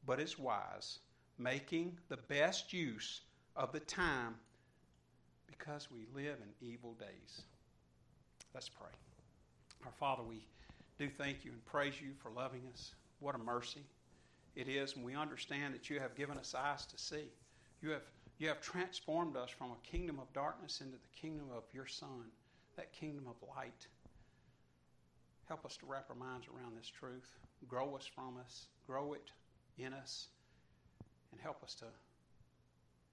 but 0.07 0.19
as 0.19 0.39
wise, 0.39 1.01
making 1.37 1.99
the 2.09 2.17
best 2.17 2.73
use 2.73 3.21
of 3.57 3.73
the 3.73 3.81
time 3.81 4.35
because 5.47 5.89
we 5.91 6.07
live 6.15 6.37
in 6.43 6.69
evil 6.69 6.95
days. 6.95 7.43
Let's 8.53 8.69
pray. 8.69 8.91
Our 9.85 9.93
Father, 9.93 10.23
we 10.23 10.45
do 10.99 11.09
thank 11.09 11.45
you 11.45 11.53
and 11.53 11.65
praise 11.65 11.95
you 12.01 12.11
for 12.23 12.31
loving 12.31 12.63
us. 12.73 12.95
What 13.21 13.35
a 13.35 13.39
mercy 13.39 13.83
it 14.57 14.69
is, 14.69 14.97
and 14.97 15.05
we 15.05 15.15
understand 15.15 15.75
that 15.75 15.91
you 15.91 16.01
have 16.01 16.15
given 16.15 16.39
us 16.39 16.55
eyes 16.55 16.87
to 16.87 16.99
see. 16.99 17.31
You 17.83 17.91
have, 17.91 18.03
you 18.39 18.49
have 18.49 18.61
transformed 18.61 19.37
us 19.37 19.51
from 19.51 19.71
a 19.71 19.89
kingdom 19.89 20.19
of 20.19 20.33
darkness 20.33 20.81
into 20.81 20.97
the 20.97 21.21
kingdom 21.21 21.47
of 21.55 21.65
your 21.73 21.87
Son, 21.87 22.31
that 22.77 22.93
kingdom 22.93 23.27
of 23.29 23.37
light. 23.57 23.87
Help 25.49 25.65
us 25.65 25.77
to 25.79 25.87
wrap 25.87 26.07
our 26.09 26.17
minds 26.17 26.47
around 26.49 26.77
this 26.77 26.89
truth. 26.89 27.31
Grow 27.69 27.95
us 27.97 28.07
from 28.07 28.37
us, 28.45 28.67
grow 28.87 29.13
it 29.15 29.31
in 29.79 29.93
us, 29.93 30.29
and 31.33 31.41
help 31.41 31.63
us 31.63 31.75
to 31.77 31.87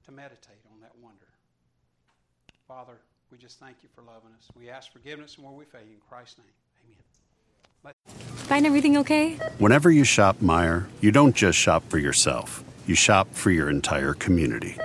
to 0.06 0.12
meditate 0.12 0.62
on 0.74 0.82
that 0.82 0.92
wonder. 1.02 1.28
Father, 2.68 3.00
we 3.32 3.38
just 3.38 3.60
thank 3.60 3.78
you 3.84 3.90
for 3.94 4.02
loving 4.02 4.32
us. 4.38 4.48
We 4.58 4.70
ask 4.70 4.92
forgiveness 4.92 5.36
and 5.36 5.46
where 5.46 5.54
we 5.54 5.66
fail. 5.66 5.82
In 5.82 6.00
Christ's 6.10 6.40
name, 6.40 6.48
amen. 6.86 7.04
Let 7.84 7.96
Find 8.48 8.66
everything 8.66 8.98
okay? 8.98 9.36
Whenever 9.60 9.92
you 9.92 10.04
shop 10.04 10.38
Meijer, 10.42 10.86
you 11.00 11.12
don't 11.12 11.36
just 11.36 11.58
shop 11.58 11.84
for 11.90 11.98
yourself, 11.98 12.64
you 12.88 12.96
shop 12.96 13.28
for 13.34 13.52
your 13.52 13.70
entire 13.70 14.14
community. 14.14 14.78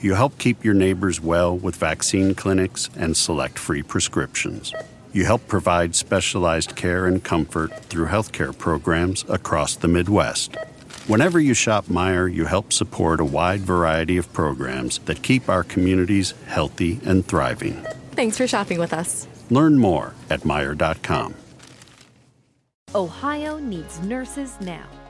You 0.00 0.14
help 0.14 0.36
keep 0.38 0.64
your 0.64 0.74
neighbors 0.74 1.20
well 1.20 1.56
with 1.56 1.76
vaccine 1.76 2.34
clinics 2.34 2.90
and 2.96 3.16
select 3.16 3.58
free 3.58 3.82
prescriptions. 3.82 4.74
You 5.14 5.24
help 5.24 5.46
provide 5.48 5.94
specialized 5.94 6.76
care 6.76 7.06
and 7.06 7.22
comfort 7.22 7.74
through 7.84 8.08
healthcare 8.08 8.56
programs 8.56 9.24
across 9.28 9.76
the 9.76 9.88
Midwest. 9.88 10.56
Whenever 11.06 11.38
you 11.38 11.52
shop 11.52 11.84
Meijer, 11.86 12.32
you 12.32 12.46
help 12.46 12.72
support 12.72 13.20
a 13.20 13.24
wide 13.26 13.60
variety 13.60 14.16
of 14.16 14.32
programs 14.32 14.98
that 15.00 15.22
keep 15.22 15.50
our 15.50 15.62
communities 15.62 16.32
healthy 16.46 16.98
and 17.04 17.26
thriving. 17.26 17.74
Thanks 18.12 18.38
for 18.38 18.46
shopping 18.46 18.78
with 18.78 18.94
us. 18.94 19.28
Learn 19.50 19.78
more 19.78 20.14
at 20.30 20.40
Meijer.com. 20.40 21.34
Ohio 22.94 23.58
needs 23.58 24.00
nurses 24.00 24.58
now. 24.62 24.86